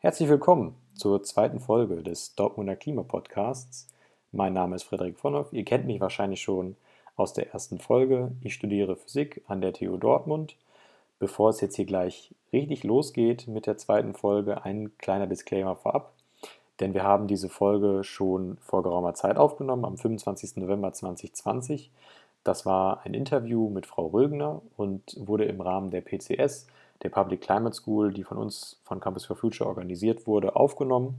Herzlich 0.00 0.28
willkommen 0.28 0.76
zur 0.94 1.24
zweiten 1.24 1.58
Folge 1.58 2.04
des 2.04 2.36
Dortmunder 2.36 2.76
Klimapodcasts. 2.76 3.88
Mein 4.30 4.52
Name 4.52 4.76
ist 4.76 4.84
Frederik 4.84 5.18
Vonhoff. 5.18 5.52
Ihr 5.52 5.64
kennt 5.64 5.86
mich 5.86 6.00
wahrscheinlich 6.00 6.40
schon 6.40 6.76
aus 7.16 7.32
der 7.32 7.52
ersten 7.52 7.80
Folge. 7.80 8.30
Ich 8.40 8.54
studiere 8.54 8.94
Physik 8.94 9.42
an 9.48 9.60
der 9.60 9.72
TU 9.72 9.96
Dortmund. 9.96 10.54
Bevor 11.18 11.50
es 11.50 11.60
jetzt 11.60 11.74
hier 11.74 11.84
gleich 11.84 12.32
richtig 12.52 12.84
losgeht 12.84 13.48
mit 13.48 13.66
der 13.66 13.76
zweiten 13.76 14.14
Folge, 14.14 14.62
ein 14.64 14.96
kleiner 14.98 15.26
Disclaimer 15.26 15.74
vorab. 15.74 16.12
Denn 16.78 16.94
wir 16.94 17.02
haben 17.02 17.26
diese 17.26 17.48
Folge 17.48 18.04
schon 18.04 18.56
vor 18.58 18.84
geraumer 18.84 19.14
Zeit 19.14 19.36
aufgenommen, 19.36 19.84
am 19.84 19.98
25. 19.98 20.58
November 20.58 20.92
2020. 20.92 21.90
Das 22.44 22.64
war 22.64 23.04
ein 23.04 23.14
Interview 23.14 23.68
mit 23.68 23.84
Frau 23.84 24.06
Rögner 24.06 24.62
und 24.76 25.16
wurde 25.18 25.46
im 25.46 25.60
Rahmen 25.60 25.90
der 25.90 26.02
PCS 26.02 26.68
der 27.02 27.10
Public 27.10 27.40
Climate 27.40 27.74
School, 27.74 28.12
die 28.12 28.24
von 28.24 28.38
uns 28.38 28.80
von 28.84 29.00
Campus 29.00 29.24
for 29.24 29.36
Future 29.36 29.68
organisiert 29.68 30.26
wurde, 30.26 30.56
aufgenommen. 30.56 31.18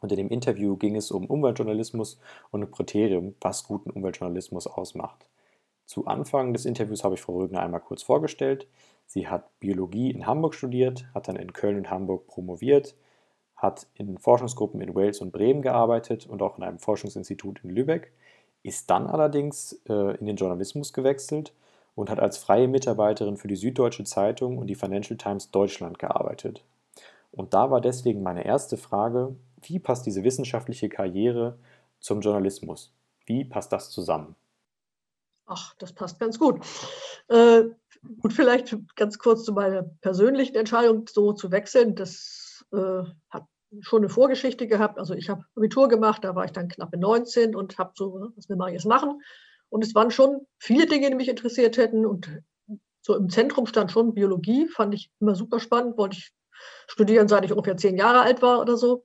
Und 0.00 0.12
in 0.12 0.18
dem 0.18 0.28
Interview 0.28 0.76
ging 0.76 0.96
es 0.96 1.10
um 1.10 1.26
Umweltjournalismus 1.26 2.18
und 2.50 2.62
ein 2.62 2.70
Kriterium, 2.70 3.34
was 3.40 3.64
guten 3.64 3.90
Umweltjournalismus 3.90 4.66
ausmacht. 4.66 5.26
Zu 5.86 6.06
Anfang 6.06 6.52
des 6.52 6.64
Interviews 6.64 7.04
habe 7.04 7.14
ich 7.14 7.20
Frau 7.20 7.36
Rögner 7.38 7.60
einmal 7.60 7.80
kurz 7.80 8.02
vorgestellt. 8.02 8.66
Sie 9.06 9.28
hat 9.28 9.58
Biologie 9.60 10.10
in 10.10 10.26
Hamburg 10.26 10.54
studiert, 10.54 11.06
hat 11.14 11.28
dann 11.28 11.36
in 11.36 11.52
Köln 11.52 11.76
und 11.76 11.90
Hamburg 11.90 12.26
promoviert, 12.26 12.96
hat 13.56 13.86
in 13.94 14.18
Forschungsgruppen 14.18 14.80
in 14.80 14.94
Wales 14.94 15.20
und 15.20 15.32
Bremen 15.32 15.62
gearbeitet 15.62 16.26
und 16.26 16.42
auch 16.42 16.56
in 16.56 16.64
einem 16.64 16.78
Forschungsinstitut 16.78 17.60
in 17.62 17.70
Lübeck, 17.70 18.12
ist 18.62 18.88
dann 18.88 19.06
allerdings 19.06 19.80
äh, 19.88 20.16
in 20.16 20.26
den 20.26 20.36
Journalismus 20.36 20.94
gewechselt 20.94 21.52
und 21.94 22.10
hat 22.10 22.20
als 22.20 22.38
freie 22.38 22.68
Mitarbeiterin 22.68 23.36
für 23.36 23.48
die 23.48 23.56
Süddeutsche 23.56 24.04
Zeitung 24.04 24.58
und 24.58 24.66
die 24.66 24.74
Financial 24.74 25.16
Times 25.16 25.50
Deutschland 25.50 25.98
gearbeitet. 25.98 26.64
Und 27.30 27.54
da 27.54 27.70
war 27.70 27.80
deswegen 27.80 28.22
meine 28.22 28.44
erste 28.44 28.76
Frage, 28.76 29.34
wie 29.62 29.78
passt 29.78 30.06
diese 30.06 30.24
wissenschaftliche 30.24 30.88
Karriere 30.88 31.58
zum 32.00 32.20
Journalismus? 32.20 32.92
Wie 33.26 33.44
passt 33.44 33.72
das 33.72 33.90
zusammen? 33.90 34.36
Ach, 35.46 35.74
das 35.78 35.92
passt 35.92 36.18
ganz 36.20 36.38
gut. 36.38 36.64
Äh, 37.28 37.64
gut, 38.20 38.32
vielleicht 38.32 38.76
ganz 38.96 39.18
kurz 39.18 39.44
zu 39.44 39.52
meiner 39.52 39.82
persönlichen 39.82 40.56
Entscheidung, 40.56 41.06
so 41.08 41.32
zu 41.32 41.50
wechseln. 41.50 41.94
Das 41.94 42.64
äh, 42.72 43.02
hat 43.30 43.44
schon 43.80 44.02
eine 44.02 44.08
Vorgeschichte 44.08 44.66
gehabt. 44.66 44.98
Also 44.98 45.14
ich 45.14 45.28
habe 45.28 45.44
Abitur 45.56 45.88
gemacht, 45.88 46.24
da 46.24 46.34
war 46.34 46.44
ich 46.44 46.52
dann 46.52 46.68
knappe 46.68 46.98
19 46.98 47.54
und 47.54 47.78
habe 47.78 47.92
so, 47.94 48.30
was 48.36 48.48
will 48.48 48.56
man 48.56 48.72
jetzt 48.72 48.86
machen? 48.86 49.20
Und 49.74 49.82
es 49.82 49.92
waren 49.96 50.12
schon 50.12 50.46
viele 50.56 50.86
Dinge, 50.86 51.10
die 51.10 51.16
mich 51.16 51.28
interessiert 51.28 51.78
hätten. 51.78 52.06
Und 52.06 52.30
so 53.00 53.16
im 53.16 53.28
Zentrum 53.28 53.66
stand 53.66 53.90
schon 53.90 54.14
Biologie, 54.14 54.68
fand 54.68 54.94
ich 54.94 55.10
immer 55.18 55.34
super 55.34 55.58
spannend, 55.58 55.98
wollte 55.98 56.16
ich 56.16 56.32
studieren, 56.86 57.26
seit 57.26 57.44
ich 57.44 57.50
ungefähr 57.50 57.76
zehn 57.76 57.96
Jahre 57.96 58.20
alt 58.20 58.40
war 58.40 58.60
oder 58.60 58.76
so. 58.76 59.04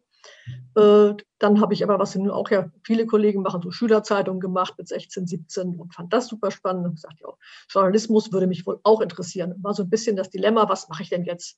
Äh, 0.75 1.15
dann 1.39 1.59
habe 1.59 1.73
ich 1.73 1.83
aber, 1.83 1.97
was 1.97 2.15
auch 2.15 2.51
ja 2.51 2.71
viele 2.83 3.07
Kollegen 3.07 3.41
machen, 3.41 3.63
so 3.63 3.71
Schülerzeitungen 3.71 4.39
gemacht 4.39 4.75
mit 4.77 4.87
16, 4.87 5.25
17 5.25 5.79
und 5.79 5.95
fand 5.95 6.13
das 6.13 6.27
super 6.27 6.51
spannend 6.51 6.85
und 6.85 6.95
gesagt, 6.97 7.19
ja, 7.19 7.29
Journalismus 7.67 8.31
würde 8.31 8.45
mich 8.45 8.67
wohl 8.67 8.79
auch 8.83 9.01
interessieren. 9.01 9.55
War 9.63 9.73
so 9.73 9.81
ein 9.81 9.89
bisschen 9.89 10.17
das 10.17 10.29
Dilemma, 10.29 10.69
was 10.69 10.87
mache 10.87 11.01
ich 11.01 11.09
denn 11.09 11.23
jetzt? 11.23 11.57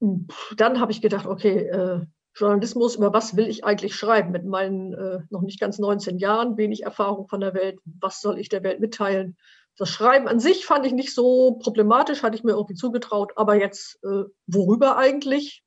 Dann 0.00 0.80
habe 0.80 0.90
ich 0.90 1.00
gedacht, 1.00 1.26
okay, 1.26 1.68
äh, 1.68 2.00
Journalismus, 2.36 2.96
über 2.96 3.12
was 3.14 3.36
will 3.36 3.48
ich 3.48 3.64
eigentlich 3.64 3.94
schreiben 3.94 4.30
mit 4.30 4.44
meinen 4.44 4.92
äh, 4.92 5.20
noch 5.30 5.40
nicht 5.40 5.58
ganz 5.58 5.78
19 5.78 6.18
Jahren, 6.18 6.58
wenig 6.58 6.82
Erfahrung 6.82 7.28
von 7.28 7.40
der 7.40 7.54
Welt, 7.54 7.78
was 7.84 8.20
soll 8.20 8.38
ich 8.38 8.50
der 8.50 8.62
Welt 8.62 8.78
mitteilen? 8.78 9.36
Das 9.78 9.88
Schreiben 9.88 10.28
an 10.28 10.38
sich 10.38 10.66
fand 10.66 10.84
ich 10.86 10.92
nicht 10.92 11.14
so 11.14 11.52
problematisch, 11.62 12.22
hatte 12.22 12.36
ich 12.36 12.44
mir 12.44 12.52
irgendwie 12.52 12.74
zugetraut, 12.74 13.32
aber 13.36 13.54
jetzt 13.56 13.98
äh, 14.04 14.24
worüber 14.46 14.96
eigentlich? 14.98 15.64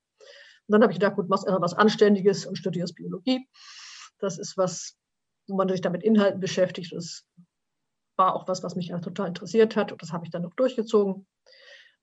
Und 0.68 0.74
dann 0.74 0.84
habe 0.84 0.92
ich 0.92 1.00
gedacht, 1.00 1.16
gut, 1.16 1.30
machst 1.30 1.48
was 1.48 1.74
Anständiges 1.74 2.46
und 2.46 2.56
studierst 2.56 2.96
Biologie. 2.96 3.48
Das 4.20 4.38
ist 4.38 4.56
was, 4.56 4.96
wo 5.48 5.56
man 5.56 5.68
sich 5.70 5.82
damit 5.82 6.04
Inhalten 6.04 6.40
beschäftigt. 6.40 6.94
Das 6.94 7.26
war 8.16 8.36
auch 8.36 8.48
was, 8.48 8.62
was 8.62 8.76
mich 8.76 8.90
ja 8.90 9.00
total 9.00 9.30
interessiert 9.30 9.76
hat 9.76 9.92
und 9.92 10.02
das 10.04 10.14
habe 10.14 10.26
ich 10.26 10.32
dann 10.32 10.44
noch 10.44 10.54
durchgezogen. 10.54 11.26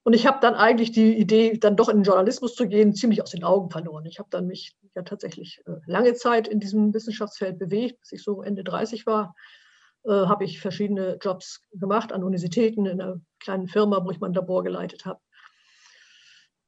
Und 0.07 0.13
ich 0.13 0.25
habe 0.25 0.39
dann 0.41 0.55
eigentlich 0.55 0.93
die 0.93 1.19
Idee, 1.19 1.59
dann 1.59 1.75
doch 1.75 1.89
in 1.89 1.97
den 1.97 2.05
Journalismus 2.05 2.55
zu 2.55 2.69
gehen, 2.69 2.95
ziemlich 2.95 3.23
aus 3.23 3.33
den 3.33 3.43
Augen 3.43 3.71
verloren. 3.71 4.07
Ich 4.07 4.21
habe 4.21 4.29
dann 4.31 4.47
mich 4.47 4.77
ja 4.95 5.03
tatsächlich 5.03 5.65
äh, 5.67 5.73
lange 5.87 6.15
Zeit 6.15 6.47
in 6.47 6.61
diesem 6.61 6.95
Wissenschaftsfeld 6.95 7.59
bewegt, 7.59 7.99
bis 7.99 8.13
ich 8.13 8.23
so 8.23 8.41
Ende 8.41 8.63
30 8.63 9.05
war. 9.05 9.35
Äh, 10.05 10.13
habe 10.13 10.45
ich 10.45 10.61
verschiedene 10.61 11.19
Jobs 11.21 11.61
gemacht 11.73 12.13
an 12.13 12.23
Universitäten, 12.23 12.87
in 12.87 13.01
einer 13.01 13.21
kleinen 13.41 13.67
Firma, 13.67 14.05
wo 14.05 14.13
ich 14.13 14.21
mein 14.21 14.33
Labor 14.33 14.63
geleitet 14.63 15.07
habe. 15.07 15.19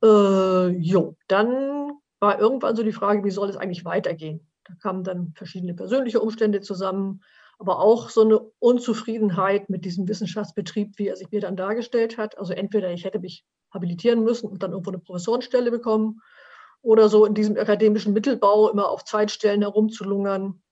Äh, 0.02 0.76
jo, 0.80 1.16
dann 1.28 1.92
war 2.18 2.40
irgendwann 2.40 2.74
so 2.74 2.82
die 2.82 2.90
Frage, 2.90 3.22
wie 3.22 3.30
soll 3.30 3.50
es 3.50 3.56
eigentlich 3.56 3.84
weitergehen? 3.84 4.48
Da 4.64 4.74
kamen 4.82 5.04
dann 5.04 5.32
verschiedene 5.36 5.74
persönliche 5.74 6.20
Umstände 6.20 6.60
zusammen 6.60 7.22
aber 7.58 7.80
auch 7.80 8.08
so 8.08 8.22
eine 8.22 8.38
Unzufriedenheit 8.60 9.68
mit 9.68 9.84
diesem 9.84 10.08
Wissenschaftsbetrieb, 10.08 10.98
wie 10.98 11.08
er 11.08 11.16
sich 11.16 11.30
mir 11.30 11.40
dann 11.40 11.56
dargestellt 11.56 12.16
hat. 12.16 12.38
Also 12.38 12.52
entweder 12.52 12.92
ich 12.92 13.04
hätte 13.04 13.18
mich 13.18 13.44
habilitieren 13.72 14.22
müssen 14.22 14.48
und 14.48 14.62
dann 14.62 14.70
irgendwo 14.70 14.90
eine 14.90 15.00
Professorenstelle 15.00 15.70
bekommen 15.70 16.22
oder 16.82 17.08
so 17.08 17.24
in 17.24 17.34
diesem 17.34 17.56
akademischen 17.58 18.12
Mittelbau 18.12 18.70
immer 18.70 18.88
auf 18.88 19.04
Zeitstellen 19.04 19.62
herumzulungern. 19.62 20.62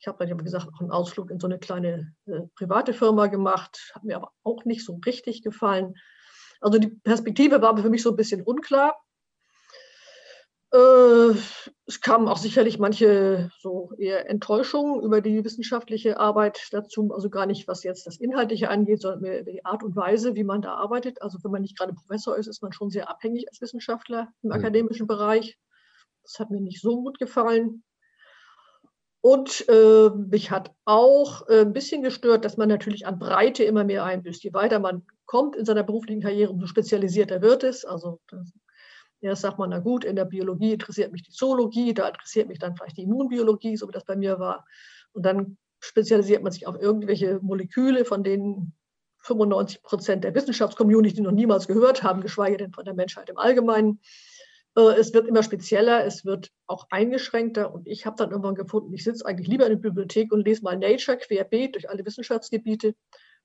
Ich 0.00 0.08
habe 0.08 0.26
dann, 0.26 0.38
wie 0.38 0.44
gesagt, 0.44 0.66
auch 0.72 0.80
einen 0.80 0.90
Ausflug 0.90 1.30
in 1.30 1.38
so 1.38 1.46
eine 1.46 1.58
kleine 1.58 2.14
äh, 2.26 2.40
private 2.56 2.92
Firma 2.92 3.28
gemacht, 3.28 3.92
hat 3.94 4.02
mir 4.02 4.16
aber 4.16 4.32
auch 4.42 4.64
nicht 4.64 4.84
so 4.84 4.98
richtig 5.06 5.42
gefallen. 5.42 5.94
Also 6.60 6.78
die 6.78 6.88
Perspektive 6.88 7.62
war 7.62 7.76
für 7.76 7.90
mich 7.90 8.02
so 8.02 8.10
ein 8.10 8.16
bisschen 8.16 8.42
unklar. 8.42 8.96
Äh, 10.72 11.34
es 11.86 12.00
kamen 12.00 12.28
auch 12.28 12.36
sicherlich 12.36 12.78
manche 12.78 13.50
so 13.58 13.92
eher 13.98 14.30
Enttäuschungen 14.30 15.02
über 15.02 15.20
die 15.20 15.44
wissenschaftliche 15.44 16.20
Arbeit 16.20 16.68
dazu, 16.70 17.12
also 17.12 17.28
gar 17.28 17.46
nicht, 17.46 17.66
was 17.66 17.82
jetzt 17.82 18.06
das 18.06 18.18
Inhaltliche 18.20 18.70
angeht, 18.70 19.00
sondern 19.00 19.22
mehr 19.22 19.42
die 19.42 19.64
Art 19.64 19.82
und 19.82 19.96
Weise, 19.96 20.36
wie 20.36 20.44
man 20.44 20.62
da 20.62 20.74
arbeitet. 20.74 21.22
Also 21.22 21.38
wenn 21.42 21.50
man 21.50 21.62
nicht 21.62 21.76
gerade 21.76 21.94
Professor 21.94 22.36
ist, 22.36 22.46
ist 22.46 22.62
man 22.62 22.72
schon 22.72 22.90
sehr 22.90 23.10
abhängig 23.10 23.48
als 23.48 23.60
Wissenschaftler 23.60 24.28
im 24.42 24.50
mhm. 24.50 24.54
akademischen 24.54 25.08
Bereich. 25.08 25.58
Das 26.22 26.38
hat 26.38 26.50
mir 26.50 26.60
nicht 26.60 26.80
so 26.80 27.02
gut 27.02 27.18
gefallen. 27.18 27.82
Und 29.22 29.68
äh, 29.68 30.08
mich 30.10 30.50
hat 30.50 30.72
auch 30.84 31.46
äh, 31.48 31.60
ein 31.60 31.72
bisschen 31.72 32.02
gestört, 32.02 32.44
dass 32.44 32.56
man 32.56 32.68
natürlich 32.68 33.06
an 33.06 33.18
Breite 33.18 33.64
immer 33.64 33.84
mehr 33.84 34.04
einbüßt. 34.04 34.42
Je 34.44 34.54
weiter 34.54 34.78
man 34.78 35.04
kommt 35.26 35.56
in 35.56 35.64
seiner 35.64 35.82
beruflichen 35.82 36.22
Karriere, 36.22 36.52
umso 36.52 36.66
spezialisierter 36.66 37.42
wird 37.42 37.64
es. 37.64 37.84
Also 37.84 38.20
Erst 39.20 39.42
sagt 39.42 39.58
man, 39.58 39.70
na 39.70 39.78
gut, 39.78 40.04
in 40.04 40.16
der 40.16 40.24
Biologie 40.24 40.72
interessiert 40.72 41.12
mich 41.12 41.22
die 41.22 41.32
Zoologie, 41.32 41.92
da 41.92 42.08
interessiert 42.08 42.48
mich 42.48 42.58
dann 42.58 42.74
vielleicht 42.76 42.96
die 42.96 43.02
Immunbiologie, 43.02 43.76
so 43.76 43.86
wie 43.86 43.92
das 43.92 44.04
bei 44.04 44.16
mir 44.16 44.38
war. 44.38 44.64
Und 45.12 45.24
dann 45.24 45.58
spezialisiert 45.80 46.42
man 46.42 46.52
sich 46.52 46.66
auf 46.66 46.80
irgendwelche 46.80 47.38
Moleküle, 47.42 48.04
von 48.04 48.22
denen 48.22 48.74
95 49.22 49.82
Prozent 49.82 50.24
der 50.24 50.34
Wissenschaftscommunity 50.34 51.20
noch 51.20 51.32
niemals 51.32 51.66
gehört 51.66 52.02
haben, 52.02 52.22
geschweige 52.22 52.56
denn 52.56 52.72
von 52.72 52.84
der 52.84 52.94
Menschheit 52.94 53.28
im 53.28 53.36
Allgemeinen. 53.36 54.00
Äh, 54.76 54.98
es 54.98 55.12
wird 55.12 55.26
immer 55.26 55.42
spezieller, 55.42 56.04
es 56.04 56.24
wird 56.24 56.50
auch 56.66 56.86
eingeschränkter 56.90 57.72
und 57.74 57.86
ich 57.86 58.06
habe 58.06 58.16
dann 58.16 58.30
irgendwann 58.30 58.54
gefunden, 58.54 58.92
ich 58.94 59.04
sitze 59.04 59.26
eigentlich 59.26 59.48
lieber 59.48 59.66
in 59.66 59.72
der 59.72 59.88
Bibliothek 59.88 60.32
und 60.32 60.46
lese 60.46 60.62
mal 60.62 60.78
Nature 60.78 61.18
querbeet 61.18 61.74
durch 61.74 61.88
alle 61.90 62.04
Wissenschaftsgebiete, 62.04 62.94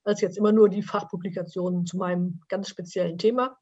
als 0.04 0.22
jetzt 0.22 0.38
immer 0.38 0.52
nur 0.52 0.70
die 0.70 0.84
Fachpublikationen 0.84 1.86
zu 1.86 1.98
meinem 1.98 2.42
ganz 2.48 2.70
speziellen 2.70 3.18
Thema. 3.18 3.58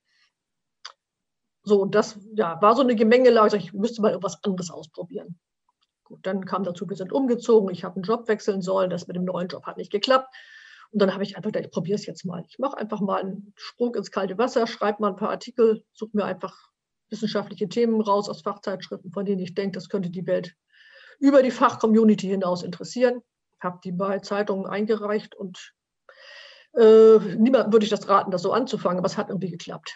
So, 1.63 1.81
und 1.81 1.95
das 1.95 2.19
ja, 2.35 2.61
war 2.61 2.75
so 2.75 2.81
eine 2.81 2.95
Gemengelage. 2.95 3.57
Ich 3.57 3.73
müsste 3.73 4.01
mal 4.01 4.09
irgendwas 4.09 4.43
anderes 4.43 4.69
ausprobieren. 4.69 5.39
Gut, 6.03 6.19
dann 6.23 6.45
kam 6.45 6.63
dazu, 6.63 6.89
wir 6.89 6.97
sind 6.97 7.13
umgezogen, 7.13 7.69
ich 7.69 7.83
habe 7.83 7.95
einen 7.95 8.03
Job 8.03 8.27
wechseln 8.27 8.61
sollen, 8.61 8.89
das 8.89 9.07
mit 9.07 9.15
dem 9.15 9.23
neuen 9.23 9.47
Job 9.47 9.65
hat 9.65 9.77
nicht 9.77 9.91
geklappt. 9.91 10.27
Und 10.91 11.01
dann 11.01 11.13
habe 11.13 11.23
ich 11.23 11.35
einfach 11.35 11.47
gedacht, 11.51 11.65
ich 11.65 11.71
probiere 11.71 11.95
es 11.95 12.05
jetzt 12.05 12.25
mal. 12.25 12.43
Ich 12.47 12.59
mache 12.59 12.77
einfach 12.77 12.99
mal 12.99 13.21
einen 13.21 13.53
Sprung 13.55 13.95
ins 13.95 14.11
kalte 14.11 14.37
Wasser, 14.37 14.67
schreibe 14.67 15.01
mal 15.01 15.09
ein 15.09 15.15
paar 15.15 15.29
Artikel, 15.29 15.83
suche 15.93 16.11
mir 16.13 16.25
einfach 16.25 16.55
wissenschaftliche 17.09 17.67
Themen 17.67 18.01
raus 18.01 18.29
aus 18.29 18.41
Fachzeitschriften, 18.41 19.11
von 19.11 19.25
denen 19.25 19.41
ich 19.41 19.55
denke, 19.55 19.75
das 19.75 19.89
könnte 19.89 20.09
die 20.09 20.27
Welt 20.27 20.55
über 21.19 21.41
die 21.41 21.51
Fachcommunity 21.51 22.27
hinaus 22.27 22.63
interessieren. 22.63 23.21
Habe 23.59 23.79
die 23.83 23.91
bei 23.91 24.19
Zeitungen 24.19 24.67
eingereicht 24.67 25.33
und 25.33 25.73
äh, 26.75 27.19
niemandem 27.37 27.71
würde 27.71 27.83
ich 27.83 27.89
das 27.89 28.07
raten, 28.09 28.31
das 28.31 28.41
so 28.41 28.51
anzufangen, 28.51 28.97
aber 28.97 29.05
es 29.05 29.17
hat 29.17 29.29
irgendwie 29.29 29.51
geklappt. 29.51 29.95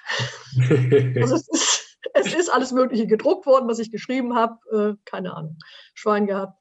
also 0.59 1.35
es, 1.35 1.47
ist, 1.47 1.97
es, 2.13 2.33
ist, 2.33 2.49
alles 2.49 2.71
Mögliche 2.71 3.07
gedruckt 3.07 3.45
worden, 3.45 3.67
was 3.67 3.79
ich 3.79 3.91
geschrieben 3.91 4.35
habe. 4.35 4.57
Äh, 4.71 5.01
keine 5.05 5.35
Ahnung. 5.35 5.57
Schwein 5.95 6.27
gehabt. 6.27 6.59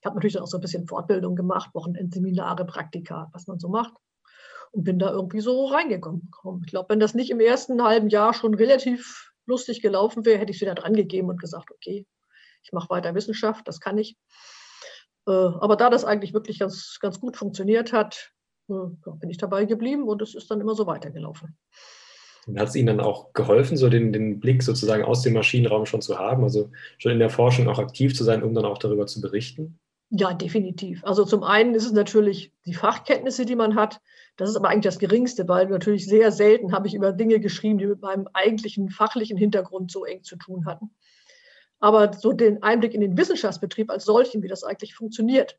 Ich 0.00 0.06
habe 0.06 0.14
natürlich 0.14 0.34
dann 0.34 0.44
auch 0.44 0.48
so 0.48 0.58
ein 0.58 0.60
bisschen 0.60 0.86
Fortbildung 0.86 1.34
gemacht, 1.34 1.70
Wochenendseminare, 1.74 2.64
Praktika, 2.64 3.28
was 3.32 3.48
man 3.48 3.58
so 3.58 3.68
macht. 3.68 3.94
Und 4.70 4.84
bin 4.84 4.98
da 4.98 5.10
irgendwie 5.10 5.40
so 5.40 5.66
reingekommen. 5.66 6.30
Ich 6.64 6.70
glaube, 6.70 6.90
wenn 6.90 7.00
das 7.00 7.14
nicht 7.14 7.30
im 7.30 7.40
ersten 7.40 7.82
halben 7.82 8.08
Jahr 8.08 8.34
schon 8.34 8.54
relativ 8.54 9.32
lustig 9.46 9.80
gelaufen 9.80 10.24
wäre, 10.24 10.38
hätte 10.38 10.50
ich 10.50 10.58
es 10.58 10.60
wieder 10.60 10.74
dran 10.74 10.94
gegeben 10.94 11.28
und 11.28 11.40
gesagt, 11.40 11.72
okay, 11.72 12.06
ich 12.62 12.72
mache 12.72 12.90
weiter 12.90 13.14
Wissenschaft, 13.14 13.66
das 13.66 13.80
kann 13.80 13.98
ich. 13.98 14.16
Äh, 15.26 15.32
aber 15.32 15.76
da 15.76 15.90
das 15.90 16.04
eigentlich 16.04 16.34
wirklich 16.34 16.58
ganz, 16.58 16.98
ganz 17.00 17.20
gut 17.20 17.36
funktioniert 17.36 17.92
hat, 17.92 18.32
bin 18.66 19.30
ich 19.30 19.38
dabei 19.38 19.64
geblieben 19.64 20.04
und 20.04 20.22
es 20.22 20.34
ist 20.34 20.50
dann 20.50 20.60
immer 20.60 20.74
so 20.74 20.86
weitergelaufen. 20.86 21.56
Hat 22.56 22.68
es 22.68 22.76
Ihnen 22.76 22.86
dann 22.86 23.00
auch 23.00 23.32
geholfen, 23.32 23.76
so 23.76 23.88
den, 23.88 24.12
den 24.12 24.38
Blick 24.38 24.62
sozusagen 24.62 25.02
aus 25.02 25.22
dem 25.22 25.32
Maschinenraum 25.32 25.84
schon 25.84 26.00
zu 26.00 26.18
haben, 26.18 26.44
also 26.44 26.70
schon 26.98 27.12
in 27.12 27.18
der 27.18 27.30
Forschung 27.30 27.68
auch 27.68 27.80
aktiv 27.80 28.14
zu 28.14 28.22
sein, 28.22 28.44
um 28.44 28.54
dann 28.54 28.64
auch 28.64 28.78
darüber 28.78 29.06
zu 29.06 29.20
berichten? 29.20 29.80
Ja, 30.10 30.32
definitiv. 30.32 31.04
Also 31.04 31.24
zum 31.24 31.42
einen 31.42 31.74
ist 31.74 31.84
es 31.84 31.92
natürlich 31.92 32.52
die 32.64 32.74
Fachkenntnisse, 32.74 33.44
die 33.44 33.56
man 33.56 33.74
hat. 33.74 34.00
Das 34.36 34.48
ist 34.48 34.56
aber 34.56 34.68
eigentlich 34.68 34.84
das 34.84 35.00
Geringste, 35.00 35.48
weil 35.48 35.66
natürlich 35.66 36.06
sehr 36.06 36.30
selten 36.30 36.72
habe 36.72 36.86
ich 36.86 36.94
über 36.94 37.12
Dinge 37.12 37.40
geschrieben, 37.40 37.78
die 37.78 37.86
mit 37.86 38.00
meinem 38.00 38.28
eigentlichen 38.32 38.90
fachlichen 38.90 39.36
Hintergrund 39.36 39.90
so 39.90 40.04
eng 40.04 40.22
zu 40.22 40.36
tun 40.36 40.64
hatten. 40.64 40.90
Aber 41.80 42.12
so 42.12 42.32
den 42.32 42.62
Einblick 42.62 42.94
in 42.94 43.00
den 43.00 43.18
Wissenschaftsbetrieb 43.18 43.90
als 43.90 44.04
solchen, 44.04 44.44
wie 44.44 44.48
das 44.48 44.62
eigentlich 44.62 44.94
funktioniert, 44.94 45.58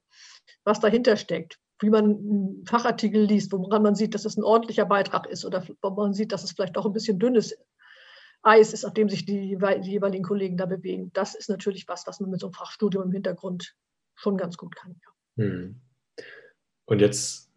was 0.63 0.79
dahinter 0.79 1.17
steckt, 1.17 1.59
wie 1.79 1.89
man 1.89 2.05
einen 2.05 2.65
Fachartikel 2.65 3.23
liest, 3.23 3.51
woran 3.51 3.83
man 3.83 3.95
sieht, 3.95 4.15
dass 4.15 4.25
es 4.25 4.37
ein 4.37 4.43
ordentlicher 4.43 4.85
Beitrag 4.85 5.27
ist 5.27 5.45
oder 5.45 5.63
wo 5.81 5.89
man 5.91 6.13
sieht, 6.13 6.31
dass 6.31 6.43
es 6.43 6.51
vielleicht 6.51 6.77
auch 6.77 6.85
ein 6.85 6.93
bisschen 6.93 7.19
dünnes 7.19 7.55
Eis 8.41 8.73
ist, 8.73 8.85
auf 8.85 8.93
dem 8.93 9.09
sich 9.09 9.25
die, 9.25 9.57
jeweiligen 9.81 10.23
Kollegen 10.23 10.57
da 10.57 10.65
bewegen. 10.65 11.11
Das 11.13 11.35
ist 11.35 11.49
natürlich 11.49 11.87
was, 11.87 12.07
was 12.07 12.19
man 12.19 12.29
mit 12.29 12.39
so 12.39 12.47
einem 12.47 12.53
Fachstudium 12.53 13.03
im 13.03 13.11
Hintergrund 13.11 13.75
schon 14.15 14.37
ganz 14.37 14.57
gut 14.57 14.75
kann. 14.75 14.95
Ja. 15.01 15.43
Hm. 15.43 15.81
Und 16.85 17.01
jetzt, 17.01 17.49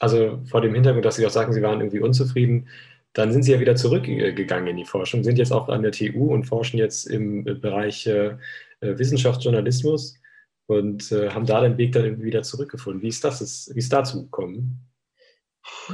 also 0.00 0.42
vor 0.44 0.60
dem 0.60 0.74
Hintergrund, 0.74 1.04
dass 1.04 1.16
Sie 1.16 1.26
auch 1.26 1.30
sagen, 1.30 1.52
Sie 1.52 1.62
waren 1.62 1.80
irgendwie 1.80 2.00
unzufrieden, 2.00 2.68
dann 3.14 3.32
sind 3.32 3.44
Sie 3.44 3.52
ja 3.52 3.60
wieder 3.60 3.76
zurückgegangen 3.76 4.68
in 4.68 4.76
die 4.76 4.84
Forschung, 4.84 5.24
sind 5.24 5.38
jetzt 5.38 5.52
auch 5.52 5.68
an 5.68 5.82
der 5.82 5.92
TU 5.92 6.32
und 6.32 6.44
forschen 6.44 6.78
jetzt 6.78 7.06
im 7.06 7.44
Bereich 7.44 8.06
äh, 8.06 8.36
Wissenschaftsjournalismus 8.80 10.18
und 10.66 11.12
äh, 11.12 11.30
haben 11.30 11.46
da 11.46 11.60
den 11.60 11.78
Weg 11.78 11.92
dann 11.92 12.04
irgendwie 12.04 12.26
wieder 12.26 12.42
zurückgefunden. 12.42 13.02
Wie 13.02 13.08
ist 13.08 13.24
das, 13.24 13.70
wie 13.72 13.78
ist 13.78 13.92
dazu 13.92 14.24
gekommen? 14.24 14.80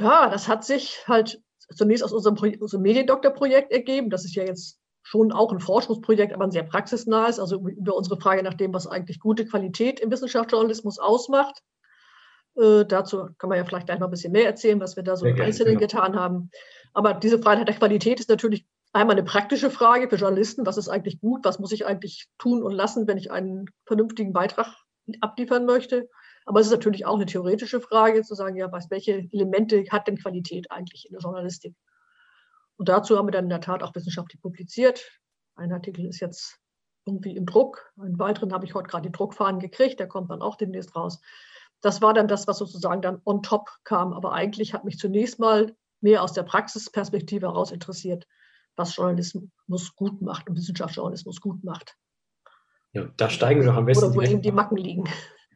Ja, 0.00 0.28
das 0.30 0.48
hat 0.48 0.64
sich 0.64 1.06
halt 1.06 1.40
zunächst 1.74 2.04
aus 2.04 2.12
unserem, 2.12 2.36
unserem 2.60 2.82
Mediendoktorprojekt 2.82 3.72
ergeben. 3.72 4.10
Das 4.10 4.24
ist 4.24 4.34
ja 4.34 4.44
jetzt 4.44 4.78
schon 5.02 5.32
auch 5.32 5.52
ein 5.52 5.60
Forschungsprojekt, 5.60 6.32
aber 6.32 6.44
ein 6.44 6.50
sehr 6.50 6.62
praxisnahes, 6.62 7.38
also 7.38 7.56
über 7.69 7.96
unsere 7.96 8.20
Frage 8.20 8.42
nach 8.42 8.54
dem, 8.54 8.72
was 8.72 8.86
eigentlich 8.86 9.20
gute 9.20 9.44
Qualität 9.44 10.00
im 10.00 10.10
Wissenschaftsjournalismus 10.10 10.98
ausmacht. 10.98 11.62
Äh, 12.56 12.84
dazu 12.86 13.28
kann 13.38 13.48
man 13.48 13.58
ja 13.58 13.64
vielleicht 13.64 13.86
gleich 13.86 13.98
noch 13.98 14.08
ein 14.08 14.12
bisschen 14.12 14.32
mehr 14.32 14.46
erzählen, 14.46 14.80
was 14.80 14.96
wir 14.96 15.02
da 15.02 15.16
so 15.16 15.26
im 15.26 15.40
Einzelnen 15.40 15.78
genau. 15.78 15.80
getan 15.80 16.16
haben. 16.16 16.50
Aber 16.92 17.14
diese 17.14 17.38
Frage 17.40 17.64
der 17.64 17.75
Qualität 17.75 18.20
ist 18.20 18.28
natürlich 18.28 18.66
einmal 18.92 19.16
eine 19.16 19.24
praktische 19.24 19.70
Frage 19.70 20.08
für 20.08 20.16
Journalisten. 20.16 20.66
Was 20.66 20.76
ist 20.76 20.88
eigentlich 20.88 21.20
gut? 21.20 21.44
Was 21.44 21.58
muss 21.58 21.72
ich 21.72 21.86
eigentlich 21.86 22.28
tun 22.38 22.62
und 22.62 22.72
lassen, 22.72 23.06
wenn 23.06 23.18
ich 23.18 23.30
einen 23.30 23.66
vernünftigen 23.86 24.32
Beitrag 24.32 24.74
abliefern 25.20 25.66
möchte? 25.66 26.08
Aber 26.44 26.60
es 26.60 26.66
ist 26.66 26.72
natürlich 26.72 27.06
auch 27.06 27.14
eine 27.14 27.26
theoretische 27.26 27.80
Frage, 27.80 28.22
zu 28.22 28.34
sagen, 28.34 28.56
ja, 28.56 28.70
was, 28.72 28.90
welche 28.90 29.28
Elemente 29.30 29.84
hat 29.90 30.08
denn 30.08 30.18
Qualität 30.18 30.70
eigentlich 30.70 31.06
in 31.06 31.12
der 31.12 31.20
Journalistik? 31.20 31.74
Und 32.76 32.88
dazu 32.88 33.16
haben 33.16 33.28
wir 33.28 33.32
dann 33.32 33.44
in 33.44 33.50
der 33.50 33.60
Tat 33.60 33.82
auch 33.82 33.94
wissenschaftlich 33.94 34.42
publiziert. 34.42 35.08
Ein 35.54 35.72
Artikel 35.72 36.04
ist 36.06 36.20
jetzt 36.20 36.58
irgendwie 37.04 37.36
im 37.36 37.46
Druck. 37.46 37.92
Einen 38.00 38.18
weiteren 38.18 38.52
habe 38.52 38.64
ich 38.64 38.74
heute 38.74 38.88
gerade 38.88 39.08
die 39.08 39.12
Druckfahnen 39.12 39.60
gekriegt, 39.60 40.00
der 40.00 40.08
kommt 40.08 40.30
dann 40.30 40.42
auch 40.42 40.56
demnächst 40.56 40.96
raus. 40.96 41.20
Das 41.80 42.00
war 42.00 42.14
dann 42.14 42.28
das, 42.28 42.46
was 42.46 42.58
sozusagen 42.58 43.02
dann 43.02 43.20
on 43.24 43.42
top 43.42 43.70
kam. 43.84 44.12
Aber 44.12 44.32
eigentlich 44.32 44.72
hat 44.74 44.84
mich 44.84 44.98
zunächst 44.98 45.38
mal 45.38 45.74
mehr 46.00 46.22
aus 46.22 46.32
der 46.32 46.42
Praxisperspektive 46.42 47.46
heraus 47.46 47.72
interessiert, 47.72 48.26
was 48.76 48.96
Journalismus 48.96 49.94
gut 49.96 50.22
macht 50.22 50.48
und 50.48 50.56
Wissenschaftsjournalismus 50.56 51.40
gut 51.40 51.62
macht. 51.64 51.96
Ja, 52.92 53.08
da 53.16 53.30
steigen 53.30 53.60
wir 53.60 53.69
doch 53.69 53.76
am 53.76 53.86
besten. 53.86 54.04
Oder 54.04 54.14
wo 54.14 54.22
eben 54.22 54.42
die 54.42 54.52
Macken 54.52 54.76
liegen. 54.76 55.04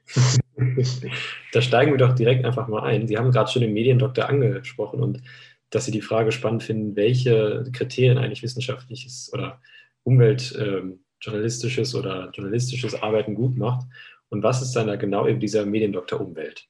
da 1.52 1.60
steigen 1.60 1.92
wir 1.92 1.98
doch 1.98 2.14
direkt 2.14 2.44
einfach 2.44 2.68
mal 2.68 2.82
ein. 2.82 3.06
Sie 3.06 3.18
haben 3.18 3.30
gerade 3.30 3.50
schon 3.50 3.62
den 3.62 3.72
Mediendoktor 3.74 4.28
angesprochen 4.28 5.02
und 5.02 5.22
dass 5.70 5.84
Sie 5.84 5.90
die 5.90 6.00
Frage 6.00 6.32
spannend 6.32 6.62
finden, 6.62 6.96
welche 6.96 7.64
Kriterien 7.72 8.18
eigentlich 8.18 8.42
wissenschaftliches 8.42 9.30
oder 9.32 9.60
umweltjournalistisches 10.04 11.94
ähm, 11.94 12.00
oder 12.00 12.30
journalistisches 12.30 12.94
Arbeiten 13.02 13.34
gut 13.34 13.56
macht. 13.56 13.86
Und 14.28 14.42
was 14.42 14.62
ist 14.62 14.72
dann 14.72 14.86
da 14.86 14.96
genau 14.96 15.26
eben 15.26 15.40
dieser 15.40 15.66
Mediendoktor 15.66 16.20
Umwelt? 16.20 16.68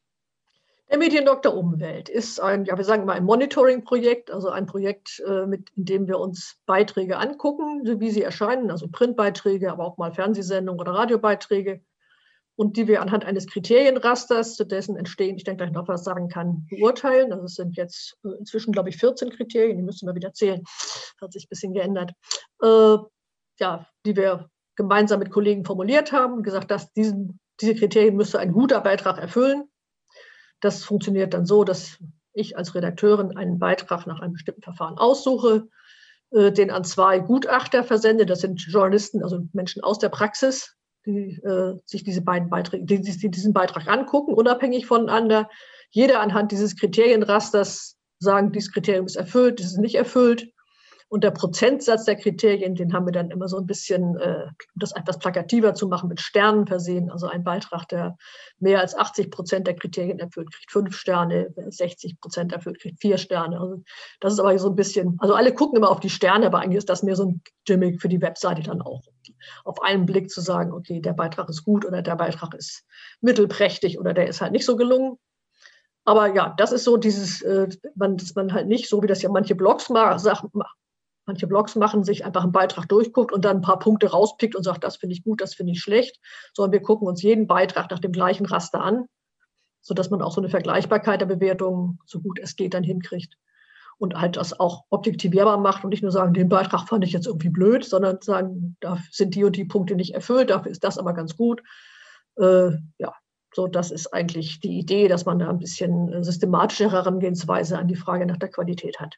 Der 0.88 0.99
Mediendoktor 0.99 1.55
Umwelt 1.55 2.09
ist 2.09 2.41
ein, 2.41 2.65
ja, 2.65 2.77
wir 2.77 2.85
sagen 2.85 3.06
mal 3.06 3.15
ein 3.15 3.25
Monitoring-Projekt, 3.25 4.31
also 4.31 4.50
ein 4.50 4.67
Projekt, 4.67 5.21
äh, 5.27 5.47
mit, 5.47 5.71
in 5.77 5.85
dem 5.85 6.06
wir 6.06 6.21
uns 6.21 6.61
Beiträge 6.65 7.19
angucken, 7.19 8.00
wie 8.00 8.11
sie 8.11 8.23
erscheinen, 8.23 8.71
also 8.71 8.87
Printbeiträge, 8.88 9.73
aber 9.73 9.85
auch 9.85 9.97
mal 9.97 10.12
Fernsehsendungen 10.12 10.81
oder 10.81 10.93
Radiobeiträge 10.93 11.81
und 12.56 12.77
die 12.77 12.88
wir 12.88 13.03
anhand 13.03 13.25
eines 13.25 13.47
Kriterienrasters, 13.47 14.56
zu 14.56 14.65
dessen 14.65 14.97
Entstehen 14.97 15.37
ich 15.37 15.44
denke 15.44 15.65
gleich 15.65 15.73
noch 15.73 15.88
was 15.88 16.05
sagen 16.05 16.29
kann, 16.29 16.67
beurteilen. 16.71 17.33
Also 17.33 17.44
es 17.44 17.55
sind 17.55 17.77
jetzt 17.77 18.17
äh, 18.25 18.31
inzwischen, 18.38 18.73
glaube 18.73 18.88
ich, 18.88 18.97
14 18.97 19.31
Kriterien, 19.31 19.77
die 19.77 19.83
müssen 19.83 20.06
wir 20.06 20.15
wieder 20.15 20.33
zählen. 20.33 20.62
Hat 21.21 21.33
sich 21.33 21.44
ein 21.44 21.50
bisschen 21.50 21.75
geändert. 21.75 22.12
Äh, 22.62 22.97
ja, 23.59 23.87
die 24.05 24.17
wir 24.17 24.50
gemeinsam 24.77 25.19
mit 25.19 25.31
Kollegen 25.31 25.65
formuliert 25.65 26.12
haben 26.12 26.35
und 26.35 26.43
gesagt, 26.43 26.71
dass 26.71 26.93
diesen, 26.93 27.41
diese 27.61 27.75
Kriterien 27.75 28.17
müsste 28.17 28.38
ein 28.38 28.53
guter 28.53 28.81
Beitrag 28.81 29.19
erfüllen. 29.19 29.65
Das 30.66 30.82
funktioniert 30.82 31.32
dann 31.32 31.46
so, 31.46 31.62
dass 31.62 31.98
ich 32.32 32.58
als 32.58 32.74
Redakteurin 32.74 33.36
einen 33.36 33.60
Beitrag 33.60 34.04
nach 34.08 34.18
einem 34.18 34.32
bestimmten 34.32 34.62
Verfahren 34.62 34.98
aussuche, 34.98 35.68
äh, 36.32 36.50
den 36.50 36.72
an 36.72 36.82
zwei 36.82 37.20
Gutachter 37.20 37.84
versende. 37.84 38.26
Das 38.26 38.40
sind 38.40 38.60
Journalisten, 38.60 39.22
also 39.22 39.46
Menschen 39.52 39.84
aus 39.84 40.00
der 40.00 40.08
Praxis, 40.08 40.74
die 41.06 41.40
äh, 41.44 41.78
sich 41.84 42.02
diese 42.02 42.20
beiden 42.20 42.50
Beiträge, 42.50 42.84
die, 42.84 43.00
die, 43.00 43.30
diesen 43.30 43.52
Beitrag 43.52 43.86
angucken, 43.86 44.34
unabhängig 44.34 44.86
voneinander. 44.86 45.48
Jeder 45.90 46.20
anhand 46.20 46.50
dieses 46.50 46.74
Kriterienrasters 46.74 47.96
sagen, 48.18 48.50
dieses 48.50 48.72
Kriterium 48.72 49.06
ist 49.06 49.14
erfüllt, 49.14 49.60
das 49.60 49.66
ist 49.66 49.78
nicht 49.78 49.94
erfüllt. 49.94 50.52
Und 51.08 51.23
der 51.23 51.31
Prozentsatz 51.31 52.05
der 52.05 52.17
Kriterien, 52.17 52.75
den 52.75 52.93
haben 52.93 53.06
wir 53.06 53.12
dann 53.12 53.31
immer 53.31 53.47
so 53.49 53.58
ein 53.58 53.67
bisschen, 53.67 54.17
äh, 54.17 54.47
um 54.47 54.81
das 54.81 54.91
etwas 54.93 55.20
plakativer 55.20 55.73
zu 55.73 55.87
machen, 55.87 56.08
mit 56.08 56.20
Sternen 56.20 56.67
versehen. 56.67 57.11
Also 57.11 57.29
ein 57.29 57.44
Beitrag, 57.44 57.87
der 57.88 58.17
mehr 58.58 58.81
als 58.81 58.97
80 58.97 59.31
Prozent 59.31 59.67
der 59.69 59.76
Kriterien 59.76 60.19
erfüllt, 60.19 60.53
kriegt 60.53 60.73
fünf 60.73 60.97
Sterne, 60.97 61.55
60 61.56 62.20
Prozent 62.20 62.53
erfüllt, 62.53 62.81
kriegt 62.81 63.00
vier 63.00 63.19
Sterne. 63.19 63.61
Also 63.61 63.82
das 64.19 64.32
ist 64.32 64.41
aber 64.41 64.58
so 64.58 64.69
ein 64.70 64.75
bisschen, 64.75 65.17
also 65.20 65.35
alle 65.35 65.55
gucken 65.55 65.76
immer 65.76 65.91
auf 65.91 66.00
die 66.00 66.11
Sterne, 66.11 66.47
aber 66.47 66.58
eigentlich 66.58 66.79
ist 66.79 66.91
das 66.91 67.05
mehr 67.05 67.14
so 67.14 67.26
ein 67.26 67.43
Gimmick 67.64 68.00
für 68.00 68.09
die 68.09 68.20
Webseite 68.20 68.62
dann 68.62 68.82
auch. 68.82 69.02
Auf 69.64 69.81
einen 69.82 70.06
Blick 70.06 70.29
zu 70.29 70.41
sagen, 70.41 70.73
okay, 70.73 71.00
der 71.00 71.12
Beitrag 71.12 71.49
ist 71.49 71.62
gut 71.62 71.85
oder 71.85 72.02
der 72.02 72.17
Beitrag 72.17 72.52
ist 72.55 72.85
mittelprächtig 73.20 74.00
oder 74.00 74.12
der 74.12 74.26
ist 74.26 74.41
halt 74.41 74.50
nicht 74.50 74.67
so 74.67 74.76
gelungen. 74.76 75.19
Aber 76.05 76.35
ja, 76.35 76.55
das 76.56 76.73
ist 76.73 76.85
so 76.85 76.97
dieses, 76.97 77.43
äh, 77.43 77.69
man, 77.94 78.17
dass 78.17 78.35
man 78.35 78.52
halt 78.52 78.67
nicht, 78.67 78.88
so 78.88 79.02
wie 79.02 79.09
das 79.09 79.23
ja 79.23 79.29
manche 79.29 79.55
Blogs 79.55 79.88
ma 79.88 80.19
Manche 81.26 81.49
Blogs 81.49 81.75
machen 81.75 82.05
sich 82.05 82.25
einfach 82.25 82.44
einen 82.44 82.52
Beitrag 82.52 82.88
durchguckt 82.88 83.32
und 83.32 83.44
dann 83.44 83.58
ein 83.58 83.62
paar 83.62 83.81
Punkte 83.81 84.11
rauspickt 84.11 84.55
und 84.55 84.62
sagt, 84.62 84.84
das 84.84 84.96
finde 84.96 85.14
ich 85.14 85.25
gut, 85.25 85.40
das 85.40 85.55
finde 85.55 85.73
ich 85.73 85.81
schlecht, 85.81 86.20
sondern 86.54 86.73
wir 86.73 86.83
gucken 86.83 87.09
uns 87.09 87.21
jeden 87.21 87.49
Beitrag 87.49 87.90
nach 87.90 87.99
dem 87.99 88.12
gleichen 88.12 88.47
Raster 88.47 88.80
an, 88.80 89.06
sodass 89.80 90.09
man 90.09 90.23
auch 90.23 90.33
so 90.33 90.40
eine 90.40 90.49
Vergleichbarkeit 90.49 91.21
der 91.21 91.26
Bewertungen, 91.26 91.99
so 92.06 92.21
gut 92.21 92.38
es 92.40 92.54
geht, 92.54 92.75
dann 92.75 92.85
hinkriegt. 92.85 93.37
Und 93.99 94.14
halt 94.21 94.37
das 94.37 94.61
auch 94.61 94.85
objektivierbar 94.90 95.59
macht 95.59 95.83
und 95.83 95.90
nicht 95.90 96.02
nur 96.02 96.12
sagen, 96.12 96.33
den 96.33 96.49
Beitrag 96.49 96.87
fand 96.87 97.02
ich 97.02 97.12
jetzt 97.12 97.26
irgendwie 97.26 97.49
blöd, 97.49 97.85
sondern 97.85 98.21
sagen, 98.21 98.76
da 98.80 98.99
sind 99.11 99.35
die 99.35 99.42
und 99.42 99.56
die 99.56 99.64
Punkte 99.64 99.97
nicht 99.97 100.14
erfüllt, 100.14 100.50
dafür 100.50 100.71
ist 100.71 100.85
das 100.85 100.99
aber 100.99 101.12
ganz 101.12 101.37
gut. 101.37 101.62
Äh, 102.38 102.73
ja, 102.99 103.14
so, 103.52 103.66
das 103.66 103.90
ist 103.90 104.12
eigentlich 104.12 104.61
die 104.61 104.78
Idee, 104.78 105.09
dass 105.09 105.25
man 105.25 105.38
da 105.38 105.49
ein 105.49 105.59
bisschen 105.59 106.12
äh, 106.12 106.23
systematische 106.23 106.92
Herangehensweise 106.92 107.78
an 107.78 107.88
die 107.88 107.97
Frage 107.97 108.26
nach 108.26 108.37
der 108.37 108.50
Qualität 108.50 109.00
hat. 109.00 109.16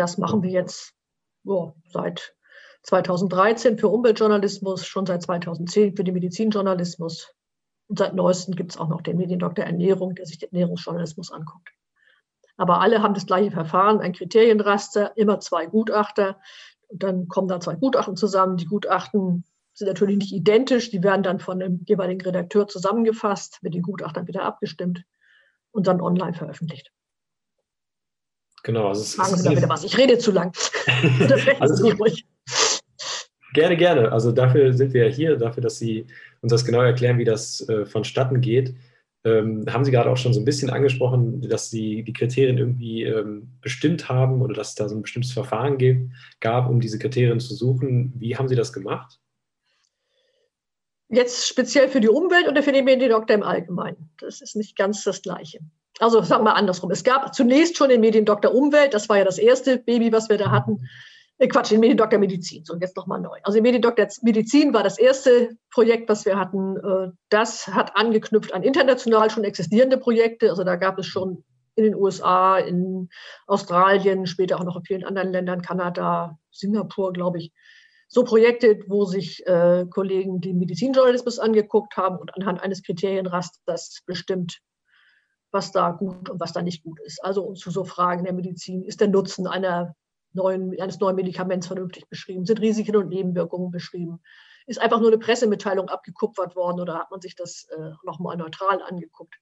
Das 0.00 0.16
machen 0.16 0.42
wir 0.42 0.48
jetzt 0.50 0.94
oh, 1.44 1.72
seit 1.92 2.34
2013 2.84 3.76
für 3.76 3.88
Umweltjournalismus, 3.88 4.86
schon 4.86 5.04
seit 5.04 5.22
2010 5.22 5.94
für 5.94 6.04
den 6.04 6.14
Medizinjournalismus. 6.14 7.34
Und 7.86 7.98
seit 7.98 8.14
neuestem 8.14 8.54
gibt 8.54 8.70
es 8.70 8.78
auch 8.78 8.88
noch 8.88 9.02
den 9.02 9.18
Mediendoktor 9.18 9.66
Ernährung, 9.66 10.14
der 10.14 10.24
sich 10.24 10.38
den 10.38 10.48
Ernährungsjournalismus 10.52 11.30
anguckt. 11.30 11.68
Aber 12.56 12.80
alle 12.80 13.02
haben 13.02 13.12
das 13.12 13.26
gleiche 13.26 13.50
Verfahren, 13.50 14.00
ein 14.00 14.14
Kriterienraster, 14.14 15.14
immer 15.18 15.38
zwei 15.40 15.66
Gutachter. 15.66 16.40
Und 16.88 17.02
dann 17.02 17.28
kommen 17.28 17.48
da 17.48 17.60
zwei 17.60 17.74
Gutachten 17.74 18.16
zusammen. 18.16 18.56
Die 18.56 18.64
Gutachten 18.64 19.44
sind 19.74 19.88
natürlich 19.88 20.16
nicht 20.16 20.32
identisch, 20.32 20.90
die 20.90 21.02
werden 21.02 21.22
dann 21.22 21.40
von 21.40 21.58
dem 21.58 21.84
jeweiligen 21.86 22.22
Redakteur 22.22 22.66
zusammengefasst, 22.66 23.58
mit 23.60 23.74
den 23.74 23.82
Gutachtern 23.82 24.26
wieder 24.26 24.44
abgestimmt 24.44 25.04
und 25.72 25.86
dann 25.86 26.00
online 26.00 26.32
veröffentlicht. 26.32 26.90
Genau. 28.62 28.88
Also 28.88 29.02
es, 29.02 29.14
Fragen 29.14 29.36
Sie 29.36 29.48
mir 29.48 29.54
bitte 29.54 29.68
was. 29.68 29.84
Ich 29.84 29.96
rede 29.96 30.18
zu 30.18 30.32
lang. 30.32 30.52
also, 31.60 31.88
ruhig. 31.88 32.26
Gerne, 33.54 33.76
gerne. 33.76 34.12
Also 34.12 34.32
dafür 34.32 34.72
sind 34.72 34.92
wir 34.94 35.08
ja 35.08 35.12
hier, 35.12 35.36
dafür, 35.36 35.62
dass 35.62 35.78
Sie 35.78 36.06
uns 36.40 36.52
das 36.52 36.64
genau 36.64 36.80
erklären, 36.82 37.18
wie 37.18 37.24
das 37.24 37.66
äh, 37.68 37.84
vonstatten 37.84 38.40
geht. 38.40 38.74
Ähm, 39.22 39.66
haben 39.68 39.84
Sie 39.84 39.90
gerade 39.90 40.10
auch 40.10 40.16
schon 40.16 40.32
so 40.32 40.40
ein 40.40 40.44
bisschen 40.44 40.70
angesprochen, 40.70 41.42
dass 41.42 41.68
Sie 41.68 42.04
die 42.04 42.12
Kriterien 42.12 42.56
irgendwie 42.56 43.02
ähm, 43.02 43.50
bestimmt 43.60 44.08
haben 44.08 44.40
oder 44.40 44.54
dass 44.54 44.70
es 44.70 44.74
da 44.76 44.88
so 44.88 44.94
ein 44.94 45.02
bestimmtes 45.02 45.32
Verfahren 45.32 45.76
gibt, 45.76 46.10
gab, 46.40 46.70
um 46.70 46.80
diese 46.80 46.98
Kriterien 46.98 47.40
zu 47.40 47.54
suchen. 47.54 48.14
Wie 48.16 48.36
haben 48.36 48.48
Sie 48.48 48.56
das 48.56 48.72
gemacht? 48.72 49.18
Jetzt 51.08 51.48
speziell 51.48 51.88
für 51.88 52.00
die 52.00 52.08
Umwelt 52.08 52.48
oder 52.48 52.62
für 52.62 52.72
den 52.72 52.84
Mediendoktor 52.84 53.34
im 53.34 53.42
Allgemeinen? 53.42 54.10
Das 54.18 54.40
ist 54.40 54.54
nicht 54.54 54.76
ganz 54.76 55.02
das 55.02 55.22
Gleiche. 55.22 55.58
Also 56.00 56.22
sagen 56.22 56.44
wir 56.44 56.56
andersrum. 56.56 56.90
Es 56.90 57.04
gab 57.04 57.34
zunächst 57.34 57.76
schon 57.76 57.90
den 57.90 58.00
Mediendoktor 58.00 58.54
Umwelt, 58.54 58.94
das 58.94 59.08
war 59.08 59.18
ja 59.18 59.24
das 59.24 59.38
erste 59.38 59.78
Baby, 59.78 60.12
was 60.12 60.28
wir 60.28 60.38
da 60.38 60.50
hatten. 60.50 60.88
Äh, 61.38 61.48
Quatsch, 61.48 61.70
den 61.70 61.80
Mediendoktor 61.80 62.18
Medizin. 62.18 62.64
So, 62.64 62.76
jetzt 62.76 62.96
nochmal 62.96 63.20
neu. 63.20 63.38
Also 63.42 63.60
Mediendoktor 63.60 64.06
Medizin 64.22 64.72
war 64.72 64.82
das 64.82 64.98
erste 64.98 65.56
Projekt, 65.70 66.08
was 66.08 66.24
wir 66.24 66.38
hatten. 66.38 66.76
Äh, 66.76 67.12
das 67.28 67.68
hat 67.68 67.96
angeknüpft 67.96 68.52
an 68.54 68.62
international 68.62 69.30
schon 69.30 69.44
existierende 69.44 69.98
Projekte. 69.98 70.50
Also 70.50 70.64
da 70.64 70.76
gab 70.76 70.98
es 70.98 71.06
schon 71.06 71.44
in 71.76 71.84
den 71.84 71.94
USA, 71.94 72.58
in 72.58 73.08
Australien, 73.46 74.26
später 74.26 74.58
auch 74.58 74.64
noch 74.64 74.76
in 74.76 74.84
vielen 74.84 75.04
anderen 75.04 75.32
Ländern, 75.32 75.62
Kanada, 75.62 76.38
Singapur, 76.50 77.12
glaube 77.12 77.38
ich, 77.38 77.52
so 78.08 78.24
Projekte, 78.24 78.80
wo 78.88 79.04
sich 79.04 79.46
äh, 79.46 79.86
Kollegen 79.88 80.40
den 80.40 80.58
Medizinjournalismus 80.58 81.38
angeguckt 81.38 81.96
haben 81.96 82.16
und 82.16 82.34
anhand 82.34 82.60
eines 82.60 82.82
Kriterienrasters 82.82 84.00
bestimmt, 84.04 84.60
was 85.52 85.72
da 85.72 85.90
gut 85.90 86.30
und 86.30 86.40
was 86.40 86.52
da 86.52 86.62
nicht 86.62 86.82
gut 86.84 87.00
ist. 87.00 87.22
Also 87.24 87.52
zu 87.54 87.70
so 87.70 87.84
Fragen 87.84 88.24
der 88.24 88.32
Medizin, 88.32 88.84
ist 88.84 89.00
der 89.00 89.08
Nutzen 89.08 89.46
einer 89.46 89.94
neuen, 90.32 90.78
eines 90.80 91.00
neuen 91.00 91.16
Medikaments 91.16 91.66
vernünftig 91.66 92.08
beschrieben? 92.08 92.46
Sind 92.46 92.60
Risiken 92.60 92.96
und 92.96 93.08
Nebenwirkungen 93.08 93.70
beschrieben? 93.70 94.20
Ist 94.66 94.80
einfach 94.80 95.00
nur 95.00 95.08
eine 95.08 95.18
Pressemitteilung 95.18 95.88
abgekupfert 95.88 96.54
worden 96.54 96.80
oder 96.80 96.98
hat 96.98 97.10
man 97.10 97.20
sich 97.20 97.34
das 97.34 97.66
äh, 97.76 97.90
nochmal 98.04 98.36
neutral 98.36 98.82
angeguckt? 98.82 99.34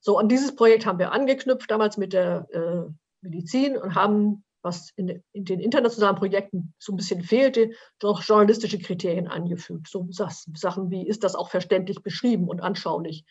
So, 0.00 0.18
an 0.18 0.28
dieses 0.28 0.54
Projekt 0.56 0.84
haben 0.84 0.98
wir 0.98 1.12
angeknüpft, 1.12 1.70
damals 1.70 1.96
mit 1.96 2.12
der 2.12 2.46
äh, 2.50 2.92
Medizin 3.20 3.76
und 3.76 3.94
haben, 3.94 4.44
was 4.60 4.90
in, 4.96 5.22
in, 5.32 5.44
den 5.44 5.60
internationalen 5.60 6.16
Projekten 6.16 6.74
so 6.78 6.92
ein 6.92 6.96
bisschen 6.96 7.22
fehlte, 7.22 7.70
doch 8.00 8.22
journalistische 8.22 8.78
Kriterien 8.78 9.28
angefügt. 9.28 9.88
So 9.88 10.08
Sachen 10.10 10.90
wie, 10.90 11.06
ist 11.06 11.24
das 11.24 11.36
auch 11.36 11.50
verständlich 11.50 12.02
beschrieben 12.02 12.48
und 12.48 12.60
anschaulich? 12.60 13.24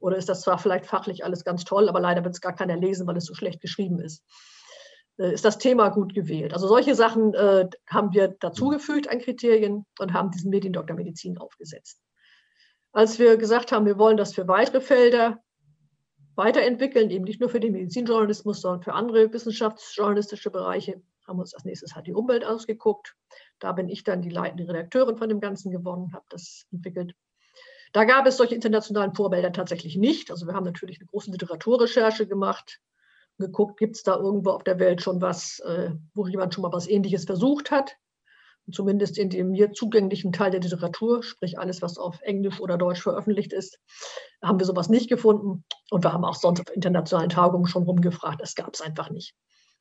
Oder 0.00 0.16
ist 0.16 0.28
das 0.28 0.40
zwar 0.40 0.58
vielleicht 0.58 0.86
fachlich 0.86 1.24
alles 1.24 1.44
ganz 1.44 1.64
toll, 1.64 1.88
aber 1.88 2.00
leider 2.00 2.24
wird 2.24 2.34
es 2.34 2.40
gar 2.40 2.54
keiner 2.54 2.76
lesen, 2.76 3.06
weil 3.06 3.16
es 3.16 3.26
so 3.26 3.34
schlecht 3.34 3.60
geschrieben 3.60 4.00
ist? 4.00 4.24
Äh, 5.18 5.34
ist 5.34 5.44
das 5.44 5.58
Thema 5.58 5.90
gut 5.90 6.14
gewählt? 6.14 6.52
Also 6.52 6.66
solche 6.66 6.94
Sachen 6.94 7.34
äh, 7.34 7.68
haben 7.88 8.12
wir 8.12 8.28
dazugefügt 8.28 9.08
an 9.08 9.20
Kriterien 9.20 9.86
und 9.98 10.12
haben 10.12 10.30
diesen 10.30 10.50
Mediendoktor 10.50 10.96
Medizin 10.96 11.38
aufgesetzt. 11.38 12.00
Als 12.92 13.18
wir 13.18 13.36
gesagt 13.36 13.70
haben, 13.70 13.86
wir 13.86 13.98
wollen 13.98 14.16
das 14.16 14.34
für 14.34 14.48
weitere 14.48 14.80
Felder 14.80 15.38
weiterentwickeln, 16.34 17.10
eben 17.10 17.24
nicht 17.24 17.40
nur 17.40 17.50
für 17.50 17.60
den 17.60 17.72
Medizinjournalismus, 17.72 18.62
sondern 18.62 18.82
für 18.82 18.94
andere 18.94 19.32
wissenschaftsjournalistische 19.32 20.50
Bereiche. 20.50 21.02
Haben 21.26 21.38
uns 21.38 21.54
als 21.54 21.64
nächstes 21.64 21.94
halt 21.94 22.06
die 22.06 22.14
Umwelt 22.14 22.44
ausgeguckt. 22.44 23.14
Da 23.60 23.72
bin 23.72 23.88
ich 23.88 24.02
dann 24.02 24.22
die 24.22 24.30
leitende 24.30 24.66
Redakteurin 24.66 25.16
von 25.16 25.28
dem 25.28 25.40
Ganzen 25.40 25.70
geworden, 25.70 26.12
habe 26.12 26.24
das 26.30 26.66
entwickelt. 26.72 27.14
Da 27.92 28.04
gab 28.04 28.26
es 28.26 28.36
solche 28.36 28.54
internationalen 28.54 29.14
Vorbilder 29.14 29.52
tatsächlich 29.52 29.96
nicht. 29.96 30.30
Also 30.30 30.46
wir 30.46 30.54
haben 30.54 30.64
natürlich 30.64 31.00
eine 31.00 31.06
große 31.06 31.30
Literaturrecherche 31.30 32.26
gemacht, 32.26 32.80
geguckt, 33.38 33.78
gibt 33.78 33.96
es 33.96 34.02
da 34.02 34.16
irgendwo 34.16 34.50
auf 34.50 34.64
der 34.64 34.78
Welt 34.78 35.02
schon 35.02 35.20
was, 35.20 35.60
äh, 35.60 35.90
wo 36.14 36.26
jemand 36.26 36.54
schon 36.54 36.62
mal 36.62 36.72
was 36.72 36.88
Ähnliches 36.88 37.24
versucht 37.24 37.70
hat 37.70 37.96
zumindest 38.72 39.18
in 39.18 39.30
dem 39.30 39.50
mir 39.50 39.72
zugänglichen 39.72 40.32
Teil 40.32 40.50
der 40.50 40.60
Literatur, 40.60 41.22
sprich 41.22 41.58
alles, 41.58 41.82
was 41.82 41.98
auf 41.98 42.20
Englisch 42.22 42.60
oder 42.60 42.78
Deutsch 42.78 43.02
veröffentlicht 43.02 43.52
ist, 43.52 43.78
haben 44.42 44.58
wir 44.58 44.66
sowas 44.66 44.88
nicht 44.88 45.08
gefunden. 45.08 45.64
Und 45.90 46.04
wir 46.04 46.12
haben 46.12 46.24
auch 46.24 46.34
sonst 46.34 46.60
auf 46.60 46.74
internationalen 46.74 47.30
Tagungen 47.30 47.66
schon 47.66 47.84
rumgefragt. 47.84 48.40
Das 48.40 48.54
gab 48.54 48.74
es 48.74 48.80
einfach 48.80 49.10
nicht. 49.10 49.34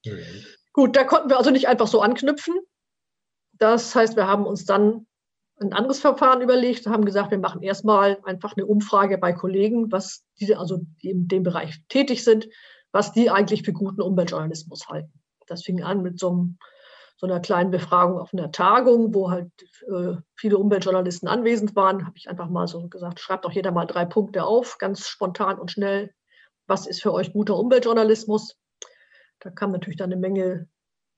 Mhm. 0.05 0.45
Gut, 0.73 0.95
da 0.95 1.03
konnten 1.03 1.29
wir 1.29 1.37
also 1.37 1.51
nicht 1.51 1.67
einfach 1.67 1.87
so 1.87 2.01
anknüpfen. 2.01 2.55
Das 3.53 3.93
heißt, 3.95 4.15
wir 4.15 4.27
haben 4.27 4.45
uns 4.45 4.65
dann 4.65 5.05
ein 5.59 5.73
anderes 5.73 5.99
Verfahren 5.99 6.41
überlegt, 6.41 6.87
haben 6.87 7.05
gesagt, 7.05 7.31
wir 7.31 7.37
machen 7.37 7.61
erstmal 7.61 8.19
einfach 8.23 8.55
eine 8.55 8.65
Umfrage 8.65 9.17
bei 9.17 9.33
Kollegen, 9.33 9.91
was 9.91 10.23
die, 10.39 10.55
also 10.55 10.81
in 11.01 11.27
dem 11.27 11.43
Bereich 11.43 11.81
tätig 11.89 12.23
sind, 12.23 12.47
was 12.91 13.11
die 13.13 13.29
eigentlich 13.29 13.63
für 13.63 13.73
guten 13.73 14.01
Umweltjournalismus 14.01 14.87
halten. 14.87 15.11
Das 15.47 15.63
fing 15.63 15.83
an 15.83 16.01
mit 16.01 16.19
so 16.19 16.29
einem 16.29 16.57
so 17.19 17.27
einer 17.27 17.41
kleinen 17.41 17.69
Befragung 17.69 18.17
auf 18.17 18.33
einer 18.33 18.49
Tagung, 18.49 19.13
wo 19.13 19.29
halt 19.29 19.51
äh, 19.91 20.15
viele 20.37 20.57
Umweltjournalisten 20.57 21.27
anwesend 21.27 21.75
waren, 21.75 22.05
habe 22.05 22.15
ich 22.15 22.29
einfach 22.29 22.47
mal 22.47 22.65
so 22.65 22.87
gesagt, 22.87 23.19
schreibt 23.19 23.43
doch 23.43 23.51
jeder 23.51 23.71
mal 23.71 23.85
drei 23.85 24.05
Punkte 24.05 24.45
auf, 24.45 24.77
ganz 24.77 25.05
spontan 25.05 25.59
und 25.59 25.69
schnell. 25.69 26.13
Was 26.65 26.87
ist 26.87 27.01
für 27.01 27.11
euch 27.11 27.33
guter 27.33 27.57
Umweltjournalismus? 27.57 28.55
Da 29.41 29.49
kamen 29.49 29.73
natürlich 29.73 29.97
dann 29.97 30.13
eine 30.13 30.21
Menge 30.21 30.69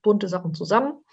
bunte 0.01 0.27
Sachen 0.27 0.55
zusammen. 0.55 1.03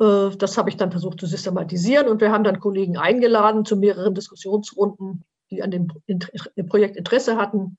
Äh, 0.00 0.30
das 0.36 0.58
habe 0.58 0.70
ich 0.70 0.76
dann 0.76 0.90
versucht 0.90 1.20
zu 1.20 1.26
systematisieren 1.26 2.08
und 2.08 2.20
wir 2.20 2.32
haben 2.32 2.44
dann 2.44 2.60
Kollegen 2.60 2.96
eingeladen 2.96 3.64
zu 3.64 3.76
mehreren 3.76 4.14
Diskussionsrunden, 4.14 5.24
die 5.50 5.62
an 5.62 5.70
dem 5.70 5.88
Projekt 6.68 6.96
Interesse 6.96 7.36
hatten 7.36 7.76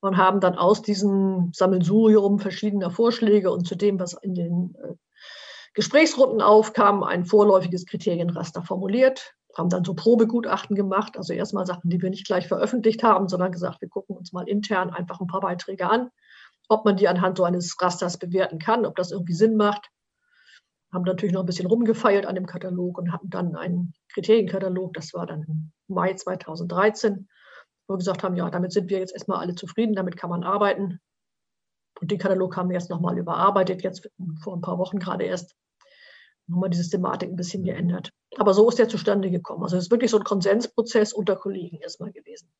und 0.00 0.16
haben 0.16 0.40
dann 0.40 0.56
aus 0.56 0.82
diesem 0.82 1.50
Sammelsurium 1.52 2.38
verschiedener 2.38 2.90
Vorschläge 2.90 3.50
und 3.50 3.66
zu 3.66 3.74
dem, 3.74 3.98
was 3.98 4.14
in 4.14 4.34
den 4.34 4.74
äh, 4.82 4.94
Gesprächsrunden 5.74 6.40
aufkam, 6.40 7.02
ein 7.02 7.24
vorläufiges 7.24 7.86
Kriterienraster 7.86 8.62
formuliert, 8.62 9.34
haben 9.56 9.68
dann 9.68 9.84
so 9.84 9.94
Probegutachten 9.94 10.76
gemacht, 10.76 11.16
also 11.16 11.32
erstmal 11.32 11.66
Sachen, 11.66 11.90
die 11.90 12.00
wir 12.00 12.10
nicht 12.10 12.26
gleich 12.26 12.46
veröffentlicht 12.46 13.02
haben, 13.02 13.28
sondern 13.28 13.52
gesagt, 13.52 13.80
wir 13.80 13.88
gucken 13.88 14.16
uns 14.16 14.32
mal 14.32 14.48
intern 14.48 14.90
einfach 14.90 15.20
ein 15.20 15.26
paar 15.26 15.40
Beiträge 15.40 15.88
an, 15.88 16.10
ob 16.68 16.84
man 16.84 16.96
die 16.96 17.08
anhand 17.08 17.36
so 17.36 17.44
eines 17.44 17.76
Rasters 17.80 18.18
bewerten 18.18 18.58
kann, 18.58 18.86
ob 18.86 18.96
das 18.96 19.10
irgendwie 19.10 19.34
Sinn 19.34 19.56
macht. 19.56 19.90
Haben 20.92 21.04
natürlich 21.04 21.34
noch 21.34 21.42
ein 21.42 21.46
bisschen 21.46 21.66
rumgefeilt 21.66 22.26
an 22.26 22.34
dem 22.34 22.46
Katalog 22.46 22.98
und 22.98 23.12
hatten 23.12 23.28
dann 23.30 23.56
einen 23.56 23.92
Kriterienkatalog, 24.12 24.94
das 24.94 25.12
war 25.12 25.26
dann 25.26 25.42
im 25.42 25.72
Mai 25.86 26.14
2013, 26.14 27.28
wo 27.86 27.94
wir 27.94 27.98
gesagt 27.98 28.22
haben, 28.22 28.36
ja, 28.36 28.48
damit 28.50 28.72
sind 28.72 28.88
wir 28.88 28.98
jetzt 28.98 29.12
erstmal 29.12 29.38
alle 29.38 29.54
zufrieden, 29.54 29.94
damit 29.94 30.16
kann 30.16 30.30
man 30.30 30.44
arbeiten. 30.44 31.00
Und 32.00 32.10
den 32.10 32.18
Katalog 32.18 32.56
haben 32.56 32.70
wir 32.70 32.74
jetzt 32.74 32.90
nochmal 32.90 33.18
überarbeitet, 33.18 33.82
jetzt 33.82 34.08
vor 34.42 34.56
ein 34.56 34.60
paar 34.60 34.78
Wochen 34.78 34.98
gerade 34.98 35.24
erst 35.24 35.56
nochmal 36.46 36.70
die 36.70 36.76
Systematik 36.76 37.28
ein 37.28 37.36
bisschen 37.36 37.64
geändert. 37.64 38.10
Aber 38.36 38.54
so 38.54 38.68
ist 38.68 38.78
der 38.78 38.88
zustande 38.88 39.30
gekommen. 39.30 39.62
Also 39.62 39.76
es 39.76 39.84
ist 39.84 39.90
wirklich 39.90 40.10
so 40.10 40.18
ein 40.18 40.24
Konsensprozess 40.24 41.12
unter 41.12 41.36
Kollegen 41.36 41.78
erstmal 41.78 42.12
gewesen. 42.12 42.50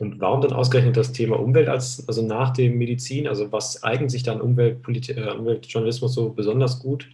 Und 0.00 0.18
warum 0.18 0.40
dann 0.40 0.54
ausgerechnet 0.54 0.96
das 0.96 1.12
Thema 1.12 1.38
Umwelt 1.38 1.68
als, 1.68 2.08
also 2.08 2.22
nach 2.22 2.54
dem 2.54 2.78
Medizin? 2.78 3.28
Also 3.28 3.52
was 3.52 3.82
eignet 3.82 4.10
sich 4.10 4.22
dann 4.22 4.40
Umweltpolit 4.40 5.10
äh, 5.10 5.30
Umweltjournalismus 5.38 6.14
so 6.14 6.30
besonders 6.30 6.80
gut? 6.80 7.06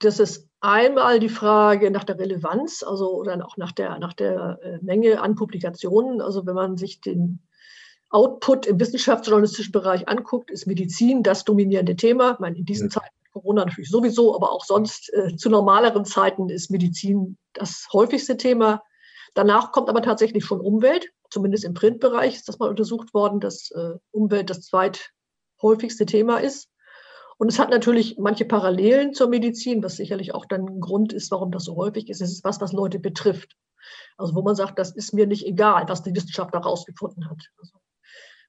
Das 0.00 0.18
ist 0.18 0.48
einmal 0.60 1.20
die 1.20 1.28
Frage 1.28 1.92
nach 1.92 2.02
der 2.02 2.18
Relevanz, 2.18 2.82
also 2.82 3.12
oder 3.12 3.46
auch 3.46 3.56
nach 3.56 3.70
der, 3.70 4.00
nach 4.00 4.14
der 4.14 4.58
äh, 4.64 4.78
Menge 4.84 5.20
an 5.20 5.36
Publikationen. 5.36 6.20
Also 6.20 6.44
wenn 6.44 6.56
man 6.56 6.76
sich 6.76 7.00
den 7.00 7.38
Output 8.10 8.66
im 8.66 8.80
wissenschaftsjournalistischen 8.80 9.70
Bereich 9.70 10.08
anguckt, 10.08 10.50
ist 10.50 10.66
Medizin 10.66 11.22
das 11.22 11.44
dominierende 11.44 11.94
Thema. 11.94 12.32
Ich 12.32 12.38
meine, 12.40 12.58
in 12.58 12.64
diesen 12.64 12.90
Zeiten 12.90 13.14
Corona 13.32 13.64
natürlich 13.64 13.90
sowieso, 13.90 14.34
aber 14.34 14.50
auch 14.50 14.64
sonst 14.64 15.12
äh, 15.14 15.36
zu 15.36 15.50
normaleren 15.50 16.04
Zeiten 16.04 16.48
ist 16.48 16.72
Medizin 16.72 17.36
das 17.52 17.86
häufigste 17.92 18.36
Thema. 18.36 18.82
Danach 19.34 19.72
kommt 19.72 19.88
aber 19.88 20.02
tatsächlich 20.02 20.44
schon 20.44 20.60
Umwelt, 20.60 21.08
zumindest 21.30 21.64
im 21.64 21.74
Printbereich 21.74 22.34
ist 22.34 22.48
das 22.48 22.58
mal 22.58 22.68
untersucht 22.68 23.14
worden, 23.14 23.40
dass 23.40 23.70
äh, 23.70 23.94
Umwelt 24.10 24.50
das 24.50 24.62
zweithäufigste 24.62 26.06
Thema 26.06 26.38
ist. 26.38 26.68
Und 27.38 27.48
es 27.48 27.58
hat 27.58 27.70
natürlich 27.70 28.16
manche 28.18 28.44
Parallelen 28.44 29.14
zur 29.14 29.28
Medizin, 29.28 29.82
was 29.82 29.96
sicherlich 29.96 30.34
auch 30.34 30.44
dann 30.44 30.66
ein 30.66 30.80
Grund 30.80 31.12
ist, 31.12 31.30
warum 31.30 31.52
das 31.52 31.64
so 31.64 31.76
häufig 31.76 32.08
ist. 32.08 32.20
Es 32.20 32.32
ist 32.32 32.44
was, 32.44 32.60
was 32.60 32.72
Leute 32.72 32.98
betrifft. 32.98 33.56
Also 34.16 34.34
wo 34.34 34.42
man 34.42 34.56
sagt, 34.56 34.78
das 34.78 34.90
ist 34.90 35.14
mir 35.14 35.26
nicht 35.26 35.46
egal, 35.46 35.88
was 35.88 36.02
die 36.02 36.14
Wissenschaft 36.14 36.52
da 36.52 36.58
rausgefunden 36.58 37.30
hat. 37.30 37.44
Also 37.58 37.78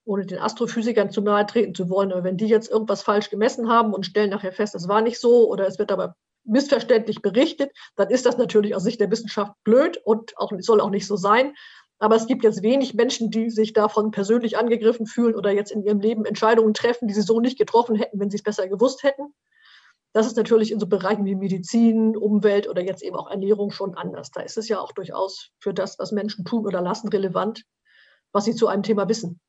ohne 0.06 0.26
den 0.26 0.40
Astrophysikern 0.40 1.12
zu 1.12 1.22
nahe 1.22 1.46
treten 1.46 1.76
zu 1.76 1.88
wollen. 1.88 2.12
Aber 2.12 2.24
wenn 2.24 2.38
die 2.38 2.48
jetzt 2.48 2.70
irgendwas 2.70 3.04
falsch 3.04 3.30
gemessen 3.30 3.70
haben 3.70 3.94
und 3.94 4.08
stellen 4.08 4.32
nachher 4.32 4.52
fest, 4.52 4.74
es 4.74 4.88
war 4.88 5.02
nicht 5.02 5.20
so 5.20 5.48
oder 5.48 5.68
es 5.68 5.78
wird 5.78 5.92
aber 5.92 6.16
missverständlich 6.50 7.22
berichtet, 7.22 7.72
dann 7.96 8.10
ist 8.10 8.26
das 8.26 8.38
natürlich 8.38 8.76
aus 8.76 8.84
Sicht 8.84 9.00
der 9.00 9.12
Wissenschaft 9.12 9.54
blöd 9.64 9.98
und 10.04 10.38
auch, 10.38 10.52
soll 10.60 10.82
auch 10.82 10.90
nicht 10.90 11.08
so 11.08 11.16
sein. 11.16 11.54
Aber 12.00 12.16
es 12.16 12.28
gibt 12.28 12.44
jetzt 12.44 12.64
wenig 12.64 12.94
Menschen, 12.94 13.30
die 13.30 13.50
sich 13.50 13.74
davon 13.74 14.12
persönlich 14.12 14.58
angegriffen 14.58 15.06
fühlen 15.06 15.36
oder 15.36 15.52
jetzt 15.52 15.72
in 15.72 15.84
ihrem 15.84 16.00
Leben 16.00 16.26
Entscheidungen 16.26 16.74
treffen, 16.74 17.08
die 17.08 17.14
sie 17.14 17.22
so 17.22 17.42
nicht 17.42 17.58
getroffen 17.58 17.96
hätten, 17.96 18.20
wenn 18.20 18.30
sie 18.30 18.38
es 18.38 18.44
besser 18.44 18.68
gewusst 18.70 19.04
hätten. 19.04 19.34
Das 20.14 20.26
ist 20.26 20.38
natürlich 20.38 20.72
in 20.72 20.80
so 20.80 20.88
Bereichen 20.88 21.26
wie 21.26 21.36
Medizin, 21.36 22.18
Umwelt 22.18 22.68
oder 22.68 22.82
jetzt 22.82 23.04
eben 23.04 23.16
auch 23.16 23.30
Ernährung 23.30 23.72
schon 23.72 23.96
anders. 23.96 24.32
Da 24.32 24.42
ist 24.42 24.58
es 24.58 24.68
ja 24.68 24.80
auch 24.80 24.94
durchaus 24.94 25.52
für 25.60 25.74
das, 25.74 26.00
was 26.00 26.12
Menschen 26.12 26.46
tun 26.46 26.66
oder 26.66 26.82
lassen, 26.82 27.10
relevant, 27.10 27.64
was 28.32 28.46
sie 28.46 28.56
zu 28.56 28.68
einem 28.68 28.84
Thema 28.84 29.08
wissen. 29.08 29.40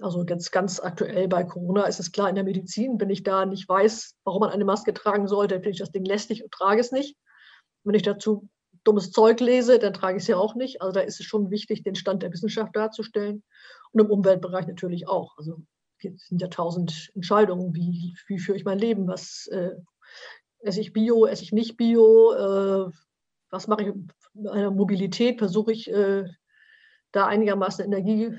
Also 0.00 0.24
jetzt 0.24 0.50
ganz 0.50 0.80
aktuell 0.80 1.28
bei 1.28 1.44
Corona 1.44 1.84
ist 1.84 2.00
es 2.00 2.10
klar, 2.10 2.28
in 2.28 2.34
der 2.34 2.44
Medizin, 2.44 3.00
wenn 3.00 3.10
ich 3.10 3.22
da 3.22 3.46
nicht 3.46 3.68
weiß, 3.68 4.16
warum 4.24 4.40
man 4.40 4.50
eine 4.50 4.64
Maske 4.64 4.92
tragen 4.92 5.28
sollte, 5.28 5.54
finde 5.56 5.70
ich 5.70 5.78
das 5.78 5.92
Ding 5.92 6.04
lästig 6.04 6.42
und 6.42 6.50
trage 6.50 6.80
es 6.80 6.90
nicht. 6.90 7.16
Wenn 7.84 7.94
ich 7.94 8.02
dazu 8.02 8.48
dummes 8.82 9.12
Zeug 9.12 9.40
lese, 9.40 9.78
dann 9.78 9.94
trage 9.94 10.16
ich 10.16 10.24
es 10.24 10.28
ja 10.28 10.36
auch 10.36 10.54
nicht. 10.54 10.82
Also 10.82 10.92
da 10.92 11.00
ist 11.00 11.20
es 11.20 11.26
schon 11.26 11.50
wichtig, 11.50 11.82
den 11.82 11.94
Stand 11.94 12.22
der 12.22 12.32
Wissenschaft 12.32 12.74
darzustellen. 12.74 13.42
Und 13.92 14.00
im 14.00 14.10
Umweltbereich 14.10 14.66
natürlich 14.66 15.06
auch. 15.06 15.36
Also 15.38 15.62
es 16.02 16.26
sind 16.26 16.42
ja 16.42 16.48
tausend 16.48 17.10
Entscheidungen, 17.14 17.74
wie, 17.74 18.14
wie 18.26 18.38
führe 18.38 18.58
ich 18.58 18.64
mein 18.64 18.78
Leben, 18.78 19.06
was 19.06 19.46
äh, 19.46 19.70
esse 20.58 20.80
ich 20.80 20.92
Bio, 20.92 21.26
esse 21.26 21.44
ich 21.44 21.52
nicht 21.52 21.76
Bio, 21.76 22.32
äh, 22.32 22.90
was 23.50 23.68
mache 23.68 23.82
ich 23.82 23.94
mit 23.94 24.10
meiner 24.34 24.70
Mobilität, 24.70 25.38
versuche 25.38 25.72
ich 25.72 25.90
äh, 25.90 26.24
da 27.12 27.26
einigermaßen 27.26 27.84
Energie 27.84 28.36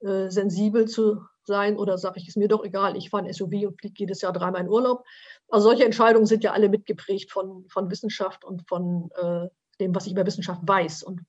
äh, 0.00 0.30
sensibel 0.30 0.86
zu 0.86 1.22
sein 1.44 1.76
oder 1.76 1.98
sage 1.98 2.20
ich, 2.20 2.28
ist 2.28 2.36
mir 2.36 2.48
doch 2.48 2.64
egal, 2.64 2.96
ich 2.96 3.10
fahre 3.10 3.24
ein 3.24 3.32
SUV 3.32 3.66
und 3.66 3.80
fliege 3.80 3.94
jedes 3.96 4.20
Jahr 4.20 4.32
dreimal 4.32 4.60
in 4.60 4.68
Urlaub. 4.68 5.04
Also 5.48 5.68
solche 5.68 5.84
Entscheidungen 5.84 6.26
sind 6.26 6.44
ja 6.44 6.52
alle 6.52 6.68
mitgeprägt 6.68 7.32
von, 7.32 7.66
von 7.68 7.90
Wissenschaft 7.90 8.44
und 8.44 8.68
von 8.68 9.10
äh, 9.16 9.48
dem, 9.80 9.94
was 9.94 10.06
ich 10.06 10.12
über 10.12 10.26
Wissenschaft 10.26 10.60
weiß. 10.64 11.02
Und 11.02 11.22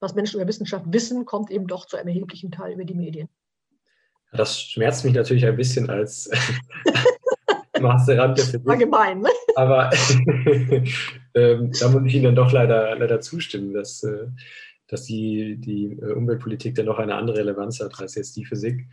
was 0.00 0.14
Menschen 0.14 0.40
über 0.40 0.48
Wissenschaft 0.48 0.84
wissen, 0.88 1.24
kommt 1.24 1.50
eben 1.50 1.66
doch 1.66 1.86
zu 1.86 1.96
einem 1.96 2.08
erheblichen 2.08 2.50
Teil 2.50 2.74
über 2.74 2.84
die 2.84 2.94
Medien. 2.94 3.28
Das 4.32 4.60
schmerzt 4.60 5.04
mich 5.04 5.14
natürlich 5.14 5.46
ein 5.46 5.56
bisschen 5.56 5.88
als 5.88 6.30
Masterand 7.80 8.36
der 8.36 8.44
Physik. 8.44 8.66
War 8.66 8.76
gemein, 8.76 9.20
ne? 9.20 9.30
Aber 9.56 9.90
ähm, 11.34 11.72
da 11.80 11.88
muss 11.88 12.02
ich 12.06 12.14
Ihnen 12.14 12.24
dann 12.24 12.36
doch 12.36 12.52
leider, 12.52 12.96
leider 12.96 13.20
zustimmen, 13.20 13.72
dass, 13.72 14.02
äh, 14.02 14.26
dass 14.94 15.04
die, 15.04 15.56
die 15.56 15.98
äh, 16.00 16.12
Umweltpolitik 16.12 16.74
dann 16.74 16.86
noch 16.86 16.98
eine 16.98 17.16
andere 17.16 17.38
Relevanz 17.38 17.80
hat 17.80 17.98
als 18.00 18.14
jetzt 18.14 18.36
die 18.36 18.44
Physik. 18.44 18.86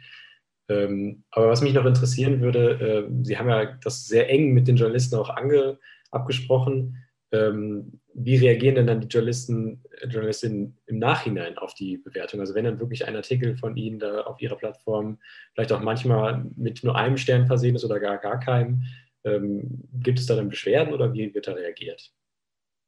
Ähm, 0.67 1.23
aber 1.31 1.49
was 1.49 1.61
mich 1.61 1.73
noch 1.73 1.85
interessieren 1.85 2.41
würde, 2.41 3.07
äh, 3.09 3.23
Sie 3.23 3.37
haben 3.37 3.49
ja 3.49 3.77
das 3.83 4.05
sehr 4.05 4.29
eng 4.29 4.53
mit 4.53 4.67
den 4.67 4.77
Journalisten 4.77 5.15
auch 5.15 5.29
ange, 5.29 5.77
abgesprochen. 6.09 6.97
Ähm, 7.31 7.99
wie 8.13 8.35
reagieren 8.35 8.75
denn 8.75 8.87
dann 8.87 9.01
die 9.01 9.07
Journalisten, 9.07 9.83
Journalistinnen 10.07 10.77
im 10.87 10.99
Nachhinein 10.99 11.57
auf 11.57 11.73
die 11.75 11.97
Bewertung? 11.97 12.39
Also 12.39 12.55
wenn 12.55 12.65
dann 12.65 12.79
wirklich 12.79 13.07
ein 13.07 13.15
Artikel 13.15 13.55
von 13.55 13.77
Ihnen 13.77 13.99
da 13.99 14.21
auf 14.21 14.41
Ihrer 14.41 14.55
Plattform 14.55 15.19
vielleicht 15.53 15.71
auch 15.71 15.81
manchmal 15.81 16.45
mit 16.55 16.83
nur 16.83 16.95
einem 16.95 17.17
Stern 17.17 17.47
versehen 17.47 17.75
ist 17.75 17.85
oder 17.85 17.99
gar 17.99 18.17
gar 18.17 18.39
keinem, 18.39 18.83
ähm, 19.23 19.87
gibt 19.93 20.19
es 20.19 20.25
da 20.25 20.35
dann 20.35 20.49
Beschwerden 20.49 20.93
oder 20.93 21.13
wie 21.13 21.33
wird 21.33 21.47
da 21.47 21.53
reagiert? 21.53 22.11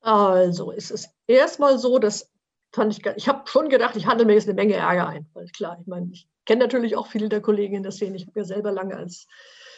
Also 0.01 0.73
es 0.73 0.91
ist 0.91 1.09
erstmal 1.27 1.79
so, 1.79 1.97
dass 1.99 2.32
fand 2.73 2.97
ich, 2.97 3.05
ich 3.15 3.27
habe 3.27 3.47
schon 3.47 3.69
gedacht, 3.69 3.95
ich 3.95 4.07
handle 4.07 4.25
mir 4.25 4.33
jetzt 4.33 4.47
eine 4.47 4.55
Menge 4.55 4.75
Ärger 4.75 5.07
ein. 5.07 5.27
Weil 5.33 5.47
klar, 5.49 5.77
ich 5.79 5.87
meine, 5.87 6.09
ich 6.11 6.27
kenne 6.45 6.63
natürlich 6.63 6.95
auch 6.97 7.07
viele 7.07 7.29
der 7.29 7.41
Kollegen 7.41 7.75
in 7.75 7.83
der 7.83 7.91
Szene. 7.91 8.15
Ich 8.17 8.27
habe 8.27 8.39
ja 8.39 8.45
selber 8.45 8.71
lange 8.71 8.97
als 8.97 9.27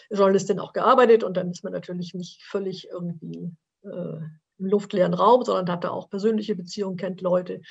Journalistin 0.09 0.59
auch 0.59 0.73
gearbeitet 0.73 1.23
und 1.23 1.35
dann 1.35 1.51
ist 1.51 1.63
man 1.63 1.73
natürlich 1.73 2.13
nicht 2.13 2.43
völlig 2.43 2.87
irgendwie 2.89 3.51
äh, 3.83 4.19
im 4.57 4.65
luftleeren 4.65 5.13
Raum, 5.13 5.43
sondern 5.43 5.69
hat 5.69 5.83
da 5.83 5.89
auch 5.89 6.09
persönliche 6.09 6.55
Beziehungen, 6.55 6.97
kennt 6.97 7.21
Leute. 7.21 7.61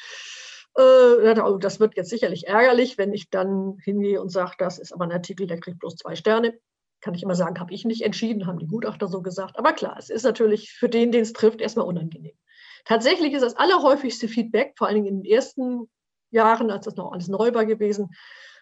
Äh, 0.76 1.34
das 1.60 1.80
wird 1.80 1.96
jetzt 1.96 2.10
sicherlich 2.10 2.46
ärgerlich, 2.46 2.98
wenn 2.98 3.12
ich 3.12 3.30
dann 3.30 3.78
hingehe 3.82 4.20
und 4.20 4.30
sage, 4.30 4.54
das 4.58 4.78
ist 4.78 4.92
aber 4.92 5.04
ein 5.04 5.12
Artikel, 5.12 5.46
der 5.46 5.60
kriegt 5.60 5.78
bloß 5.78 5.96
zwei 5.96 6.16
Sterne. 6.16 6.58
Kann 7.00 7.14
ich 7.14 7.22
immer 7.22 7.34
sagen, 7.34 7.60
habe 7.60 7.72
ich 7.72 7.84
nicht 7.84 8.02
entschieden, 8.02 8.46
haben 8.46 8.58
die 8.58 8.66
Gutachter 8.66 9.08
so 9.08 9.22
gesagt. 9.22 9.58
Aber 9.58 9.72
klar, 9.72 9.96
es 9.98 10.10
ist 10.10 10.24
natürlich 10.24 10.72
für 10.72 10.88
den, 10.88 11.12
den 11.12 11.22
es 11.22 11.32
trifft, 11.32 11.60
erstmal 11.60 11.86
unangenehm. 11.86 12.36
Tatsächlich 12.84 13.32
ist 13.32 13.42
das 13.42 13.56
allerhäufigste 13.56 14.28
Feedback, 14.28 14.74
vor 14.76 14.86
allen 14.86 14.96
Dingen 14.96 15.06
in 15.06 15.22
den 15.22 15.32
ersten 15.32 15.90
Jahren, 16.30 16.70
als 16.70 16.84
das 16.84 16.96
noch 16.96 17.12
alles 17.12 17.28
neu 17.28 17.54
war 17.54 17.64
gewesen, 17.64 18.10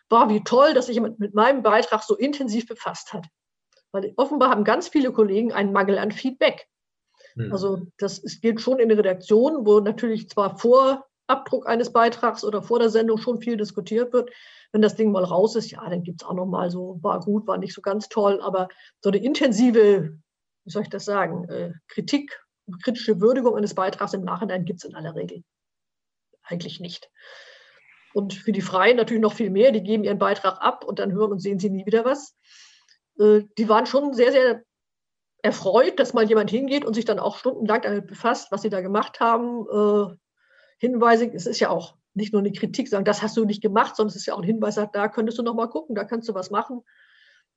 war, 0.09 0.29
wie 0.29 0.45
toll, 0.45 0.75
dass 0.75 0.87
sich 0.87 0.95
jemand 0.95 1.19
mit 1.19 1.35
meinem 1.35 1.62
Beitrag 1.62 2.02
so 2.02 2.17
intensiv 2.17 2.67
befasst 2.67 3.12
hat. 3.12 3.26
Weil 3.91 4.12
offenbar 4.17 4.50
haben 4.50 4.64
ganz 4.64 4.88
viele 4.88 5.12
Kollegen 5.12 5.52
einen 5.52 5.73
Mangel 5.73 5.99
an 5.99 6.12
Feedback. 6.12 6.69
Hm. 7.35 7.52
Also 7.52 7.87
das 7.99 8.19
ist, 8.19 8.41
gilt 8.43 8.61
schon 8.61 8.79
in 8.79 8.88
der 8.88 8.99
Redaktion, 8.99 9.67
wo 9.67 9.81
natürlich 9.81 10.29
zwar 10.29 10.59
vor 10.59 11.07
Abdruck 11.26 11.67
eines 11.67 11.93
Beitrags 11.93 12.45
oder 12.45 12.62
vor 12.62 12.79
der 12.79 12.91
Sendung 12.91 13.19
schon 13.19 13.41
viel 13.41 13.57
diskutiert 13.57 14.12
wird. 14.12 14.31
Wenn 14.73 14.83
das 14.83 14.97
Ding 14.97 15.12
mal 15.12 15.25
raus 15.25 15.57
ist, 15.57 15.71
ja, 15.71 15.88
dann 15.88 16.02
gibt 16.02 16.23
es 16.23 16.29
auch 16.29 16.35
noch 16.35 16.47
mal 16.47 16.71
so, 16.71 16.99
war 17.02 17.21
gut, 17.21 17.47
war 17.47 17.59
nicht 17.59 17.75
so 17.75 17.83
ganz 17.83 18.09
toll, 18.09 18.41
aber 18.43 18.69
so 19.00 19.11
eine 19.11 19.23
intensive, 19.23 20.19
wie 20.64 20.71
soll 20.71 20.83
ich 20.83 20.91
das 20.91 21.05
sagen, 21.05 21.49
äh, 21.49 21.73
Kritik, 21.88 22.38
kritische 22.83 23.21
Würdigung 23.21 23.57
eines 23.57 23.75
Beitrags 23.75 24.14
im 24.14 24.25
Nachhinein 24.25 24.64
gibt 24.64 24.78
es 24.78 24.88
in 24.88 24.95
aller 24.95 25.14
Regel 25.14 25.42
eigentlich 26.45 26.81
nicht. 26.81 27.11
Und 28.14 28.35
für 28.35 28.52
die 28.52 28.61
Freien 28.61 28.97
natürlich 28.97 29.23
noch 29.23 29.33
viel 29.33 29.50
mehr, 29.50 29.73
die 29.73 29.83
geben 29.83 30.04
ihren 30.04 30.19
Beitrag 30.19 30.61
ab 30.61 30.85
und 30.85 30.99
dann 30.99 31.12
hören 31.12 31.33
und 31.33 31.40
sehen 31.40 31.59
sie 31.59 31.71
nie 31.71 31.87
wieder 31.87 32.04
was. 32.04 32.37
Äh, 33.19 33.42
die 33.59 33.69
waren 33.69 33.87
schon 33.87 34.12
sehr, 34.12 34.33
sehr 34.33 34.62
erfreut, 35.42 35.99
dass 35.99 36.12
mal 36.12 36.28
jemand 36.28 36.50
hingeht 36.50 36.85
und 36.85 36.95
sich 36.95 37.04
dann 37.04 37.19
auch 37.19 37.38
stundenlang 37.38 37.83
damit 37.83 38.07
befasst, 38.07 38.52
was 38.52 38.62
sie 38.62 38.71
da 38.71 38.81
gemacht 38.81 39.21
haben. 39.21 39.66
Äh, 39.66 40.16
Hinweise, 40.78 41.31
es 41.33 41.47
ist 41.47 41.61
ja 41.61 41.71
auch 41.71 41.97
nicht 42.14 42.33
nur 42.33 42.40
eine 42.40 42.53
Kritik, 42.53 42.88
sagen, 42.88 43.05
das 43.05 43.22
hast 43.22 43.37
du 43.37 43.44
nicht 43.44 43.62
gemacht, 43.62 43.96
sondern 43.96 44.11
es 44.11 44.16
ist 44.16 44.27
ja 44.27 44.35
auch 44.35 44.38
ein 44.38 44.44
Hinweis, 44.44 44.75
da 44.75 45.09
könntest 45.09 45.38
du 45.38 45.42
noch 45.42 45.55
mal 45.55 45.68
gucken, 45.68 45.94
da 45.94 46.05
kannst 46.05 46.29
du 46.29 46.35
was 46.35 46.51
machen. 46.51 46.83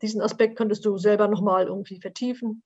Diesen 0.02 0.22
Aspekt 0.22 0.58
könntest 0.58 0.86
du 0.86 0.98
selber 0.98 1.28
noch 1.28 1.42
mal 1.42 1.66
irgendwie 1.68 2.00
vertiefen. 2.00 2.64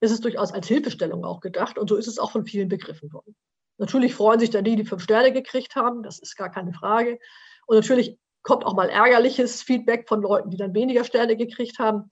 Es 0.00 0.10
ist 0.10 0.24
durchaus 0.24 0.52
als 0.52 0.68
Hilfestellung 0.68 1.24
auch 1.24 1.40
gedacht 1.40 1.78
und 1.78 1.88
so 1.88 1.96
ist 1.96 2.06
es 2.06 2.18
auch 2.18 2.30
von 2.30 2.44
vielen 2.44 2.68
begriffen 2.68 3.12
worden. 3.12 3.34
Natürlich 3.78 4.14
freuen 4.14 4.40
sich 4.40 4.50
dann 4.50 4.64
die, 4.64 4.76
die 4.76 4.84
fünf 4.84 5.02
Sterne 5.02 5.32
gekriegt 5.32 5.76
haben, 5.76 6.02
das 6.02 6.18
ist 6.18 6.36
gar 6.36 6.50
keine 6.50 6.72
Frage. 6.72 7.18
Und 7.66 7.76
natürlich 7.76 8.18
kommt 8.42 8.64
auch 8.64 8.74
mal 8.74 8.88
ärgerliches 8.88 9.62
Feedback 9.62 10.08
von 10.08 10.22
Leuten, 10.22 10.50
die 10.50 10.56
dann 10.56 10.74
weniger 10.74 11.04
Sterne 11.04 11.36
gekriegt 11.36 11.78
haben. 11.78 12.08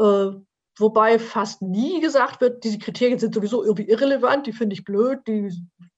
Äh, 0.00 0.30
wobei 0.78 1.18
fast 1.18 1.62
nie 1.62 2.00
gesagt 2.00 2.40
wird, 2.40 2.64
diese 2.64 2.78
Kriterien 2.78 3.18
sind 3.18 3.34
sowieso 3.34 3.62
irgendwie 3.62 3.88
irrelevant, 3.88 4.46
die 4.46 4.52
finde 4.52 4.74
ich 4.74 4.84
blöd, 4.84 5.20
die, 5.28 5.52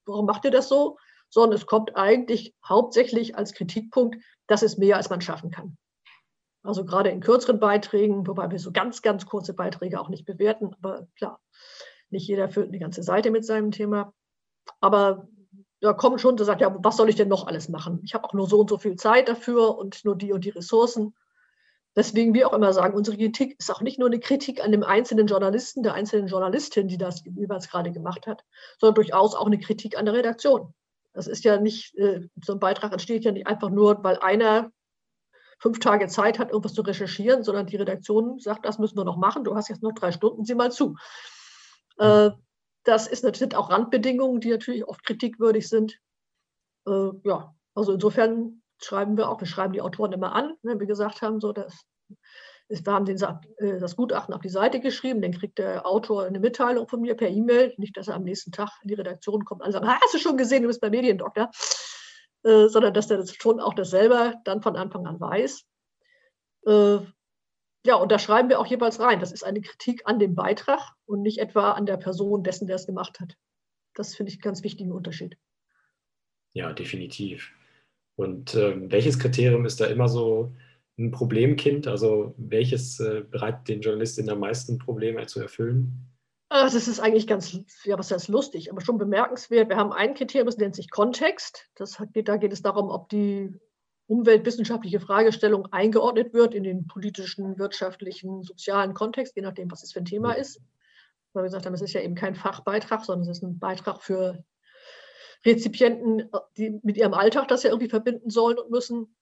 warum 0.04 0.26
macht 0.26 0.44
ihr 0.44 0.50
das 0.50 0.68
so? 0.68 0.98
Sondern 1.30 1.58
es 1.58 1.66
kommt 1.66 1.96
eigentlich 1.96 2.54
hauptsächlich 2.66 3.36
als 3.36 3.52
Kritikpunkt, 3.52 4.16
das 4.46 4.62
ist 4.62 4.78
mehr, 4.78 4.96
als 4.96 5.10
man 5.10 5.20
schaffen 5.20 5.50
kann. 5.50 5.78
Also 6.66 6.84
gerade 6.84 7.10
in 7.10 7.20
kürzeren 7.20 7.60
Beiträgen, 7.60 8.26
wobei 8.26 8.50
wir 8.50 8.58
so 8.58 8.72
ganz, 8.72 9.02
ganz 9.02 9.26
kurze 9.26 9.54
Beiträge 9.54 10.00
auch 10.00 10.08
nicht 10.08 10.24
bewerten, 10.24 10.74
aber 10.80 11.06
klar, 11.16 11.40
nicht 12.10 12.28
jeder 12.28 12.48
füllt 12.48 12.68
eine 12.68 12.78
ganze 12.78 13.02
Seite 13.02 13.30
mit 13.30 13.44
seinem 13.44 13.70
Thema. 13.70 14.12
Aber 14.80 15.28
da 15.80 15.92
kommt 15.92 16.20
schon, 16.20 16.36
der 16.36 16.46
sagt, 16.46 16.60
ja, 16.60 16.74
was 16.78 16.96
soll 16.96 17.08
ich 17.08 17.16
denn 17.16 17.28
noch 17.28 17.46
alles 17.46 17.68
machen? 17.68 18.00
Ich 18.04 18.14
habe 18.14 18.24
auch 18.24 18.32
nur 18.32 18.48
so 18.48 18.60
und 18.60 18.70
so 18.70 18.78
viel 18.78 18.96
Zeit 18.96 19.28
dafür 19.28 19.76
und 19.78 20.04
nur 20.04 20.16
die 20.16 20.32
und 20.32 20.44
die 20.44 20.50
Ressourcen. 20.50 21.14
Deswegen 21.94 22.34
wir 22.34 22.48
auch 22.48 22.52
immer 22.52 22.72
sagen, 22.72 22.94
unsere 22.94 23.16
Kritik 23.16 23.56
ist 23.58 23.70
auch 23.70 23.80
nicht 23.80 23.98
nur 23.98 24.08
eine 24.08 24.20
Kritik 24.20 24.62
an 24.62 24.70
dem 24.70 24.82
einzelnen 24.82 25.26
Journalisten, 25.26 25.82
der 25.82 25.94
einzelnen 25.94 26.28
Journalistin, 26.28 26.88
die 26.88 26.98
das 26.98 27.24
jeweils 27.24 27.70
gerade 27.70 27.90
gemacht 27.90 28.26
hat, 28.26 28.44
sondern 28.78 28.96
durchaus 28.96 29.34
auch 29.34 29.46
eine 29.46 29.58
Kritik 29.58 29.96
an 29.96 30.04
der 30.04 30.14
Redaktion. 30.14 30.74
Das 31.14 31.26
ist 31.26 31.44
ja 31.44 31.58
nicht, 31.58 31.96
äh, 31.96 32.28
so 32.44 32.52
ein 32.52 32.58
Beitrag 32.58 32.92
entsteht 32.92 33.24
ja 33.24 33.32
nicht 33.32 33.46
einfach 33.46 33.70
nur, 33.70 34.04
weil 34.04 34.18
einer 34.18 34.70
fünf 35.58 35.78
Tage 35.80 36.06
Zeit 36.08 36.38
hat, 36.38 36.50
irgendwas 36.50 36.74
zu 36.74 36.82
recherchieren, 36.82 37.42
sondern 37.42 37.66
die 37.66 37.76
Redaktion 37.76 38.38
sagt, 38.38 38.64
das 38.66 38.78
müssen 38.78 38.96
wir 38.96 39.04
noch 39.04 39.16
machen, 39.16 39.44
du 39.44 39.54
hast 39.54 39.68
jetzt 39.68 39.82
noch 39.82 39.92
drei 39.92 40.12
Stunden, 40.12 40.44
sieh 40.44 40.54
mal 40.54 40.72
zu. 40.72 40.96
Äh, 41.98 42.30
das 42.84 43.06
ist, 43.08 43.24
das 43.24 43.38
sind 43.38 43.54
auch 43.54 43.70
Randbedingungen, 43.70 44.40
die 44.40 44.50
natürlich 44.50 44.86
oft 44.86 45.04
kritikwürdig 45.04 45.68
sind. 45.68 45.98
Äh, 46.86 47.10
ja, 47.24 47.54
also 47.74 47.92
insofern 47.92 48.62
schreiben 48.82 49.16
wir 49.16 49.28
auch, 49.28 49.40
wir 49.40 49.46
schreiben 49.46 49.72
die 49.72 49.80
Autoren 49.80 50.12
immer 50.12 50.34
an, 50.34 50.54
wenn 50.62 50.78
wir 50.78 50.86
gesagt 50.86 51.22
haben, 51.22 51.40
so, 51.40 51.52
dass 51.52 51.86
wir 52.68 52.92
haben 52.92 53.04
den, 53.04 53.20
äh, 53.58 53.78
das 53.78 53.96
Gutachten 53.96 54.34
auf 54.34 54.40
die 54.40 54.48
Seite 54.48 54.80
geschrieben, 54.80 55.22
dann 55.22 55.32
kriegt 55.32 55.58
der 55.58 55.86
Autor 55.86 56.24
eine 56.24 56.40
Mitteilung 56.40 56.88
von 56.88 57.00
mir 57.00 57.14
per 57.14 57.28
E-Mail, 57.28 57.74
nicht, 57.76 57.96
dass 57.96 58.08
er 58.08 58.16
am 58.16 58.24
nächsten 58.24 58.52
Tag 58.52 58.70
in 58.82 58.88
die 58.88 58.94
Redaktion 58.94 59.44
kommt 59.44 59.62
und 59.62 59.72
sagt, 59.72 59.86
hast 59.86 60.14
du 60.14 60.18
schon 60.18 60.36
gesehen, 60.36 60.62
du 60.62 60.68
bist 60.68 60.80
beim 60.80 60.90
Mediendoktor, 60.90 61.50
äh, 62.46 62.68
sondern 62.68 62.94
dass 62.94 63.10
er 63.10 63.18
das 63.18 63.34
schon 63.34 63.58
auch 63.58 63.74
das 63.74 63.90
selber 63.90 64.40
dann 64.44 64.62
von 64.62 64.76
Anfang 64.76 65.04
an 65.06 65.18
weiß. 65.18 65.64
Äh, 66.66 66.98
ja, 67.84 67.96
und 67.96 68.12
da 68.12 68.18
schreiben 68.18 68.48
wir 68.48 68.60
auch 68.60 68.66
jeweils 68.66 69.00
rein. 69.00 69.18
Das 69.18 69.32
ist 69.32 69.42
eine 69.42 69.60
Kritik 69.60 70.02
an 70.04 70.20
dem 70.20 70.34
Beitrag 70.36 70.92
und 71.06 71.22
nicht 71.22 71.38
etwa 71.38 71.72
an 71.72 71.86
der 71.86 71.96
Person 71.96 72.44
dessen, 72.44 72.68
der 72.68 72.76
es 72.76 72.86
gemacht 72.86 73.18
hat. 73.18 73.36
Das 73.94 74.14
finde 74.14 74.30
ich 74.30 74.36
einen 74.36 74.42
ganz 74.42 74.62
wichtigen 74.62 74.92
Unterschied. 74.92 75.36
Ja, 76.52 76.72
definitiv. 76.72 77.50
Und 78.16 78.54
äh, 78.54 78.90
welches 78.90 79.18
Kriterium 79.18 79.66
ist 79.66 79.80
da 79.80 79.86
immer 79.86 80.08
so 80.08 80.54
ein 80.98 81.10
Problemkind? 81.10 81.88
Also 81.88 82.32
welches 82.36 83.00
äh, 83.00 83.24
bereitet 83.28 83.68
den 83.68 83.80
Journalistinnen 83.80 84.30
am 84.30 84.40
meisten 84.40 84.78
Probleme 84.78 85.26
zu 85.26 85.40
erfüllen? 85.40 86.15
Das 86.48 86.74
ist 86.74 87.00
eigentlich 87.00 87.26
ganz, 87.26 87.58
ja, 87.84 87.98
was 87.98 88.12
heißt 88.12 88.28
lustig, 88.28 88.70
aber 88.70 88.80
schon 88.80 88.98
bemerkenswert. 88.98 89.68
Wir 89.68 89.76
haben 89.76 89.92
ein 89.92 90.14
Kriterium, 90.14 90.46
das 90.46 90.58
nennt 90.58 90.76
sich 90.76 90.90
Kontext. 90.90 91.68
Das 91.74 92.00
geht, 92.12 92.28
da 92.28 92.36
geht 92.36 92.52
es 92.52 92.62
darum, 92.62 92.88
ob 92.88 93.08
die 93.08 93.52
umweltwissenschaftliche 94.06 95.00
Fragestellung 95.00 95.66
eingeordnet 95.72 96.32
wird 96.32 96.54
in 96.54 96.62
den 96.62 96.86
politischen, 96.86 97.58
wirtschaftlichen, 97.58 98.44
sozialen 98.44 98.94
Kontext, 98.94 99.34
je 99.34 99.42
nachdem, 99.42 99.70
was 99.72 99.82
es 99.82 99.92
für 99.92 99.98
ein 99.98 100.04
Thema 100.04 100.32
ist. 100.32 100.60
Weil 101.32 101.42
wir 101.42 101.48
gesagt 101.48 101.66
haben, 101.66 101.74
es 101.74 101.82
ist 101.82 101.92
ja 101.92 102.00
eben 102.00 102.14
kein 102.14 102.36
Fachbeitrag, 102.36 103.04
sondern 103.04 103.28
es 103.28 103.38
ist 103.38 103.42
ein 103.42 103.58
Beitrag 103.58 104.02
für 104.02 104.44
Rezipienten, 105.44 106.30
die 106.56 106.78
mit 106.82 106.96
ihrem 106.96 107.14
Alltag 107.14 107.48
das 107.48 107.64
ja 107.64 107.70
irgendwie 107.70 107.90
verbinden 107.90 108.30
sollen 108.30 108.58
und 108.58 108.70
müssen. 108.70 109.16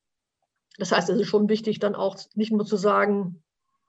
Das 0.77 0.93
heißt, 0.93 1.09
es 1.09 1.19
ist 1.19 1.29
schon 1.29 1.49
wichtig, 1.49 1.79
dann 1.79 1.95
auch 1.95 2.19
nicht 2.35 2.53
nur 2.53 2.67
zu 2.67 2.77
sagen, 2.77 3.44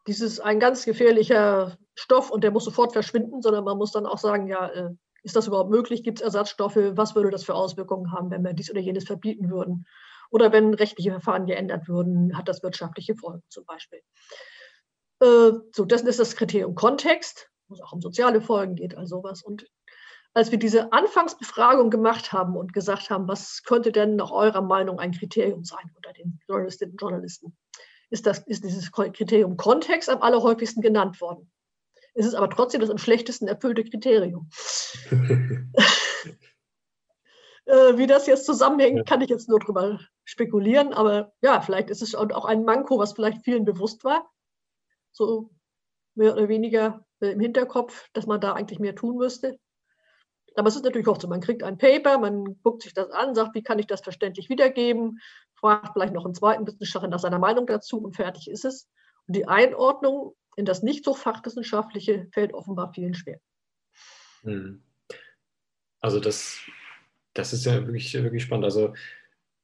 dies 0.08 0.22
ist 0.22 0.40
ein 0.40 0.60
ganz 0.60 0.86
gefährlicher 0.86 1.78
Stoff 1.96 2.30
und 2.30 2.44
der 2.44 2.52
muss 2.52 2.66
sofort 2.66 2.94
verschwinden, 2.94 3.42
sondern 3.42 3.64
man 3.64 3.78
muss 3.78 3.92
dann 3.92 4.06
auch 4.06 4.18
sagen, 4.18 4.48
ja, 4.48 4.68
äh, 4.68 4.90
ist 5.24 5.36
das 5.36 5.48
überhaupt 5.48 5.72
möglich? 5.72 6.04
Gibt 6.04 6.20
es 6.20 6.24
Ersatzstoffe? 6.24 6.78
Was 6.78 7.16
würde 7.16 7.32
das 7.32 7.44
für 7.44 7.56
Auswirkungen 7.56 8.12
haben, 8.12 8.30
wenn 8.30 8.44
wir 8.44 8.54
dies 8.54 8.70
oder 8.70 8.80
jenes 8.80 9.06
verbieten 9.06 9.50
würden? 9.50 9.88
Oder 10.30 10.52
wenn 10.52 10.74
rechtliche 10.74 11.12
Verfahren 11.12 11.48
geändert 11.48 11.88
würden, 11.88 12.38
hat 12.38 12.48
das 12.48 12.62
wirtschaftliche 12.62 13.16
Folgen 13.16 13.42
zum 13.50 13.66
Beispiel. 13.66 14.02
Äh, 15.22 15.52
so, 15.72 15.86
das 15.86 16.02
ist 16.02 16.20
das 16.20 16.36
Kriterium 16.36 16.76
Kontext, 16.76 17.50
wo 17.68 17.74
es 17.74 17.82
auch 17.82 17.94
um 17.94 18.02
soziale 18.02 18.42
Folgen 18.42 18.76
geht, 18.76 18.96
all 18.98 19.08
sowas. 19.08 19.42
Und 19.42 19.66
als 20.36 20.52
wir 20.52 20.60
diese 20.60 20.92
Anfangsbefragung 20.92 21.90
gemacht 21.90 22.34
haben 22.34 22.56
und 22.56 22.74
gesagt 22.74 23.10
haben, 23.10 23.28
was 23.28 23.64
könnte 23.64 23.92
denn 23.92 24.18
nach 24.18 24.32
eurer 24.32 24.62
Meinung 24.62 25.00
ein 25.00 25.14
Kriterium 25.14 25.64
sein 25.64 25.90
unter 25.96 26.14
den 26.14 26.40
Journalistinnen 26.48 26.92
und 26.92 27.02
Journalisten, 27.02 27.58
ist, 28.10 28.26
das, 28.26 28.40
ist 28.40 28.64
dieses 28.64 28.92
Kriterium 28.92 29.58
Kontext 29.58 30.10
am 30.10 30.22
allerhäufigsten 30.22 30.82
genannt 30.82 31.20
worden. 31.22 31.52
Es 32.14 32.26
ist 32.26 32.36
aber 32.36 32.50
trotzdem 32.50 32.82
das 32.82 32.90
am 32.90 32.98
schlechtesten 32.98 33.48
erfüllte 33.48 33.84
Kriterium. 33.84 34.50
Äh, 37.66 37.98
wie 37.98 38.06
das 38.06 38.28
jetzt 38.28 38.46
zusammenhängt, 38.46 39.08
kann 39.08 39.22
ich 39.22 39.30
jetzt 39.30 39.50
nur 39.50 39.60
drüber 39.60 40.00
spekulieren. 40.24 40.94
Aber 40.94 41.34
ja, 41.42 41.62
vielleicht 41.62 41.90
ist 41.90 42.02
es 42.02 42.16
auch 42.16 42.46
ein 42.46 42.64
Manko, 42.64 43.00
was 43.00 43.14
vielleicht 43.14 43.44
vielen 43.44 43.66
bewusst 43.66 44.04
war. 44.04 44.30
So 45.12 45.50
mehr 46.14 46.34
oder 46.34 46.48
weniger 46.48 47.06
äh, 47.22 47.32
im 47.32 47.40
Hinterkopf, 47.40 48.10
dass 48.14 48.28
man 48.28 48.40
da 48.40 48.54
eigentlich 48.54 48.80
mehr 48.80 48.96
tun 48.96 49.18
müsste. 49.18 49.60
Aber 50.56 50.70
es 50.70 50.76
ist 50.76 50.86
natürlich 50.86 51.08
auch 51.08 51.20
so, 51.20 51.28
man 51.28 51.42
kriegt 51.42 51.64
ein 51.64 51.78
Paper, 51.78 52.18
man 52.18 52.62
guckt 52.64 52.84
sich 52.84 52.94
das 52.94 53.10
an, 53.10 53.36
sagt, 53.36 53.56
wie 53.56 53.64
kann 53.64 53.80
ich 53.80 53.88
das 53.88 54.02
verständlich 54.02 54.48
wiedergeben, 54.48 55.20
fragt 55.66 55.94
vielleicht 55.94 56.14
noch 56.14 56.26
einen 56.26 56.36
zweiten 56.36 56.68
Wissenschaftler 56.68 57.10
nach 57.10 57.20
seiner 57.20 57.40
Meinung 57.40 57.66
dazu 57.66 57.98
und 57.98 58.16
fertig 58.16 58.50
ist 58.50 58.66
es. 58.66 58.88
Und 59.28 59.36
die 59.36 59.48
Einordnung 59.48 60.36
in 60.56 60.66
das 60.66 60.84
nicht 60.84 61.04
so 61.04 61.16
fachwissenschaftliche 61.16 62.28
fällt 62.32 62.54
offenbar 62.54 62.94
vielen 62.94 63.16
schwer. 63.16 63.40
Hm. 64.44 64.84
Also 66.02 66.20
das, 66.20 66.60
das 67.34 67.52
ist 67.52 67.66
ja 67.66 67.84
wirklich, 67.86 68.14
wirklich 68.14 68.44
spannend. 68.44 68.66
Also 68.66 68.94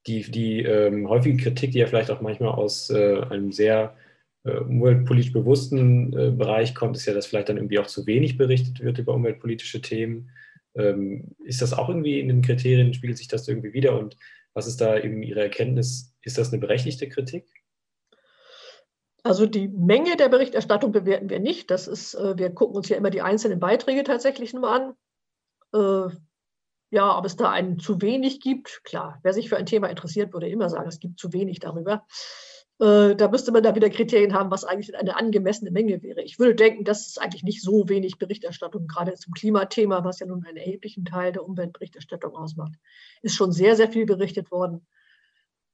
die, 0.08 0.24
die 0.32 0.64
ähm, 0.64 1.08
häufige 1.08 1.38
Kritik, 1.38 1.72
die 1.72 1.80
ja 1.80 1.86
vielleicht 1.86 2.10
auch 2.10 2.22
manchmal 2.22 2.50
aus 2.50 2.90
äh, 2.90 3.22
einem 3.30 3.52
sehr 3.52 3.96
äh, 4.44 4.58
umweltpolitisch 4.58 5.32
bewussten 5.32 6.18
äh, 6.18 6.32
Bereich 6.32 6.74
kommt, 6.74 6.98
ist 6.98 7.06
ja, 7.06 7.14
dass 7.14 7.28
vielleicht 7.28 7.50
dann 7.50 7.58
irgendwie 7.58 7.78
auch 7.78 7.86
zu 7.86 8.08
wenig 8.08 8.38
berichtet 8.38 8.80
wird 8.80 8.98
über 8.98 9.14
umweltpolitische 9.14 9.82
Themen. 9.82 10.32
Ähm, 10.74 11.36
ist 11.46 11.62
das 11.62 11.74
auch 11.74 11.90
irgendwie 11.90 12.20
in 12.20 12.28
den 12.28 12.42
Kriterien, 12.42 12.94
spiegelt 12.96 13.20
sich 13.20 13.28
das 13.28 13.48
irgendwie 13.48 13.74
wieder? 13.74 13.98
Und 14.00 14.18
was 14.54 14.68
ist 14.68 14.82
da 14.82 14.98
eben 14.98 15.24
Ihre 15.24 15.42
Erkenntnis? 15.42 16.14
Ist 16.22 16.38
das 16.38 16.52
eine 16.52 16.60
berechtigte 16.60 17.08
Kritik? 17.08 17.48
Also 19.24 19.46
die 19.46 19.68
Menge 19.68 20.18
der 20.18 20.30
Berichterstattung 20.30 20.92
bewerten 20.92 21.30
wir 21.30 21.40
nicht. 21.40 21.70
Das 21.70 21.88
ist, 21.88 22.16
äh, 22.16 22.38
wir 22.38 22.50
gucken 22.52 22.76
uns 22.76 22.90
ja 22.90 22.98
immer 22.98 23.12
die 23.12 23.22
einzelnen 23.22 23.60
Beiträge 23.60 24.04
tatsächlich 24.04 24.54
nur 24.54 24.70
an. 24.70 24.94
Äh, 25.74 26.16
ja, 26.90 27.18
ob 27.18 27.26
es 27.26 27.36
da 27.38 27.50
einen 27.50 27.80
zu 27.80 28.02
wenig 28.02 28.42
gibt, 28.42 28.84
klar. 28.84 29.20
Wer 29.24 29.34
sich 29.34 29.48
für 29.48 29.58
ein 29.58 29.66
Thema 29.66 29.88
interessiert, 29.88 30.34
würde 30.34 30.50
immer 30.50 30.70
sagen, 30.70 30.90
es 30.90 31.00
gibt 31.00 31.20
zu 31.20 31.32
wenig 31.32 31.60
darüber. 31.60 32.06
Äh, 32.82 33.15
da 33.15 33.28
müsste 33.28 33.52
man 33.52 33.62
da 33.62 33.76
wieder 33.76 33.91
Kriterien 33.91 34.34
haben, 34.34 34.50
was 34.50 34.65
eigentlich 34.65 34.98
eine 34.98 35.15
angemessene 35.15 35.70
Menge 35.70 36.02
wäre. 36.02 36.24
Ich 36.24 36.39
würde 36.39 36.56
denken, 36.56 36.84
dass 36.84 37.06
es 37.06 37.20
eigentlich 37.20 37.44
nicht 37.44 37.62
so 37.62 37.88
wenig 37.88 38.17
Berichterstattung, 38.17 38.88
gerade 38.88 39.13
zum 39.13 39.34
Klimathema, 39.34 40.04
was 40.04 40.17
ja 40.20 40.26
nun 40.26 40.44
einen 40.44 40.58
erheblichen 40.58 41.06
Teil 41.06 41.32
der 41.32 41.46
Umweltberichterstattung 41.46 42.36
ausmacht, 42.36 42.74
ist 43.22 43.36
schon 43.36 43.52
sehr, 43.52 43.76
sehr 43.76 43.91
viel 43.91 44.08
berichtet 44.08 44.50
worden. 44.50 44.88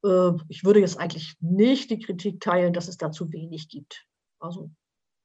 Äh, 0.03 0.31
ich 0.49 0.65
würde 0.65 0.81
jetzt 0.81 0.99
eigentlich 0.99 1.37
nicht 1.39 1.89
die 1.91 1.99
Kritik 1.99 2.41
teilen, 2.41 2.73
dass 2.73 2.89
es 2.89 2.97
da 2.97 3.09
zu 3.09 3.31
wenig 3.31 3.69
gibt. 3.69 4.05
Also 4.39 4.69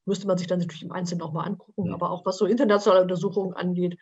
müsste 0.05 0.25
man 0.25 0.37
sich 0.37 0.47
dann 0.47 0.59
natürlich 0.59 0.83
im 0.83 0.93
Einzelnen 0.93 1.19
nochmal 1.19 1.47
angucken. 1.47 1.93
Aber 1.93 2.11
auch 2.11 2.25
was 2.25 2.37
so 2.37 2.45
internationale 2.45 3.01
Untersuchungen 3.01 3.55
angeht, 3.55 3.99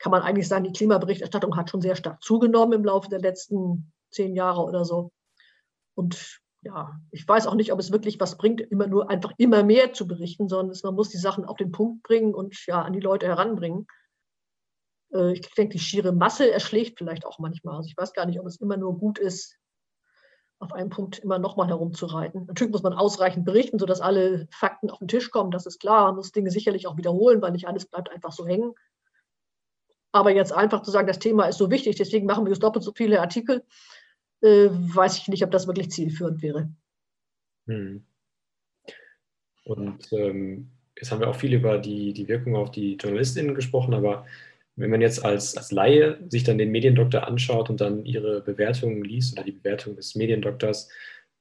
kann 0.00 0.10
man 0.10 0.22
eigentlich 0.22 0.48
sagen, 0.48 0.64
die 0.64 0.72
Klimaberichterstattung 0.72 1.56
hat 1.56 1.70
schon 1.70 1.82
sehr 1.82 1.94
stark 1.94 2.20
zugenommen 2.20 2.72
im 2.72 2.84
Laufe 2.84 3.08
der 3.08 3.20
letzten 3.20 3.92
zehn 4.10 4.34
Jahre 4.34 4.62
oder 4.62 4.84
so. 4.84 5.12
Und 5.94 6.41
ja, 6.62 7.00
ich 7.10 7.26
weiß 7.26 7.46
auch 7.46 7.54
nicht, 7.54 7.72
ob 7.72 7.80
es 7.80 7.92
wirklich 7.92 8.20
was 8.20 8.36
bringt, 8.36 8.60
immer 8.60 8.86
nur 8.86 9.10
einfach 9.10 9.32
immer 9.36 9.64
mehr 9.64 9.92
zu 9.92 10.06
berichten, 10.06 10.48
sondern 10.48 10.76
man 10.82 10.94
muss 10.94 11.10
die 11.10 11.18
Sachen 11.18 11.44
auf 11.44 11.56
den 11.56 11.72
Punkt 11.72 12.02
bringen 12.04 12.34
und 12.34 12.66
ja 12.66 12.82
an 12.82 12.92
die 12.92 13.00
Leute 13.00 13.26
heranbringen. 13.26 13.86
Äh, 15.12 15.32
ich 15.32 15.40
denke, 15.54 15.72
die 15.72 15.80
schiere 15.80 16.12
Masse 16.12 16.50
erschlägt 16.50 16.98
vielleicht 16.98 17.26
auch 17.26 17.40
manchmal. 17.40 17.76
Also 17.76 17.88
ich 17.88 17.96
weiß 17.96 18.12
gar 18.12 18.26
nicht, 18.26 18.38
ob 18.38 18.46
es 18.46 18.60
immer 18.60 18.76
nur 18.76 18.96
gut 18.96 19.18
ist, 19.18 19.58
auf 20.60 20.72
einem 20.72 20.90
Punkt 20.90 21.18
immer 21.18 21.40
nochmal 21.40 21.66
herumzureiten. 21.66 22.46
Natürlich 22.46 22.72
muss 22.72 22.84
man 22.84 22.92
ausreichend 22.92 23.44
berichten, 23.44 23.80
sodass 23.80 24.00
alle 24.00 24.46
Fakten 24.52 24.90
auf 24.90 25.00
den 25.00 25.08
Tisch 25.08 25.32
kommen. 25.32 25.50
Das 25.50 25.66
ist 25.66 25.80
klar. 25.80 26.06
Man 26.06 26.16
muss 26.16 26.30
Dinge 26.30 26.52
sicherlich 26.52 26.86
auch 26.86 26.96
wiederholen, 26.96 27.42
weil 27.42 27.50
nicht 27.50 27.66
alles 27.66 27.86
bleibt 27.86 28.10
einfach 28.10 28.30
so 28.30 28.46
hängen. 28.46 28.72
Aber 30.12 30.30
jetzt 30.30 30.52
einfach 30.52 30.82
zu 30.82 30.92
sagen, 30.92 31.08
das 31.08 31.18
Thema 31.18 31.46
ist 31.46 31.58
so 31.58 31.70
wichtig, 31.70 31.96
deswegen 31.96 32.26
machen 32.26 32.44
wir 32.44 32.52
jetzt 32.52 32.62
doppelt 32.62 32.84
so 32.84 32.92
viele 32.94 33.20
Artikel, 33.20 33.64
äh, 34.42 34.68
weiß 34.70 35.18
ich 35.18 35.28
nicht, 35.28 35.44
ob 35.44 35.50
das 35.50 35.66
wirklich 35.66 35.90
zielführend 35.90 36.42
wäre. 36.42 36.70
Hm. 37.66 38.04
Und 39.64 40.12
ähm, 40.12 40.70
jetzt 40.96 41.12
haben 41.12 41.20
wir 41.20 41.28
auch 41.28 41.36
viel 41.36 41.54
über 41.54 41.78
die, 41.78 42.12
die 42.12 42.28
Wirkung 42.28 42.56
auf 42.56 42.70
die 42.70 42.96
JournalistInnen 42.96 43.54
gesprochen, 43.54 43.94
aber 43.94 44.26
wenn 44.76 44.90
man 44.90 45.00
jetzt 45.00 45.24
als, 45.24 45.56
als 45.56 45.70
Laie 45.70 46.18
sich 46.28 46.44
dann 46.44 46.58
den 46.58 46.70
Mediendoktor 46.70 47.26
anschaut 47.26 47.70
und 47.70 47.80
dann 47.80 48.04
ihre 48.04 48.40
Bewertungen 48.40 49.04
liest 49.04 49.34
oder 49.34 49.44
die 49.44 49.52
Bewertung 49.52 49.96
des 49.96 50.14
Mediendoktors, 50.14 50.88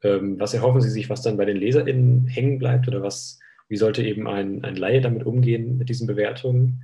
ähm, 0.04 0.40
was 0.40 0.54
erhoffen 0.54 0.82
Sie 0.82 0.90
sich, 0.90 1.10
was 1.10 1.22
dann 1.22 1.38
bei 1.38 1.46
den 1.46 1.58
LeserInnen 1.58 2.28
hängen 2.28 2.60
bleibt 2.60 2.88
oder 2.88 3.02
was, 3.02 3.40
wie 3.68 3.78
sollte 3.78 4.04
eben 4.04 4.28
ein, 4.28 4.64
ein 4.64 4.76
Laie 4.76 5.02
damit 5.02 5.26
umgehen 5.26 5.78
mit 5.78 5.90
diesen 5.90 6.08
Bewertungen? 6.08 6.84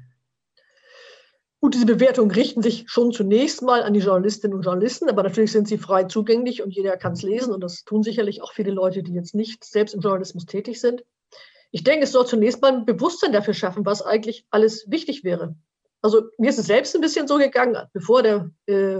Gut, 1.59 1.73
diese 1.73 1.87
Bewertungen 1.87 2.29
richten 2.29 2.61
sich 2.61 2.85
schon 2.87 3.11
zunächst 3.11 3.63
mal 3.63 3.81
an 3.81 3.93
die 3.93 3.99
Journalistinnen 3.99 4.55
und 4.55 4.63
Journalisten, 4.63 5.09
aber 5.09 5.23
natürlich 5.23 5.51
sind 5.51 5.67
sie 5.67 5.79
frei 5.79 6.03
zugänglich 6.03 6.61
und 6.61 6.69
jeder 6.69 6.97
kann 6.97 7.13
es 7.13 7.23
lesen 7.23 7.51
und 7.51 7.61
das 7.61 7.83
tun 7.83 8.03
sicherlich 8.03 8.43
auch 8.43 8.53
viele 8.53 8.71
Leute, 8.71 9.01
die 9.01 9.13
jetzt 9.13 9.33
nicht 9.33 9.63
selbst 9.63 9.95
im 9.95 10.01
Journalismus 10.01 10.45
tätig 10.45 10.79
sind. 10.79 11.03
Ich 11.71 11.83
denke, 11.83 12.03
es 12.03 12.11
soll 12.11 12.27
zunächst 12.27 12.61
mal 12.61 12.73
ein 12.73 12.85
Bewusstsein 12.85 13.33
dafür 13.33 13.55
schaffen, 13.55 13.85
was 13.85 14.03
eigentlich 14.03 14.45
alles 14.51 14.89
wichtig 14.89 15.23
wäre. 15.23 15.55
Also 16.01 16.23
mir 16.37 16.51
ist 16.51 16.59
es 16.59 16.67
selbst 16.67 16.93
ein 16.95 17.01
bisschen 17.01 17.27
so 17.27 17.37
gegangen, 17.37 17.75
bevor 17.91 18.21
der 18.21 18.51
äh, 18.67 18.99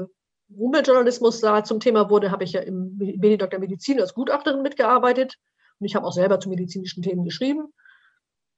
Umweltjournalismus 0.49 1.41
da 1.41 1.63
zum 1.63 1.79
Thema 1.79 2.09
wurde, 2.09 2.31
habe 2.31 2.43
ich 2.43 2.53
ja 2.53 2.61
im 2.61 2.97
Mediendoktor 2.97 3.59
Medizin 3.59 4.01
als 4.01 4.15
Gutachterin 4.15 4.63
mitgearbeitet 4.63 5.35
und 5.79 5.85
ich 5.85 5.95
habe 5.95 6.07
auch 6.07 6.13
selber 6.13 6.39
zu 6.39 6.49
medizinischen 6.49 7.03
Themen 7.03 7.23
geschrieben. 7.23 7.71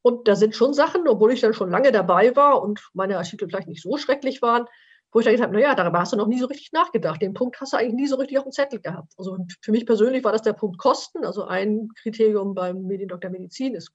Und 0.02 0.28
da 0.28 0.36
sind 0.36 0.56
schon 0.56 0.74
Sachen, 0.74 1.08
obwohl 1.08 1.34
ich 1.34 1.42
dann 1.42 1.54
schon 1.54 1.70
lange 1.70 1.92
dabei 1.92 2.36
war 2.36 2.62
und 2.62 2.90
meine 2.94 3.18
Artikel 3.18 3.48
vielleicht 3.48 3.68
nicht 3.68 3.82
so 3.82 3.98
schrecklich 3.98 4.42
waren, 4.42 4.66
wo 5.12 5.20
ich 5.20 5.26
dann 5.26 5.34
gedacht 5.34 5.50
habe, 5.50 5.60
naja, 5.60 5.76
darüber 5.76 6.00
hast 6.00 6.14
du 6.14 6.18
noch 6.18 6.28
nie 6.28 6.40
so 6.40 6.46
richtig 6.46 6.72
nachgedacht. 6.72 7.22
Den 7.22 7.34
Punkt 7.34 7.60
hast 7.60 7.74
du 7.74 7.78
eigentlich 7.78 7.96
nie 7.96 8.08
so 8.08 8.16
richtig 8.16 8.38
auf 8.38 8.44
dem 8.46 8.52
Zettel 8.52 8.80
gehabt. 8.80 9.14
Also 9.18 9.38
für 9.62 9.72
mich 9.72 9.86
persönlich 9.86 10.24
war 10.24 10.32
das 10.32 10.44
der 10.44 10.54
Punkt 10.54 10.78
Kosten. 10.78 11.26
Also 11.26 11.46
ein 11.46 11.90
Kriterium 11.96 12.54
beim 12.54 12.84
Mediendoktor 12.84 13.32
Medizin 13.32 13.76
ist, 13.76 13.92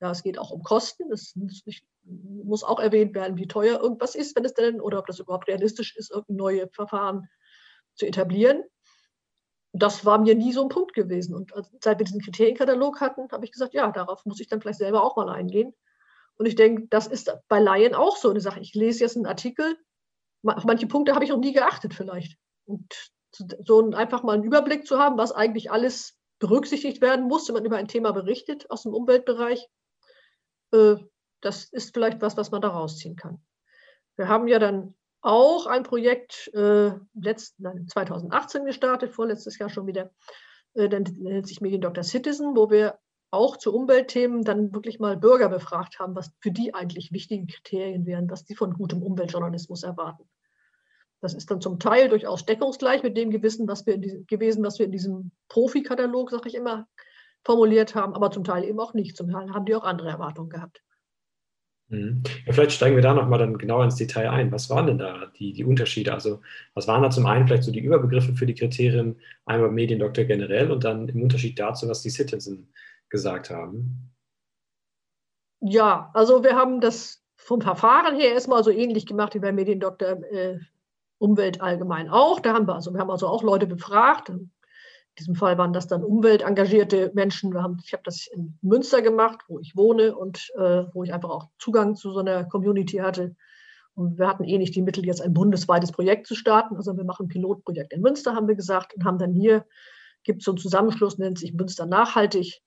ja, 0.00 0.10
es 0.10 0.22
geht 0.22 0.38
auch 0.38 0.50
um 0.50 0.62
Kosten. 0.62 1.12
Es 1.12 1.34
muss 2.04 2.64
auch 2.64 2.80
erwähnt 2.80 3.14
werden, 3.14 3.36
wie 3.36 3.46
teuer 3.46 3.80
irgendwas 3.80 4.14
ist, 4.14 4.34
wenn 4.36 4.44
es 4.44 4.54
denn, 4.54 4.80
oder 4.80 4.98
ob 4.98 5.06
das 5.06 5.20
überhaupt 5.20 5.48
realistisch 5.48 5.96
ist, 5.96 6.10
irgendein 6.10 6.36
neues 6.36 6.68
Verfahren 6.72 7.28
zu 7.94 8.06
etablieren 8.06 8.64
das 9.76 10.04
war 10.04 10.18
mir 10.18 10.36
nie 10.36 10.52
so 10.52 10.62
ein 10.62 10.68
Punkt 10.68 10.94
gewesen. 10.94 11.34
Und 11.34 11.52
seit 11.80 11.98
wir 11.98 12.04
diesen 12.04 12.20
Kriterienkatalog 12.20 13.00
hatten, 13.00 13.30
habe 13.32 13.44
ich 13.44 13.52
gesagt, 13.52 13.74
ja, 13.74 13.90
darauf 13.90 14.24
muss 14.24 14.40
ich 14.40 14.46
dann 14.46 14.60
vielleicht 14.60 14.78
selber 14.78 15.02
auch 15.02 15.16
mal 15.16 15.28
eingehen. 15.28 15.74
Und 16.36 16.46
ich 16.46 16.54
denke, 16.54 16.86
das 16.90 17.08
ist 17.08 17.32
bei 17.48 17.58
Laien 17.58 17.94
auch 17.94 18.16
so 18.16 18.30
eine 18.30 18.40
Sache. 18.40 18.60
Ich 18.60 18.74
lese 18.74 19.00
jetzt 19.00 19.16
einen 19.16 19.26
Artikel, 19.26 19.76
auf 20.44 20.64
manche 20.64 20.86
Punkte 20.86 21.14
habe 21.14 21.24
ich 21.24 21.30
noch 21.30 21.38
nie 21.38 21.52
geachtet 21.52 21.92
vielleicht. 21.94 22.38
Und 22.66 23.12
so 23.32 23.90
einfach 23.90 24.22
mal 24.22 24.34
einen 24.34 24.44
Überblick 24.44 24.86
zu 24.86 24.98
haben, 24.98 25.18
was 25.18 25.32
eigentlich 25.32 25.72
alles 25.72 26.16
berücksichtigt 26.38 27.00
werden 27.00 27.26
muss, 27.26 27.48
wenn 27.48 27.54
man 27.54 27.64
über 27.64 27.76
ein 27.76 27.88
Thema 27.88 28.12
berichtet 28.12 28.70
aus 28.70 28.82
dem 28.82 28.94
Umweltbereich, 28.94 29.66
äh, 30.72 30.96
das 31.40 31.64
ist 31.64 31.92
vielleicht 31.92 32.20
was, 32.22 32.36
was 32.36 32.52
man 32.52 32.62
da 32.62 32.68
rausziehen 32.68 33.16
kann. 33.16 33.44
Wir 34.16 34.28
haben 34.28 34.46
ja 34.46 34.58
dann 34.58 34.94
auch 35.24 35.66
ein 35.66 35.82
Projekt 35.82 36.50
äh, 36.54 36.92
letzten, 37.14 37.62
nein, 37.62 37.88
2018 37.88 38.66
gestartet, 38.66 39.12
vorletztes 39.12 39.58
Jahr 39.58 39.70
schon 39.70 39.86
wieder, 39.86 40.10
äh, 40.74 40.88
dann 40.88 41.04
nennt 41.18 41.48
sich 41.48 41.62
Mediendoktor 41.62 42.04
Citizen, 42.04 42.54
wo 42.54 42.70
wir 42.70 42.98
auch 43.30 43.56
zu 43.56 43.74
Umweltthemen 43.74 44.44
dann 44.44 44.72
wirklich 44.74 45.00
mal 45.00 45.16
Bürger 45.16 45.48
befragt 45.48 45.98
haben, 45.98 46.14
was 46.14 46.30
für 46.40 46.52
die 46.52 46.74
eigentlich 46.74 47.10
wichtige 47.10 47.46
Kriterien 47.46 48.06
wären, 48.06 48.30
was 48.30 48.44
die 48.44 48.54
von 48.54 48.74
gutem 48.74 49.02
Umweltjournalismus 49.02 49.82
erwarten. 49.82 50.28
Das 51.20 51.32
ist 51.32 51.50
dann 51.50 51.62
zum 51.62 51.80
Teil 51.80 52.10
durchaus 52.10 52.44
deckungsgleich 52.44 53.02
mit 53.02 53.16
dem 53.16 53.30
Gewissen, 53.30 53.66
was 53.66 53.86
wir 53.86 53.94
in 53.94 54.26
gewesen, 54.26 54.62
was 54.62 54.78
wir 54.78 54.86
in 54.86 54.92
diesem 54.92 55.32
Profikatalog, 55.48 56.30
sage 56.30 56.50
ich 56.50 56.54
immer, 56.54 56.86
formuliert 57.44 57.94
haben, 57.94 58.14
aber 58.14 58.30
zum 58.30 58.44
Teil 58.44 58.64
eben 58.64 58.78
auch 58.78 58.92
nicht. 58.92 59.16
Zum 59.16 59.30
Teil 59.30 59.50
haben 59.52 59.64
die 59.64 59.74
auch 59.74 59.84
andere 59.84 60.10
Erwartungen 60.10 60.50
gehabt. 60.50 60.82
Mhm. 61.94 62.22
Ja, 62.46 62.52
vielleicht 62.52 62.72
steigen 62.72 62.96
wir 62.96 63.02
da 63.02 63.14
nochmal 63.14 63.38
dann 63.38 63.56
genauer 63.56 63.84
ins 63.84 63.96
Detail 63.96 64.30
ein. 64.30 64.50
Was 64.52 64.68
waren 64.70 64.86
denn 64.86 64.98
da 64.98 65.26
die, 65.38 65.52
die 65.52 65.64
Unterschiede? 65.64 66.12
Also 66.12 66.40
was 66.74 66.88
waren 66.88 67.02
da 67.02 67.10
zum 67.10 67.26
einen 67.26 67.46
vielleicht 67.46 67.64
so 67.64 67.72
die 67.72 67.80
Überbegriffe 67.80 68.34
für 68.34 68.46
die 68.46 68.54
Kriterien, 68.54 69.16
einmal 69.46 69.70
Mediendoktor 69.70 70.24
generell 70.24 70.70
und 70.70 70.84
dann 70.84 71.08
im 71.08 71.22
Unterschied 71.22 71.58
dazu, 71.58 71.88
was 71.88 72.02
die 72.02 72.10
Citizen 72.10 72.68
gesagt 73.08 73.50
haben? 73.50 74.10
Ja, 75.60 76.10
also 76.14 76.42
wir 76.42 76.56
haben 76.56 76.80
das 76.80 77.22
vom 77.36 77.60
Verfahren 77.60 78.16
her 78.16 78.32
erstmal 78.32 78.64
so 78.64 78.70
ähnlich 78.70 79.06
gemacht 79.06 79.34
wie 79.34 79.38
bei 79.38 79.52
Mediendoktor 79.52 80.22
äh, 80.30 80.58
Umwelt 81.18 81.60
allgemein 81.60 82.08
auch. 82.08 82.40
Da 82.40 82.54
haben 82.54 82.66
wir 82.66 82.74
also, 82.74 82.92
wir 82.92 83.00
haben 83.00 83.10
also 83.10 83.28
auch 83.28 83.42
Leute 83.42 83.66
befragt, 83.66 84.32
diesem 85.14 85.34
Fall 85.34 85.58
waren 85.58 85.72
das 85.72 85.86
dann 85.86 86.04
umweltengagierte 86.04 87.12
Menschen. 87.14 87.60
Haben, 87.62 87.78
ich 87.84 87.92
habe 87.92 88.02
das 88.04 88.26
in 88.26 88.58
Münster 88.62 89.02
gemacht, 89.02 89.40
wo 89.48 89.58
ich 89.58 89.76
wohne 89.76 90.16
und 90.16 90.50
äh, 90.56 90.84
wo 90.92 91.04
ich 91.04 91.12
einfach 91.12 91.30
auch 91.30 91.48
Zugang 91.58 91.94
zu 91.96 92.12
so 92.12 92.20
einer 92.20 92.44
Community 92.44 92.98
hatte. 92.98 93.36
Und 93.94 94.18
wir 94.18 94.26
hatten 94.26 94.44
eh 94.44 94.58
nicht 94.58 94.74
die 94.74 94.82
Mittel, 94.82 95.06
jetzt 95.06 95.22
ein 95.22 95.34
bundesweites 95.34 95.92
Projekt 95.92 96.26
zu 96.26 96.34
starten. 96.34 96.76
Also 96.76 96.96
wir 96.96 97.04
machen 97.04 97.26
ein 97.26 97.28
Pilotprojekt 97.28 97.92
in 97.92 98.02
Münster, 98.02 98.34
haben 98.34 98.48
wir 98.48 98.56
gesagt, 98.56 98.94
und 98.94 99.04
haben 99.04 99.18
dann 99.18 99.32
hier, 99.32 99.64
gibt 100.24 100.40
es 100.40 100.44
so 100.46 100.50
einen 100.50 100.58
Zusammenschluss, 100.58 101.18
nennt 101.18 101.38
sich 101.38 101.54
Münster 101.54 101.86
Nachhaltig, 101.86 102.60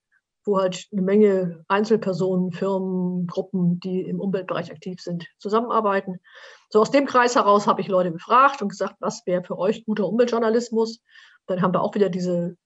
wo 0.45 0.57
halt 0.57 0.87
eine 0.93 1.01
Menge 1.01 1.65
Einzelpersonen, 1.67 2.53
Firmen, 2.53 3.27
Gruppen, 3.27 3.81
die 3.81 4.01
im 4.01 4.21
Umweltbereich 4.21 4.71
aktiv 4.71 5.01
sind, 5.01 5.27
zusammenarbeiten. 5.37 6.21
So 6.69 6.79
aus 6.79 6.91
dem 6.91 7.05
Kreis 7.05 7.35
heraus 7.35 7.67
habe 7.67 7.81
ich 7.81 7.89
Leute 7.89 8.11
befragt 8.11 8.61
und 8.61 8.69
gesagt, 8.69 8.95
was 8.99 9.25
wäre 9.25 9.43
für 9.43 9.57
euch 9.57 9.85
guter 9.85 10.07
Umweltjournalismus? 10.07 11.03
Dann 11.47 11.61
haben 11.61 11.73
wir 11.73 11.81
auch 11.81 11.95
wieder 11.95 12.09
diese 12.09 12.57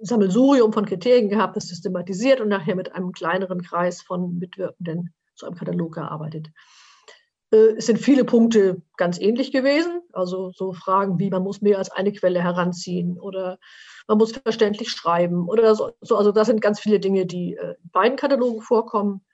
Sammelsurium 0.00 0.72
von 0.72 0.86
Kriterien 0.86 1.28
gehabt, 1.28 1.56
das 1.56 1.68
systematisiert 1.68 2.40
und 2.40 2.48
nachher 2.48 2.74
mit 2.74 2.94
einem 2.94 3.12
kleineren 3.12 3.62
Kreis 3.62 4.02
von 4.02 4.38
Mitwirkenden 4.38 5.14
zu 5.36 5.46
einem 5.46 5.56
Katalog 5.56 5.94
gearbeitet. 5.94 6.48
Äh, 7.52 7.76
es 7.76 7.86
sind 7.86 7.98
viele 7.98 8.24
Punkte 8.24 8.82
ganz 8.96 9.20
ähnlich 9.20 9.52
gewesen. 9.52 10.02
Also 10.12 10.50
so 10.50 10.72
Fragen 10.72 11.18
wie, 11.18 11.30
man 11.30 11.42
muss 11.42 11.60
mehr 11.60 11.78
als 11.78 11.90
eine 11.90 12.12
Quelle 12.12 12.42
heranziehen 12.42 13.18
oder 13.18 13.58
man 14.08 14.18
muss 14.18 14.32
verständlich 14.32 14.90
schreiben 14.90 15.48
oder 15.48 15.74
so. 15.74 15.92
Also 16.00 16.32
das 16.32 16.48
sind 16.48 16.60
ganz 16.60 16.80
viele 16.80 16.98
Dinge, 16.98 17.26
die 17.26 17.54
äh, 17.54 17.76
in 17.82 17.90
beiden 17.90 18.16
Katalogen 18.16 18.62
vorkommen. 18.62 19.24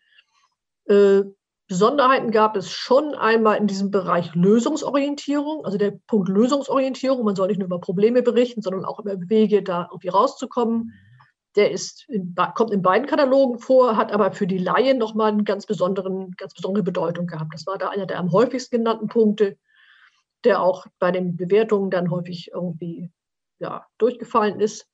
Besonderheiten 1.69 2.31
gab 2.31 2.57
es 2.57 2.71
schon 2.71 3.15
einmal 3.15 3.59
in 3.59 3.67
diesem 3.67 3.91
Bereich 3.91 4.35
Lösungsorientierung, 4.35 5.67
also 5.67 5.77
der 5.77 5.91
Punkt 6.07 6.31
Lösungsorientierung. 6.31 7.23
Man 7.25 7.37
soll 7.37 7.49
nicht 7.49 7.59
nur 7.59 7.67
über 7.67 7.79
Probleme 7.79 8.23
berichten, 8.23 8.63
sondern 8.63 8.87
auch 8.87 8.99
über 8.99 9.17
Wege, 9.29 9.63
da 9.63 9.87
irgendwie 9.91 10.09
rauszukommen. 10.09 10.95
Der 11.57 11.71
ist 11.71 12.09
in, 12.09 12.35
kommt 12.55 12.73
in 12.73 12.81
beiden 12.81 13.07
Katalogen 13.07 13.59
vor, 13.59 13.99
hat 13.99 14.13
aber 14.13 14.33
für 14.33 14.47
die 14.47 14.57
Laien 14.57 14.97
nochmal 14.97 15.33
eine 15.33 15.45
ganz, 15.45 15.67
besonderen, 15.67 16.33
ganz 16.39 16.55
besondere 16.55 16.83
Bedeutung 16.85 17.27
gehabt. 17.27 17.53
Das 17.53 17.67
war 17.67 17.77
da 17.77 17.91
einer 17.91 18.07
der 18.07 18.19
am 18.19 18.33
häufigsten 18.33 18.79
genannten 18.79 19.09
Punkte, 19.09 19.59
der 20.45 20.63
auch 20.63 20.87
bei 20.99 21.11
den 21.11 21.37
Bewertungen 21.37 21.91
dann 21.91 22.11
häufig 22.11 22.51
irgendwie 22.55 23.11
ja, 23.59 23.87
durchgefallen 23.99 24.59
ist. 24.61 24.89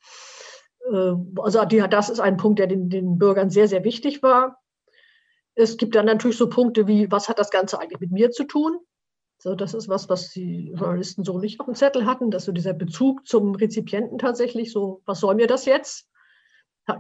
Äh, 0.91 1.13
also 1.39 1.65
die, 1.67 1.85
das 1.89 2.09
ist 2.09 2.19
ein 2.19 2.37
Punkt, 2.37 2.59
der 2.59 2.67
den, 2.67 2.91
den 2.91 3.17
Bürgern 3.17 3.51
sehr, 3.51 3.69
sehr 3.69 3.85
wichtig 3.85 4.25
war. 4.25 4.59
Es 5.55 5.77
gibt 5.77 5.95
dann 5.95 6.07
natürlich 6.07 6.37
so 6.37 6.49
Punkte 6.49 6.87
wie, 6.87 7.11
was 7.11 7.29
hat 7.29 7.39
das 7.39 7.51
Ganze 7.51 7.79
eigentlich 7.79 8.01
mit 8.01 8.11
mir 8.11 8.31
zu 8.31 8.45
tun? 8.45 8.79
So, 9.39 9.55
das 9.55 9.75
ist 9.75 9.89
was, 9.89 10.09
was 10.09 10.31
die 10.31 10.73
Journalisten 10.75 11.25
so 11.25 11.39
nicht 11.39 11.61
auf 11.61 11.67
dem 11.67 11.75
Zettel 11.75 12.07
hatten, 12.07 12.31
dass 12.31 12.45
so 12.45 12.53
dieser 12.53 12.73
Bezug 12.73 13.27
zum 13.27 13.55
Rezipienten 13.55 14.19
tatsächlich 14.19 14.73
so, 14.73 15.03
was 15.05 15.21
soll 15.21 15.35
mir 15.35 15.47
das 15.47 15.67
jetzt? 15.67 16.09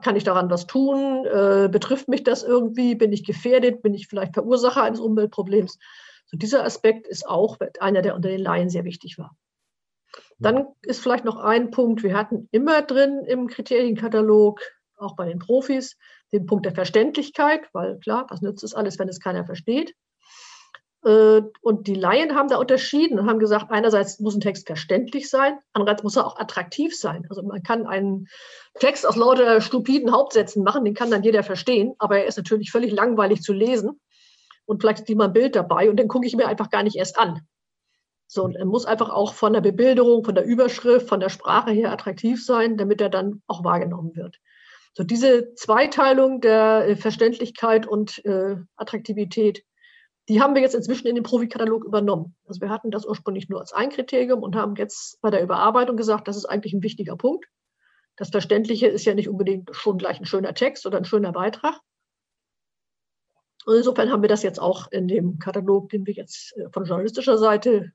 Kann 0.02 0.16
ich 0.16 0.24
daran 0.24 0.50
was 0.50 0.66
tun? 0.66 1.26
Äh, 1.26 1.68
betrifft 1.70 2.08
mich 2.08 2.22
das 2.22 2.42
irgendwie? 2.42 2.94
Bin 2.94 3.12
ich 3.12 3.24
gefährdet? 3.24 3.82
Bin 3.82 3.94
ich 3.94 4.08
vielleicht 4.08 4.34
Verursacher 4.34 4.82
eines 4.82 5.00
Umweltproblems? 5.00 5.78
So, 6.26 6.38
dieser 6.38 6.64
Aspekt 6.64 7.06
ist 7.06 7.28
auch 7.28 7.58
einer, 7.80 8.02
der 8.02 8.14
unter 8.14 8.28
den 8.28 8.40
Laien 8.40 8.70
sehr 8.70 8.84
wichtig 8.84 9.18
war. 9.18 9.36
Dann 10.38 10.66
ist 10.82 11.00
vielleicht 11.00 11.24
noch 11.24 11.36
ein 11.36 11.70
Punkt, 11.70 12.02
wir 12.02 12.16
hatten 12.16 12.48
immer 12.50 12.82
drin 12.82 13.24
im 13.24 13.46
Kriterienkatalog, 13.46 14.60
auch 14.96 15.16
bei 15.16 15.26
den 15.26 15.38
Profis, 15.38 15.96
den 16.34 16.46
Punkt 16.46 16.66
der 16.66 16.74
Verständlichkeit, 16.74 17.68
weil 17.72 17.98
klar, 18.00 18.26
was 18.28 18.42
nützt 18.42 18.64
es 18.64 18.74
alles, 18.74 18.98
wenn 18.98 19.08
es 19.08 19.20
keiner 19.20 19.46
versteht? 19.46 19.94
Äh, 21.04 21.42
und 21.62 21.86
die 21.86 21.94
Laien 21.94 22.34
haben 22.34 22.48
da 22.48 22.56
unterschieden 22.56 23.18
und 23.18 23.28
haben 23.28 23.38
gesagt, 23.38 23.70
einerseits 23.70 24.18
muss 24.18 24.34
ein 24.34 24.40
Text 24.40 24.66
verständlich 24.66 25.30
sein, 25.30 25.58
andererseits 25.72 26.02
muss 26.02 26.16
er 26.16 26.26
auch 26.26 26.38
attraktiv 26.38 26.98
sein. 26.98 27.24
Also 27.28 27.42
man 27.42 27.62
kann 27.62 27.86
einen 27.86 28.26
Text 28.80 29.06
aus 29.06 29.16
lauter 29.16 29.60
stupiden 29.60 30.12
Hauptsätzen 30.12 30.64
machen, 30.64 30.84
den 30.84 30.94
kann 30.94 31.10
dann 31.10 31.22
jeder 31.22 31.44
verstehen, 31.44 31.94
aber 31.98 32.18
er 32.18 32.26
ist 32.26 32.36
natürlich 32.36 32.72
völlig 32.72 32.92
langweilig 32.92 33.42
zu 33.42 33.52
lesen. 33.52 34.00
Und 34.66 34.80
vielleicht 34.80 35.00
ist 35.00 35.10
immer 35.10 35.24
ein 35.24 35.32
Bild 35.32 35.54
dabei 35.54 35.88
und 35.88 35.98
den 35.98 36.08
gucke 36.08 36.26
ich 36.26 36.34
mir 36.34 36.48
einfach 36.48 36.70
gar 36.70 36.82
nicht 36.82 36.96
erst 36.96 37.18
an. 37.18 37.46
So, 38.26 38.42
und 38.42 38.56
er 38.56 38.64
muss 38.64 38.86
einfach 38.86 39.10
auch 39.10 39.34
von 39.34 39.52
der 39.52 39.60
Bebilderung, 39.60 40.24
von 40.24 40.34
der 40.34 40.46
Überschrift, 40.46 41.08
von 41.08 41.20
der 41.20 41.28
Sprache 41.28 41.70
her 41.70 41.92
attraktiv 41.92 42.44
sein, 42.44 42.76
damit 42.76 43.00
er 43.02 43.10
dann 43.10 43.42
auch 43.46 43.62
wahrgenommen 43.62 44.16
wird. 44.16 44.40
So 44.96 45.02
diese 45.02 45.54
Zweiteilung 45.54 46.40
der 46.40 46.88
äh, 46.88 46.96
Verständlichkeit 46.96 47.86
und 47.86 48.24
äh, 48.24 48.56
Attraktivität, 48.76 49.64
die 50.28 50.40
haben 50.40 50.54
wir 50.54 50.62
jetzt 50.62 50.76
inzwischen 50.76 51.08
in 51.08 51.16
den 51.16 51.24
Profikatalog 51.24 51.84
übernommen. 51.84 52.36
Also 52.46 52.60
wir 52.60 52.70
hatten 52.70 52.92
das 52.92 53.04
ursprünglich 53.04 53.48
nur 53.48 53.60
als 53.60 53.72
ein 53.72 53.90
Kriterium 53.90 54.42
und 54.42 54.54
haben 54.54 54.76
jetzt 54.76 55.20
bei 55.20 55.30
der 55.30 55.42
Überarbeitung 55.42 55.96
gesagt, 55.96 56.28
das 56.28 56.36
ist 56.36 56.46
eigentlich 56.46 56.72
ein 56.72 56.82
wichtiger 56.82 57.16
Punkt. 57.16 57.46
Das 58.16 58.30
Verständliche 58.30 58.86
ist 58.86 59.04
ja 59.04 59.14
nicht 59.14 59.28
unbedingt 59.28 59.74
schon 59.74 59.98
gleich 59.98 60.20
ein 60.20 60.26
schöner 60.26 60.54
Text 60.54 60.86
oder 60.86 60.98
ein 60.98 61.04
schöner 61.04 61.32
Beitrag. 61.32 61.80
Und 63.66 63.76
insofern 63.76 64.12
haben 64.12 64.22
wir 64.22 64.28
das 64.28 64.44
jetzt 64.44 64.60
auch 64.60 64.92
in 64.92 65.08
dem 65.08 65.38
Katalog, 65.40 65.88
den 65.88 66.06
wir 66.06 66.14
jetzt 66.14 66.56
äh, 66.56 66.68
von 66.70 66.84
journalistischer 66.84 67.36
Seite 67.36 67.92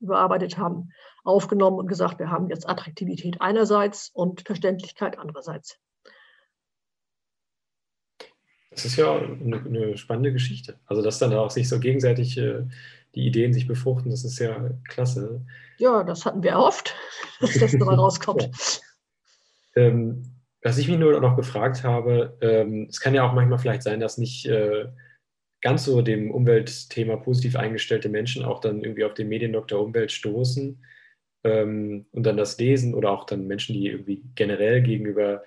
überarbeitet 0.00 0.58
haben, 0.58 0.90
aufgenommen 1.24 1.78
und 1.78 1.86
gesagt, 1.86 2.18
wir 2.18 2.30
haben 2.30 2.50
jetzt 2.50 2.68
Attraktivität 2.68 3.40
einerseits 3.40 4.10
und 4.12 4.42
Verständlichkeit 4.42 5.18
andererseits. 5.18 5.78
Das 8.72 8.84
ist 8.84 8.96
ja 8.96 9.14
eine, 9.14 9.58
eine, 9.64 9.96
spannende 9.98 10.32
Geschichte. 10.32 10.78
Also, 10.86 11.02
dass 11.02 11.18
dann 11.18 11.32
auch 11.34 11.50
sich 11.50 11.68
so 11.68 11.78
gegenseitig 11.78 12.38
äh, 12.38 12.64
die 13.14 13.26
Ideen 13.26 13.52
sich 13.52 13.68
befruchten, 13.68 14.10
das 14.10 14.24
ist 14.24 14.38
ja 14.38 14.70
klasse. 14.88 15.44
Ja, 15.78 16.02
das 16.02 16.24
hatten 16.24 16.42
wir 16.42 16.52
erhofft, 16.52 16.94
dass 17.40 17.54
das 17.58 17.72
dabei 17.72 17.94
rauskommt. 17.94 18.50
ähm, 19.76 20.24
was 20.62 20.78
ich 20.78 20.88
mich 20.88 20.98
nur 20.98 21.20
noch 21.20 21.36
gefragt 21.36 21.82
habe, 21.84 22.36
ähm, 22.40 22.86
es 22.88 23.00
kann 23.00 23.14
ja 23.14 23.28
auch 23.28 23.32
manchmal 23.32 23.58
vielleicht 23.58 23.82
sein, 23.82 24.00
dass 24.00 24.16
nicht 24.16 24.46
äh, 24.46 24.86
ganz 25.60 25.84
so 25.84 26.02
dem 26.02 26.30
Umweltthema 26.30 27.16
positiv 27.16 27.56
eingestellte 27.56 28.08
Menschen 28.08 28.44
auch 28.44 28.60
dann 28.60 28.82
irgendwie 28.82 29.04
auf 29.04 29.14
den 29.14 29.28
Mediendoktor 29.28 29.82
Umwelt 29.82 30.12
stoßen 30.12 30.84
ähm, 31.44 32.06
und 32.12 32.22
dann 32.24 32.36
das 32.36 32.58
lesen 32.58 32.94
oder 32.94 33.10
auch 33.10 33.24
dann 33.24 33.46
Menschen, 33.46 33.74
die 33.74 33.86
irgendwie 33.86 34.22
generell 34.34 34.82
gegenüber 34.82 35.42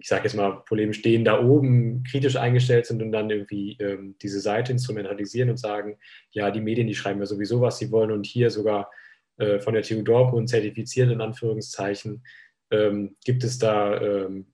ich 0.00 0.08
sage 0.08 0.24
jetzt 0.24 0.34
mal 0.34 0.62
polemisch, 0.64 0.98
stehen 0.98 1.24
da 1.24 1.44
oben 1.44 2.02
kritisch 2.04 2.36
eingestellt 2.36 2.86
sind 2.86 3.02
und 3.02 3.12
dann 3.12 3.28
irgendwie 3.28 3.76
ähm, 3.80 4.16
diese 4.22 4.40
Seite 4.40 4.72
instrumentalisieren 4.72 5.50
und 5.50 5.58
sagen, 5.58 5.98
ja, 6.30 6.50
die 6.50 6.62
Medien, 6.62 6.86
die 6.86 6.94
schreiben 6.94 7.20
ja 7.20 7.26
sowieso, 7.26 7.60
was 7.60 7.78
sie 7.78 7.92
wollen 7.92 8.10
und 8.10 8.24
hier 8.24 8.50
sogar 8.50 8.90
äh, 9.36 9.60
von 9.60 9.74
der 9.74 9.82
TU 9.82 10.02
Dortmund 10.02 10.48
zertifiziert, 10.48 11.10
in 11.10 11.20
Anführungszeichen, 11.20 12.24
ähm, 12.70 13.16
gibt 13.24 13.44
es 13.44 13.58
da 13.58 14.00
ähm, 14.00 14.46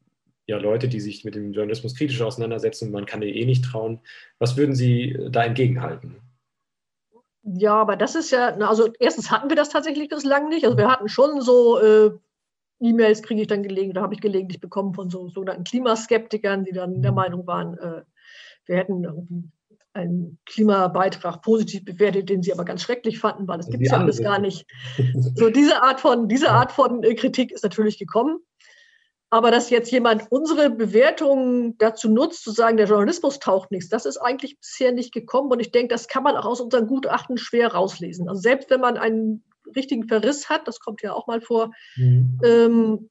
ja 0.47 0.59
Leute, 0.59 0.89
die 0.89 1.01
sich 1.01 1.25
mit 1.25 1.37
dem 1.37 1.53
Journalismus 1.53 1.95
kritisch 1.95 2.21
auseinandersetzen 2.23 2.87
und 2.87 2.93
man 2.93 3.07
kann 3.07 3.23
ihr 3.23 3.35
eh 3.35 3.45
nicht 3.45 3.65
trauen. 3.65 4.01
Was 4.41 4.57
würden 4.57 4.75
Sie 4.75 5.17
da 5.31 5.45
entgegenhalten? 5.45 6.17
Ja, 7.45 7.75
aber 7.75 7.95
das 7.95 8.17
ist 8.17 8.33
ja, 8.33 8.57
also 8.57 8.93
erstens 8.99 9.31
hatten 9.31 9.49
wir 9.49 9.57
das 9.57 9.69
tatsächlich 9.69 10.09
bislang 10.09 10.49
nicht. 10.49 10.65
Also 10.65 10.77
wir 10.77 10.91
hatten 10.91 11.09
schon 11.09 11.41
so 11.41 11.79
äh, 11.81 12.11
E-Mails 12.81 13.23
kriege 13.23 13.43
ich 13.43 13.47
dann 13.47 13.63
gelegentlich, 13.63 13.95
da 13.95 14.03
habe 14.03 14.15
ich 14.15 14.21
gelegentlich 14.21 14.61
bekommen 14.61 14.95
von 14.95 15.11
so 15.11 15.29
sogenannten 15.29 15.65
Klimaskeptikern, 15.65 16.65
die 16.65 16.73
dann 16.73 17.03
der 17.03 17.13
mhm. 17.13 17.17
Meinung 17.17 17.47
waren, 17.47 17.79
äh, 17.79 18.03
wir 18.67 18.77
hätten 18.77 19.05
irgendwie 19.05 19.51
einen 19.97 20.39
Klimabeitrag 20.45 21.41
positiv 21.43 21.85
bewertet, 21.85 22.29
den 22.29 22.43
sie 22.43 22.53
aber 22.53 22.65
ganz 22.65 22.83
schrecklich 22.83 23.19
fanden, 23.19 23.49
weil 23.49 23.57
das 23.57 23.69
gibt 23.69 23.83
es 23.83 23.91
ja 23.91 23.99
alles 23.99 24.23
gar 24.23 24.39
nicht. 24.39 24.67
So 25.35 25.49
diese 25.49 25.83
Art 25.83 26.01
von, 26.01 26.29
diese 26.29 26.51
Art 26.51 26.71
von 26.71 27.03
äh, 27.03 27.15
Kritik 27.15 27.51
ist 27.51 27.65
natürlich 27.65 27.99
gekommen. 27.99 28.41
Aber 29.29 29.51
dass 29.51 29.71
jetzt 29.71 29.91
jemand 29.91 30.31
unsere 30.31 30.71
Bewertungen 30.71 31.77
dazu 31.79 32.09
nutzt, 32.09 32.45
zu 32.45 32.53
sagen, 32.53 32.77
der 32.77 32.87
Journalismus 32.87 33.41
taucht 33.41 33.73
nichts, 33.73 33.89
das 33.89 34.07
ist 34.07 34.19
eigentlich 34.19 34.57
bisher 34.61 34.93
nicht 34.93 35.13
gekommen. 35.13 35.51
Und 35.51 35.59
ich 35.59 35.73
denke, 35.73 35.89
das 35.89 36.07
kann 36.07 36.23
man 36.23 36.37
auch 36.37 36.47
aus 36.47 36.61
unseren 36.61 36.87
Gutachten 36.87 37.37
schwer 37.37 37.73
rauslesen. 37.73 38.29
Also 38.29 38.41
selbst 38.41 38.71
wenn 38.71 38.81
man 38.81 38.97
einen 38.97 39.43
richtigen 39.75 40.09
Verriss 40.09 40.49
hat, 40.49 40.69
das 40.69 40.81
kommt 40.81 41.03
ja 41.03 41.13
auch 41.13 41.27
mal 41.27 41.41
vor, 41.41 41.73
mhm. 41.97 42.41
ähm, 42.45 43.11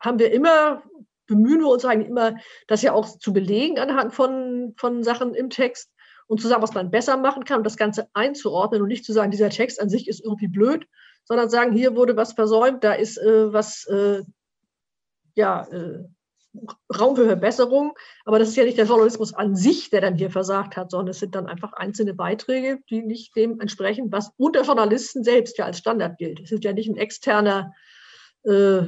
haben 0.00 0.18
wir 0.18 0.32
immer, 0.32 0.82
bemühen 1.26 1.60
wir 1.60 1.68
uns 1.68 1.84
eigentlich 1.84 2.08
immer, 2.08 2.36
das 2.66 2.82
ja 2.82 2.92
auch 2.92 3.18
zu 3.18 3.32
belegen 3.32 3.78
anhand 3.78 4.14
von, 4.14 4.74
von 4.76 5.02
Sachen 5.02 5.34
im 5.34 5.50
Text 5.50 5.90
und 6.26 6.40
zu 6.40 6.48
sagen, 6.48 6.62
was 6.62 6.74
man 6.74 6.90
besser 6.90 7.16
machen 7.16 7.44
kann 7.44 7.58
und 7.58 7.64
das 7.64 7.76
Ganze 7.76 8.08
einzuordnen 8.14 8.82
und 8.82 8.88
nicht 8.88 9.04
zu 9.04 9.12
sagen, 9.12 9.30
dieser 9.30 9.50
Text 9.50 9.80
an 9.80 9.88
sich 9.88 10.08
ist 10.08 10.24
irgendwie 10.24 10.48
blöd, 10.48 10.86
sondern 11.24 11.50
sagen, 11.50 11.72
hier 11.72 11.96
wurde 11.96 12.16
was 12.16 12.32
versäumt, 12.32 12.84
da 12.84 12.92
ist 12.92 13.18
äh, 13.18 13.52
was, 13.52 13.84
äh, 13.86 14.22
ja, 15.34 15.66
äh, 15.70 16.04
Raum 16.98 17.16
für 17.16 17.26
Verbesserung. 17.26 17.94
Aber 18.24 18.38
das 18.38 18.48
ist 18.48 18.56
ja 18.56 18.64
nicht 18.64 18.78
der 18.78 18.86
Journalismus 18.86 19.34
an 19.34 19.54
sich, 19.54 19.90
der 19.90 20.00
dann 20.00 20.16
hier 20.16 20.30
versagt 20.30 20.76
hat, 20.76 20.90
sondern 20.90 21.08
es 21.08 21.20
sind 21.20 21.34
dann 21.34 21.46
einfach 21.46 21.72
einzelne 21.72 22.14
Beiträge, 22.14 22.80
die 22.90 23.02
nicht 23.02 23.36
dem 23.36 23.60
entsprechen, 23.60 24.10
was 24.10 24.32
unter 24.36 24.62
Journalisten 24.62 25.22
selbst 25.22 25.58
ja 25.58 25.66
als 25.66 25.78
Standard 25.78 26.18
gilt. 26.18 26.40
Es 26.40 26.50
ist 26.50 26.64
ja 26.64 26.72
nicht 26.72 26.88
ein 26.88 26.96
externer 26.96 27.72
äh, 28.44 28.82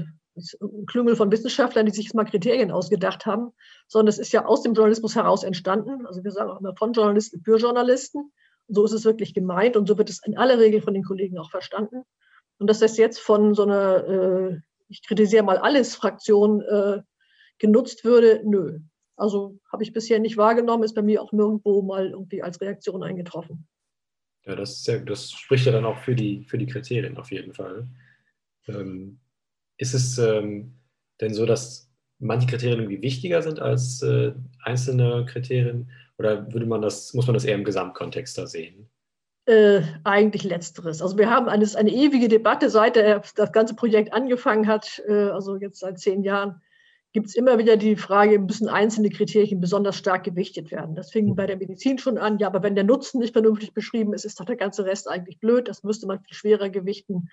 Klüngel 0.86 1.14
von 1.14 1.30
Wissenschaftlern, 1.30 1.86
die 1.86 1.92
sich 1.92 2.14
mal 2.14 2.24
Kriterien 2.24 2.70
ausgedacht 2.70 3.26
haben, 3.26 3.52
sondern 3.86 4.08
es 4.08 4.18
ist 4.18 4.32
ja 4.32 4.46
aus 4.46 4.62
dem 4.62 4.74
Journalismus 4.74 5.14
heraus 5.14 5.44
entstanden. 5.44 6.06
Also 6.06 6.24
wir 6.24 6.30
sagen 6.30 6.50
auch 6.50 6.60
immer 6.60 6.74
von 6.76 6.92
Journalisten 6.92 7.42
für 7.44 7.58
Journalisten. 7.58 8.32
So 8.68 8.84
ist 8.84 8.92
es 8.92 9.04
wirklich 9.04 9.34
gemeint 9.34 9.76
und 9.76 9.86
so 9.86 9.98
wird 9.98 10.08
es 10.08 10.20
in 10.24 10.38
aller 10.38 10.58
Regel 10.58 10.80
von 10.80 10.94
den 10.94 11.04
Kollegen 11.04 11.38
auch 11.38 11.50
verstanden. 11.50 12.02
Und 12.58 12.68
dass 12.68 12.78
das 12.78 12.96
jetzt 12.96 13.18
von 13.18 13.54
so 13.54 13.64
einer, 13.64 14.08
äh, 14.08 14.60
ich 14.88 15.06
kritisiere 15.06 15.42
mal 15.42 15.58
alles 15.58 15.94
Fraktion, 15.94 16.62
äh, 16.62 17.02
genutzt 17.62 18.04
würde, 18.04 18.42
nö. 18.44 18.80
Also 19.16 19.58
habe 19.72 19.84
ich 19.84 19.92
bisher 19.92 20.18
nicht 20.18 20.36
wahrgenommen, 20.36 20.82
ist 20.82 20.94
bei 20.94 21.02
mir 21.02 21.22
auch 21.22 21.32
nirgendwo 21.32 21.80
mal 21.80 22.10
irgendwie 22.10 22.42
als 22.42 22.60
Reaktion 22.60 23.02
eingetroffen. 23.02 23.66
Ja, 24.44 24.56
das, 24.56 24.84
ja, 24.86 24.98
das 24.98 25.30
spricht 25.30 25.64
ja 25.64 25.72
dann 25.72 25.84
auch 25.84 25.98
für 25.98 26.16
die, 26.16 26.42
für 26.44 26.58
die 26.58 26.66
Kriterien 26.66 27.16
auf 27.16 27.30
jeden 27.30 27.54
Fall. 27.54 27.86
Ähm, 28.66 29.20
ist 29.78 29.94
es 29.94 30.18
ähm, 30.18 30.74
denn 31.20 31.32
so, 31.32 31.46
dass 31.46 31.88
manche 32.18 32.48
Kriterien 32.48 32.80
irgendwie 32.80 33.02
wichtiger 33.02 33.42
sind 33.42 33.60
als 33.60 34.02
äh, 34.02 34.32
einzelne 34.64 35.24
Kriterien? 35.26 35.88
Oder 36.18 36.52
würde 36.52 36.66
man 36.66 36.82
das, 36.82 37.14
muss 37.14 37.26
man 37.26 37.34
das 37.34 37.44
eher 37.44 37.54
im 37.54 37.64
Gesamtkontext 37.64 38.36
da 38.36 38.48
sehen? 38.48 38.88
Äh, 39.46 39.82
eigentlich 40.02 40.42
letzteres. 40.42 41.00
Also 41.00 41.16
wir 41.16 41.30
haben 41.30 41.48
eine, 41.48 41.68
eine 41.76 41.90
ewige 41.90 42.28
Debatte, 42.28 42.70
seit 42.70 42.96
der, 42.96 43.22
das 43.36 43.52
ganze 43.52 43.76
Projekt 43.76 44.12
angefangen 44.12 44.66
hat, 44.66 45.00
äh, 45.06 45.30
also 45.30 45.56
jetzt 45.56 45.78
seit 45.78 46.00
zehn 46.00 46.22
Jahren, 46.24 46.60
gibt 47.12 47.28
es 47.28 47.34
immer 47.34 47.58
wieder 47.58 47.76
die 47.76 47.96
Frage, 47.96 48.38
müssen 48.38 48.68
einzelne 48.68 49.10
Kriterien 49.10 49.60
besonders 49.60 49.96
stark 49.96 50.24
gewichtet 50.24 50.70
werden. 50.70 50.94
Das 50.94 51.10
fing 51.10 51.34
bei 51.36 51.46
der 51.46 51.58
Medizin 51.58 51.98
schon 51.98 52.16
an, 52.18 52.38
ja, 52.38 52.46
aber 52.46 52.62
wenn 52.62 52.74
der 52.74 52.84
Nutzen 52.84 53.20
nicht 53.20 53.34
vernünftig 53.34 53.74
beschrieben 53.74 54.14
ist, 54.14 54.24
ist 54.24 54.40
doch 54.40 54.46
der 54.46 54.56
ganze 54.56 54.84
Rest 54.84 55.08
eigentlich 55.08 55.38
blöd, 55.38 55.68
das 55.68 55.82
müsste 55.82 56.06
man 56.06 56.20
viel 56.20 56.34
schwerer 56.34 56.70
gewichten. 56.70 57.28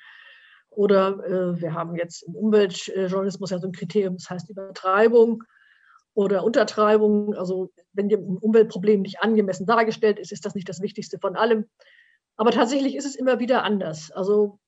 Oder 0.69 1.23
äh, 1.25 1.61
wir 1.61 1.73
haben 1.73 1.95
jetzt 1.95 2.23
im 2.23 2.35
Umweltjournalismus 2.35 3.49
ja 3.49 3.59
so 3.59 3.67
ein 3.67 3.73
Kriterium, 3.73 4.17
das 4.17 4.29
heißt 4.29 4.49
Übertreibung 4.49 5.43
oder 6.13 6.43
Untertreibung. 6.43 7.33
Also 7.35 7.71
wenn 7.93 8.11
ein 8.11 8.37
Umweltproblem 8.37 9.01
nicht 9.01 9.21
angemessen 9.21 9.65
dargestellt 9.65 10.19
ist, 10.19 10.31
ist 10.31 10.45
das 10.45 10.55
nicht 10.55 10.69
das 10.69 10.81
Wichtigste 10.81 11.19
von 11.19 11.35
allem. 11.35 11.65
Aber 12.35 12.51
tatsächlich 12.51 12.95
ist 12.95 13.05
es 13.05 13.15
immer 13.15 13.39
wieder 13.39 13.63
anders. 13.63 14.11
Also 14.11 14.59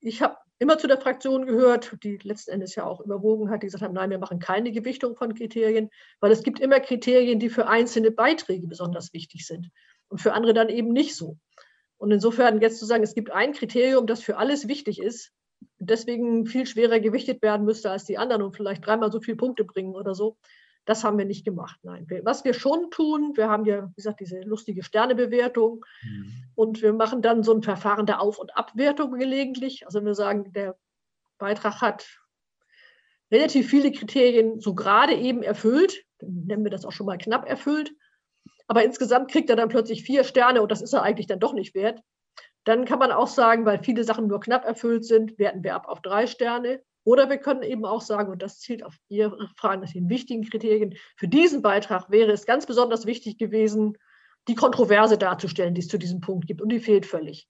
ich 0.00 0.22
habe 0.22 0.36
immer 0.58 0.78
zu 0.78 0.86
der 0.86 1.00
Fraktion 1.00 1.46
gehört, 1.46 1.96
die 2.02 2.18
letzten 2.22 2.52
Endes 2.52 2.74
ja 2.74 2.84
auch 2.84 3.00
überwogen 3.00 3.50
hat, 3.50 3.62
die 3.62 3.66
gesagt 3.66 3.82
haben, 3.82 3.94
nein, 3.94 4.10
wir 4.10 4.18
machen 4.18 4.38
keine 4.38 4.72
Gewichtung 4.72 5.16
von 5.16 5.34
Kriterien, 5.34 5.90
weil 6.20 6.32
es 6.32 6.42
gibt 6.42 6.60
immer 6.60 6.80
Kriterien, 6.80 7.38
die 7.38 7.48
für 7.48 7.66
einzelne 7.66 8.10
Beiträge 8.10 8.66
besonders 8.66 9.12
wichtig 9.12 9.46
sind 9.46 9.70
und 10.08 10.18
für 10.20 10.32
andere 10.32 10.54
dann 10.54 10.68
eben 10.68 10.92
nicht 10.92 11.16
so. 11.16 11.38
Und 11.96 12.10
insofern 12.10 12.60
jetzt 12.60 12.78
zu 12.78 12.86
sagen, 12.86 13.02
es 13.02 13.14
gibt 13.14 13.30
ein 13.30 13.52
Kriterium, 13.52 14.06
das 14.06 14.22
für 14.22 14.36
alles 14.36 14.68
wichtig 14.68 15.00
ist, 15.00 15.32
deswegen 15.78 16.46
viel 16.46 16.66
schwerer 16.66 17.00
gewichtet 17.00 17.42
werden 17.42 17.64
müsste 17.64 17.90
als 17.90 18.04
die 18.04 18.18
anderen 18.18 18.42
und 18.42 18.56
vielleicht 18.56 18.86
dreimal 18.86 19.10
so 19.10 19.20
viele 19.20 19.36
Punkte 19.36 19.64
bringen 19.64 19.94
oder 19.94 20.14
so, 20.14 20.36
das 20.84 21.02
haben 21.02 21.18
wir 21.18 21.24
nicht 21.24 21.44
gemacht, 21.44 21.78
nein. 21.82 22.06
Was 22.24 22.44
wir 22.44 22.54
schon 22.54 22.90
tun, 22.90 23.32
wir 23.36 23.48
haben 23.48 23.64
ja, 23.64 23.88
wie 23.88 23.94
gesagt, 23.94 24.20
diese 24.20 24.40
lustige 24.40 24.82
Sternebewertung 24.82 25.84
mhm. 26.02 26.32
und 26.54 26.82
wir 26.82 26.92
machen 26.92 27.22
dann 27.22 27.42
so 27.42 27.54
ein 27.54 27.62
Verfahren 27.62 28.06
der 28.06 28.20
Auf- 28.20 28.38
und 28.38 28.56
Abwertung 28.56 29.18
gelegentlich. 29.18 29.86
Also 29.86 30.04
wir 30.04 30.14
sagen, 30.14 30.52
der 30.52 30.76
Beitrag 31.38 31.80
hat 31.80 32.06
relativ 33.30 33.68
viele 33.68 33.92
Kriterien 33.92 34.60
so 34.60 34.74
gerade 34.74 35.14
eben 35.14 35.42
erfüllt, 35.42 36.04
dann 36.18 36.44
nennen 36.46 36.64
wir 36.64 36.70
das 36.70 36.84
auch 36.84 36.92
schon 36.92 37.06
mal 37.06 37.18
knapp 37.18 37.48
erfüllt, 37.48 37.92
aber 38.66 38.84
insgesamt 38.84 39.30
kriegt 39.30 39.50
er 39.50 39.56
dann 39.56 39.68
plötzlich 39.68 40.04
vier 40.04 40.24
Sterne 40.24 40.62
und 40.62 40.70
das 40.70 40.82
ist 40.82 40.92
er 40.92 41.02
eigentlich 41.02 41.26
dann 41.26 41.40
doch 41.40 41.54
nicht 41.54 41.74
wert. 41.74 42.00
Dann 42.64 42.84
kann 42.86 42.98
man 42.98 43.12
auch 43.12 43.26
sagen, 43.26 43.66
weil 43.66 43.82
viele 43.82 44.04
Sachen 44.04 44.26
nur 44.26 44.40
knapp 44.40 44.64
erfüllt 44.64 45.04
sind, 45.04 45.38
werten 45.38 45.62
wir 45.62 45.74
ab 45.74 45.86
auf 45.86 46.00
drei 46.00 46.26
Sterne. 46.26 46.82
Oder 47.04 47.28
wir 47.28 47.38
können 47.38 47.62
eben 47.62 47.84
auch 47.84 48.00
sagen, 48.00 48.32
und 48.32 48.42
das 48.42 48.58
zielt 48.58 48.82
auf 48.82 48.96
Ihre 49.08 49.48
Fragen 49.56 49.82
nach 49.82 49.92
den 49.92 50.08
wichtigen 50.08 50.48
Kriterien, 50.48 50.94
für 51.16 51.28
diesen 51.28 51.62
Beitrag 51.62 52.10
wäre 52.10 52.32
es 52.32 52.46
ganz 52.46 52.66
besonders 52.66 53.06
wichtig 53.06 53.38
gewesen, 53.38 53.96
die 54.48 54.54
Kontroverse 54.54 55.18
darzustellen, 55.18 55.74
die 55.74 55.80
es 55.80 55.88
zu 55.88 55.98
diesem 55.98 56.20
Punkt 56.20 56.46
gibt. 56.46 56.62
Und 56.62 56.70
die 56.70 56.80
fehlt 56.80 57.06
völlig. 57.06 57.48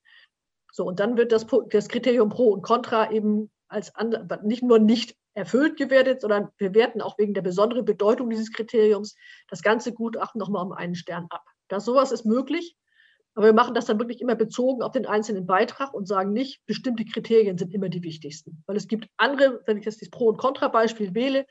So, 0.72 0.84
und 0.84 0.98
dann 0.98 1.16
wird 1.16 1.30
das, 1.30 1.46
das 1.70 1.88
Kriterium 1.88 2.28
Pro 2.28 2.50
und 2.50 2.62
Contra 2.62 3.10
eben 3.12 3.50
als 3.68 3.92
nicht 4.42 4.62
nur 4.62 4.78
nicht 4.78 5.16
erfüllt 5.34 5.76
gewertet, 5.76 6.20
sondern 6.20 6.48
wir 6.58 6.74
werten 6.74 7.00
auch 7.00 7.18
wegen 7.18 7.34
der 7.34 7.42
besonderen 7.42 7.84
Bedeutung 7.84 8.30
dieses 8.30 8.52
Kriteriums 8.52 9.16
das 9.48 9.62
ganze 9.62 9.92
Gutachten 9.92 10.38
nochmal 10.38 10.64
um 10.64 10.72
einen 10.72 10.94
Stern 10.94 11.26
ab. 11.30 11.44
Das 11.68 11.84
sowas 11.84 12.12
ist 12.12 12.24
möglich. 12.24 12.76
Aber 13.34 13.46
wir 13.46 13.52
machen 13.52 13.74
das 13.74 13.86
dann 13.86 13.98
wirklich 13.98 14.20
immer 14.20 14.36
bezogen 14.36 14.82
auf 14.82 14.92
den 14.92 15.06
einzelnen 15.06 15.46
Beitrag 15.46 15.92
und 15.92 16.06
sagen 16.06 16.32
nicht, 16.32 16.64
bestimmte 16.66 17.04
Kriterien 17.04 17.58
sind 17.58 17.74
immer 17.74 17.88
die 17.88 18.02
wichtigsten. 18.02 18.62
Weil 18.66 18.76
es 18.76 18.86
gibt 18.86 19.08
andere, 19.16 19.60
wenn 19.66 19.76
ich 19.76 19.84
jetzt 19.84 20.02
das 20.02 20.10
Pro- 20.10 20.28
und 20.28 20.38
Kontra-Beispiel 20.38 21.14
wähle, 21.14 21.46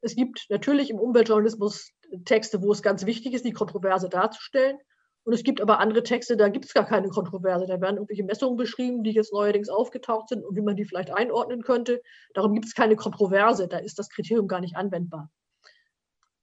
es 0.00 0.16
gibt 0.16 0.46
natürlich 0.48 0.90
im 0.90 0.98
Umweltjournalismus 0.98 1.92
Texte, 2.24 2.62
wo 2.62 2.72
es 2.72 2.82
ganz 2.82 3.06
wichtig 3.06 3.34
ist, 3.34 3.44
die 3.44 3.52
Kontroverse 3.52 4.08
darzustellen. 4.08 4.78
Und 5.24 5.34
es 5.34 5.44
gibt 5.44 5.60
aber 5.60 5.78
andere 5.78 6.02
Texte, 6.02 6.36
da 6.36 6.48
gibt 6.48 6.64
es 6.64 6.74
gar 6.74 6.84
keine 6.84 7.08
Kontroverse. 7.08 7.66
Da 7.66 7.80
werden 7.80 7.96
irgendwelche 7.96 8.24
Messungen 8.24 8.56
beschrieben, 8.56 9.04
die 9.04 9.12
jetzt 9.12 9.32
neuerdings 9.32 9.68
aufgetaucht 9.68 10.28
sind 10.28 10.44
und 10.44 10.56
wie 10.56 10.62
man 10.62 10.74
die 10.74 10.84
vielleicht 10.84 11.14
einordnen 11.14 11.62
könnte. 11.62 12.02
Darum 12.34 12.54
gibt 12.54 12.66
es 12.66 12.74
keine 12.74 12.96
Kontroverse. 12.96 13.68
Da 13.68 13.78
ist 13.78 13.98
das 14.00 14.08
Kriterium 14.08 14.48
gar 14.48 14.60
nicht 14.60 14.74
anwendbar. 14.74 15.30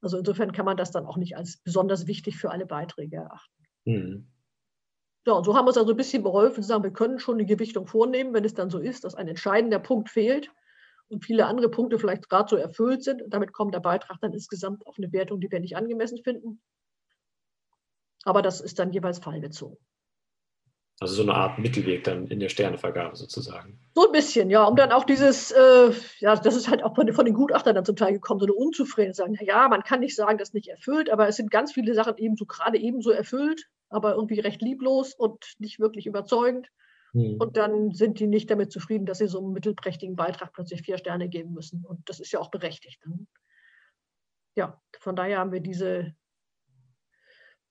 Also 0.02 0.18
insofern 0.18 0.54
kann 0.54 0.66
man 0.66 0.78
das 0.78 0.92
dann 0.92 1.06
auch 1.06 1.18
nicht 1.18 1.36
als 1.36 1.58
besonders 1.58 2.08
wichtig 2.08 2.38
für 2.38 2.52
alle 2.52 2.66
Beiträge 2.66 3.18
erachten. 3.18 3.64
Mhm. 3.84 4.28
Ja, 5.26 5.34
und 5.34 5.44
so 5.44 5.56
haben 5.56 5.66
wir 5.66 5.70
uns 5.70 5.78
also 5.78 5.92
ein 5.92 5.98
bisschen 5.98 6.24
beholfen, 6.24 6.64
zu 6.64 6.70
sagen, 6.70 6.84
wir 6.84 6.94
können 6.94 7.20
schon 7.20 7.36
eine 7.36 7.46
Gewichtung 7.46 7.88
vornehmen, 7.88 8.34
wenn 8.34 8.46
es 8.46 8.54
dann 8.54 8.70
so 8.70 8.80
ist, 8.80 9.04
dass 9.04 9.16
ein 9.16 9.28
entscheidender 9.28 9.80
Punkt 9.80 10.10
fehlt 10.10 10.50
und 11.10 11.26
viele 11.26 11.46
andere 11.46 11.70
Punkte 11.70 12.00
vielleicht 12.00 12.30
gerade 12.30 12.50
so 12.50 12.56
erfüllt 12.56 13.04
sind. 13.04 13.22
Und 13.22 13.34
damit 13.34 13.52
kommt 13.52 13.74
der 13.74 13.80
Beitrag 13.80 14.18
dann 14.22 14.34
insgesamt 14.34 14.86
auf 14.88 14.98
eine 14.98 15.12
Wertung, 15.12 15.42
die 15.42 15.52
wir 15.52 15.60
nicht 15.60 15.76
angemessen 15.76 16.20
finden. 16.24 16.62
Aber 18.24 18.42
das 18.42 18.62
ist 18.62 18.80
dann 18.80 18.92
jeweils 18.92 19.20
fallbezogen. 19.20 19.78
Also 21.02 21.16
so 21.16 21.22
eine 21.24 21.34
Art 21.34 21.60
Mittelweg 21.60 22.04
dann 22.04 22.28
in 22.28 22.42
der 22.42 22.50
Sternevergabe 22.50 23.16
sozusagen. 23.16 23.80
So 23.96 24.08
ein 24.08 24.12
bisschen, 24.12 24.50
ja, 24.50 24.66
um 24.66 24.76
dann 24.76 24.92
auch 24.92 25.06
dieses, 25.06 25.52
äh, 25.52 25.92
ja, 26.20 26.36
das 26.36 26.56
ist 26.56 26.70
halt 26.70 26.84
auch 26.84 26.94
von, 26.94 27.12
von, 27.14 27.26
den 27.26 27.34
Gutachtern 27.34 27.76
dann 27.76 27.86
zum 27.86 27.96
Teil 27.96 28.12
gekommen, 28.12 28.42
so 28.42 28.46
eine 28.46 28.54
Unzufriedenheit, 28.54 29.16
sagen, 29.16 29.38
ja, 29.42 29.70
man 29.70 29.84
kann 29.84 30.02
nicht 30.02 30.16
sagen, 30.16 30.38
das 30.38 30.54
nicht 30.54 30.68
erfüllt, 30.68 31.10
aber 31.10 31.30
es 31.30 31.38
sind 31.38 31.52
ganz 31.52 31.72
viele 31.72 31.94
Sachen 31.94 32.18
ebenso 32.18 32.46
gerade 32.46 32.78
ebenso 32.78 33.12
erfüllt 33.12 33.70
aber 33.90 34.16
irgendwie 34.16 34.40
recht 34.40 34.62
lieblos 34.62 35.14
und 35.14 35.54
nicht 35.60 35.80
wirklich 35.80 36.06
überzeugend. 36.06 36.70
Mhm. 37.14 37.38
Und 37.40 37.58
dann 37.58 37.92
sind 37.92 38.20
die 38.20 38.28
nicht 38.28 38.50
damit 38.50 38.72
zufrieden, 38.72 39.06
dass 39.06 39.18
sie 39.18 39.28
so 39.28 39.40
einen 39.40 39.54
mittelprächtigen 39.54 40.16
Beitrag 40.16 40.54
plötzlich 40.54 40.82
vier 40.84 40.98
Sterne 40.98 41.30
geben 41.30 41.54
müssen. 41.54 41.84
Und 41.86 42.08
das 42.08 42.20
ist 42.20 42.32
ja 42.32 42.40
auch 42.40 42.52
berechtigt. 42.52 43.06
Ne? 43.06 43.26
Ja, 44.56 44.82
von 45.00 45.16
daher 45.16 45.40
haben 45.40 45.52
wir 45.52 45.62
diese 45.62 46.14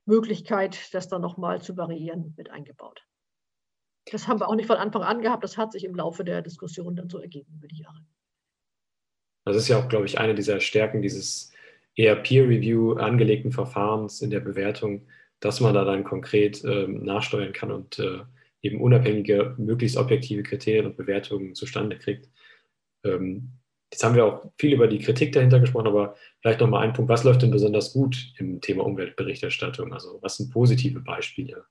Möglichkeit, 0.06 0.92
das 0.94 1.08
dann 1.08 1.22
nochmal 1.22 1.62
zu 1.62 1.76
variieren, 1.76 2.34
mit 2.36 2.50
eingebaut. 2.50 3.04
Das 4.10 4.26
haben 4.26 4.40
wir 4.40 4.48
auch 4.48 4.54
nicht 4.54 4.66
von 4.66 4.78
Anfang 4.78 5.02
an 5.02 5.20
gehabt. 5.20 5.44
Das 5.44 5.58
hat 5.58 5.72
sich 5.72 5.84
im 5.84 5.94
Laufe 5.94 6.24
der 6.24 6.40
Diskussion 6.40 6.96
dann 6.96 7.10
so 7.10 7.18
ergeben 7.18 7.52
über 7.54 7.68
die 7.68 7.82
Jahre. 7.82 8.00
Das 9.44 9.56
ist 9.56 9.68
ja 9.68 9.78
auch, 9.78 9.88
glaube 9.88 10.06
ich, 10.06 10.18
eine 10.18 10.34
dieser 10.34 10.60
Stärken 10.60 11.02
dieses 11.02 11.52
eher 11.94 12.16
Peer-Review 12.16 12.94
angelegten 12.94 13.52
Verfahrens 13.52 14.22
in 14.22 14.30
der 14.30 14.40
Bewertung, 14.40 15.06
dass 15.40 15.60
man 15.60 15.74
da 15.74 15.84
dann 15.84 16.04
konkret 16.04 16.64
ähm, 16.64 17.04
nachsteuern 17.04 17.52
kann 17.52 17.70
und 17.70 17.98
äh, 17.98 18.20
eben 18.62 18.80
unabhängige, 18.80 19.54
möglichst 19.58 19.96
objektive 19.96 20.42
Kriterien 20.42 20.86
und 20.86 20.96
Bewertungen 20.96 21.54
zustande 21.54 21.96
kriegt. 21.96 22.28
Ähm, 23.04 23.52
jetzt 23.92 24.02
haben 24.04 24.14
wir 24.14 24.24
auch 24.24 24.52
viel 24.58 24.74
über 24.74 24.88
die 24.88 24.98
Kritik 24.98 25.32
dahinter 25.32 25.60
gesprochen, 25.60 25.86
aber 25.86 26.16
vielleicht 26.40 26.60
nochmal 26.60 26.82
ein 26.82 26.92
Punkt, 26.92 27.08
was 27.08 27.24
läuft 27.24 27.42
denn 27.42 27.50
besonders 27.50 27.92
gut 27.92 28.32
im 28.38 28.60
Thema 28.60 28.84
Umweltberichterstattung? 28.84 29.92
Also 29.92 30.18
was 30.22 30.36
sind 30.36 30.52
positive 30.52 31.00
Beispiele? 31.00 31.64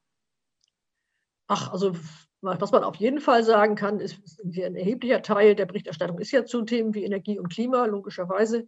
Ach, 1.47 1.71
also 1.71 1.95
was 2.41 2.71
man 2.71 2.84
auf 2.84 2.95
jeden 2.95 3.19
Fall 3.19 3.43
sagen 3.43 3.75
kann, 3.75 3.99
ist, 3.99 4.19
ein 4.43 4.75
erheblicher 4.75 5.21
Teil 5.21 5.56
der 5.56 5.65
Berichterstattung 5.65 6.19
ist 6.19 6.32
ja 6.32 6.45
zu 6.45 6.62
Themen 6.63 6.93
wie 6.93 7.03
Energie 7.03 7.39
und 7.39 7.49
Klima, 7.49 7.86
logischerweise. 7.86 8.67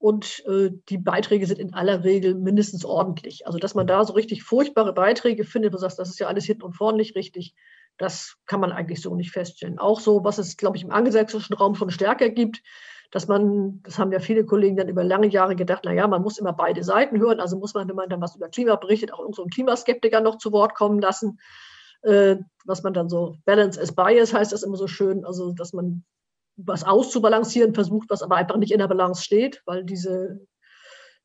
Und 0.00 0.42
äh, 0.46 0.70
die 0.88 0.96
Beiträge 0.96 1.46
sind 1.46 1.58
in 1.58 1.74
aller 1.74 2.04
Regel 2.04 2.34
mindestens 2.34 2.86
ordentlich. 2.86 3.46
Also, 3.46 3.58
dass 3.58 3.74
man 3.74 3.86
da 3.86 4.02
so 4.02 4.14
richtig 4.14 4.42
furchtbare 4.42 4.94
Beiträge 4.94 5.44
findet, 5.44 5.72
wo 5.72 5.76
du 5.76 5.80
sagst, 5.82 5.98
das 5.98 6.08
ist 6.08 6.18
ja 6.18 6.26
alles 6.26 6.46
hinten 6.46 6.62
und 6.62 6.72
vorne 6.72 6.96
nicht 6.96 7.14
richtig, 7.16 7.54
das 7.98 8.36
kann 8.46 8.60
man 8.60 8.72
eigentlich 8.72 9.02
so 9.02 9.14
nicht 9.14 9.30
feststellen. 9.30 9.78
Auch 9.78 10.00
so, 10.00 10.24
was 10.24 10.38
es, 10.38 10.56
glaube 10.56 10.78
ich, 10.78 10.84
im 10.84 10.90
angelsächsischen 10.90 11.54
Raum 11.54 11.74
schon 11.74 11.90
stärker 11.90 12.30
gibt, 12.30 12.62
dass 13.10 13.28
man, 13.28 13.82
das 13.82 13.98
haben 13.98 14.10
ja 14.10 14.20
viele 14.20 14.46
Kollegen 14.46 14.78
dann 14.78 14.88
über 14.88 15.04
lange 15.04 15.26
Jahre 15.26 15.54
gedacht, 15.54 15.84
naja, 15.84 16.08
man 16.08 16.22
muss 16.22 16.38
immer 16.38 16.54
beide 16.54 16.82
Seiten 16.82 17.20
hören, 17.20 17.38
also 17.38 17.58
muss 17.58 17.74
man, 17.74 17.86
wenn 17.86 17.96
man 17.96 18.08
dann 18.08 18.22
was 18.22 18.36
über 18.36 18.48
Klima 18.48 18.76
berichtet, 18.76 19.12
auch 19.12 19.28
so 19.32 19.44
Klimaskeptiker 19.44 20.22
noch 20.22 20.38
zu 20.38 20.50
Wort 20.50 20.74
kommen 20.74 21.00
lassen. 21.00 21.38
Äh, 22.00 22.36
was 22.64 22.82
man 22.82 22.94
dann 22.94 23.10
so 23.10 23.36
Balance 23.44 23.78
as 23.78 23.94
Bias 23.94 24.32
heißt 24.32 24.52
das 24.52 24.62
immer 24.62 24.78
so 24.78 24.86
schön, 24.86 25.26
also 25.26 25.52
dass 25.52 25.74
man 25.74 26.04
was 26.64 26.84
auszubalancieren 26.84 27.74
versucht, 27.74 28.10
was 28.10 28.22
aber 28.22 28.36
einfach 28.36 28.56
nicht 28.56 28.72
in 28.72 28.78
der 28.78 28.88
Balance 28.88 29.22
steht, 29.22 29.62
weil 29.66 29.84
diese 29.84 30.46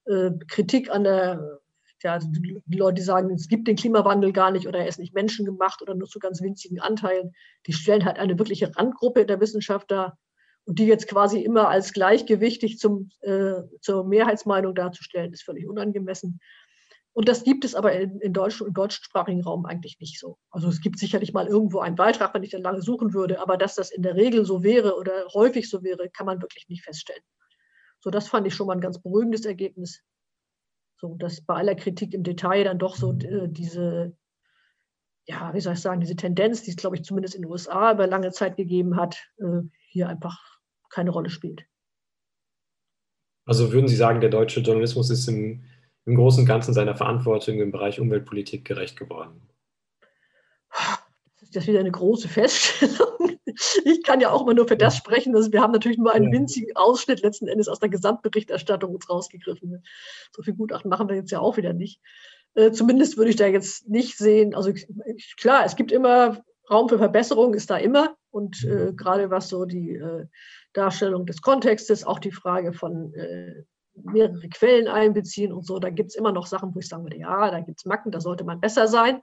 äh, 0.06 0.32
Kritik 0.48 0.90
an 0.90 1.04
der, 1.04 1.60
ja, 2.04 2.20
die 2.20 2.78
Leute, 2.78 2.96
die 2.96 3.02
sagen, 3.02 3.32
es 3.32 3.48
gibt 3.48 3.68
den 3.68 3.76
Klimawandel 3.76 4.32
gar 4.32 4.52
nicht 4.52 4.68
oder 4.68 4.80
er 4.80 4.88
ist 4.88 5.00
nicht 5.00 5.14
menschengemacht 5.14 5.82
oder 5.82 5.96
nur 5.96 6.08
zu 6.08 6.20
ganz 6.20 6.42
winzigen 6.42 6.80
Anteilen, 6.80 7.34
die 7.66 7.74
stellen 7.74 8.06
halt 8.06 8.18
eine 8.18 8.38
wirkliche 8.38 8.76
Randgruppe 8.76 9.26
der 9.26 9.40
Wissenschaft 9.40 9.90
dar 9.92 10.18
und 10.66 10.80
die 10.80 10.88
jetzt 10.88 11.08
quasi 11.08 11.40
immer 11.42 11.70
als 11.70 11.94
gleichgewichtig 11.94 12.80
zum, 12.80 13.10
äh, 13.22 13.62
zur 13.82 14.06
Mehrheitsmeinung 14.06 14.74
darzustellen, 14.74 15.32
ist 15.32 15.44
völlig 15.44 15.68
unangemessen. 15.68 16.40
Und 17.16 17.30
das 17.30 17.46
gibt 17.46 17.64
es 17.64 17.76
aber 17.76 17.94
in, 17.94 18.20
in 18.20 18.34
Deutsch, 18.34 18.60
im 18.60 18.74
deutschsprachigen 18.74 19.42
Raum 19.42 19.66
eigentlich 19.66 20.00
nicht 20.02 20.20
so. 20.20 20.38
Also 20.50 20.68
es 20.68 20.82
gibt 20.82 21.00
sicherlich 21.00 21.32
mal 21.32 21.48
irgendwo 21.48 21.80
einen 21.80 21.96
Beitrag, 21.96 22.34
wenn 22.34 22.44
ich 22.44 22.50
dann 22.50 22.62
lange 22.62 22.82
suchen 22.82 23.14
würde, 23.14 23.40
aber 23.40 23.56
dass 23.56 23.76
das 23.76 23.90
in 23.90 24.04
der 24.04 24.16
Regel 24.16 24.46
so 24.46 24.64
wäre 24.64 24.98
oder 24.98 25.26
häufig 25.34 25.70
so 25.70 25.82
wäre, 25.82 26.10
kann 26.10 26.26
man 26.26 26.42
wirklich 26.42 26.68
nicht 26.68 26.84
feststellen. 26.84 27.24
So, 28.02 28.10
das 28.10 28.28
fand 28.28 28.46
ich 28.48 28.54
schon 28.54 28.68
mal 28.68 28.74
ein 28.74 28.82
ganz 28.82 29.02
beruhigendes 29.02 29.46
Ergebnis. 29.46 30.02
So, 30.98 31.16
dass 31.16 31.40
bei 31.40 31.56
aller 31.56 31.76
Kritik 31.76 32.14
im 32.14 32.24
Detail 32.24 32.66
dann 32.66 32.80
doch 32.80 32.98
so 32.98 33.14
äh, 33.14 33.48
diese 33.48 34.18
ja, 35.28 35.54
wie 35.54 35.62
soll 35.62 35.74
ich 35.74 35.82
sagen, 35.82 36.02
diese 36.02 36.16
Tendenz, 36.16 36.64
die 36.64 36.72
es, 36.72 36.78
glaube 36.78 36.96
ich, 36.96 37.04
zumindest 37.04 37.36
in 37.36 37.42
den 37.42 37.52
USA 37.52 37.94
über 37.94 38.08
lange 38.08 38.32
Zeit 38.32 38.58
gegeben 38.58 38.96
hat, 38.96 39.18
äh, 39.38 39.62
hier 39.88 40.08
einfach 40.08 40.38
keine 40.90 41.12
Rolle 41.12 41.30
spielt. 41.30 41.66
Also 43.46 43.72
würden 43.72 43.88
Sie 43.88 43.96
sagen, 43.96 44.22
der 44.22 44.30
deutsche 44.30 44.60
Journalismus 44.60 45.10
ist 45.10 45.28
im, 45.28 45.64
im 46.06 46.16
Großen 46.16 46.42
und 46.42 46.46
Ganzen 46.46 46.74
seiner 46.74 46.96
Verantwortung 46.96 47.60
im 47.60 47.72
Bereich 47.72 48.00
Umweltpolitik 48.00 48.66
gerecht 48.66 48.98
geworden? 48.98 49.42
Das 51.40 51.50
ist 51.50 51.56
jetzt 51.56 51.68
wieder 51.68 51.80
eine 51.80 51.92
große 51.92 52.28
Feststellung. 52.28 53.40
Ich 53.86 54.04
kann 54.04 54.20
ja 54.20 54.32
auch 54.32 54.42
immer 54.42 54.54
nur 54.54 54.68
für 54.68 54.76
das 54.76 54.98
sprechen. 54.98 55.32
dass 55.32 55.52
wir 55.52 55.62
haben 55.62 55.72
natürlich 55.72 55.98
nur 55.98 56.14
einen 56.14 56.32
winzigen 56.32 56.76
Ausschnitt 56.76 57.22
letzten 57.22 57.48
Endes 57.48 57.70
aus 57.70 57.80
der 57.80 57.90
Gesamtberichterstattung 57.90 58.94
uns 58.94 59.10
rausgegriffen. 59.10 59.84
So 60.36 60.44
viel 60.44 60.56
Gutachten 60.56 60.90
machen 60.90 61.08
wir 61.08 61.16
jetzt 61.16 61.32
ja 61.32 61.40
auch 61.40 61.56
wieder 61.56 61.72
nicht. 61.72 62.02
Äh, 62.56 62.72
zumindest 62.72 63.18
würde 63.18 63.30
ich 63.30 63.38
da 63.38 63.48
jetzt 63.48 63.88
nicht 63.88 64.18
sehen. 64.18 64.56
Also 64.56 64.74
klar, 65.38 65.66
es 65.66 65.76
gibt 65.76 65.92
immer 65.92 66.44
Raum 66.70 66.90
für 66.90 66.98
Verbesserung, 66.98 67.54
ist 67.54 67.70
da 67.70 67.78
immer. 67.78 68.16
Und 68.32 68.64
äh, 68.66 68.92
gerade 68.94 69.30
was 69.30 69.48
so 69.50 69.66
die 69.66 69.92
äh, 69.92 70.26
Darstellung 70.74 71.26
des 71.26 71.42
Kontextes, 71.42 72.04
auch 72.04 72.20
die 72.20 72.32
Frage 72.32 72.74
von 72.74 73.14
äh, 73.14 73.64
mehrere 73.96 74.50
Quellen 74.50 74.88
einbeziehen 74.88 75.54
und 75.54 75.66
so, 75.66 75.80
da 75.80 75.90
gibt 75.90 76.10
es 76.10 76.16
immer 76.16 76.32
noch 76.32 76.48
Sachen, 76.48 76.74
wo 76.74 76.80
ich 76.80 76.88
sagen 76.88 77.04
würde, 77.04 77.18
ja, 77.18 77.52
da 77.52 77.60
gibt 77.60 77.80
es 77.80 77.86
Macken, 77.86 78.12
da 78.12 78.20
sollte 78.20 78.44
man 78.44 78.60
besser 78.60 78.88
sein. 78.88 79.22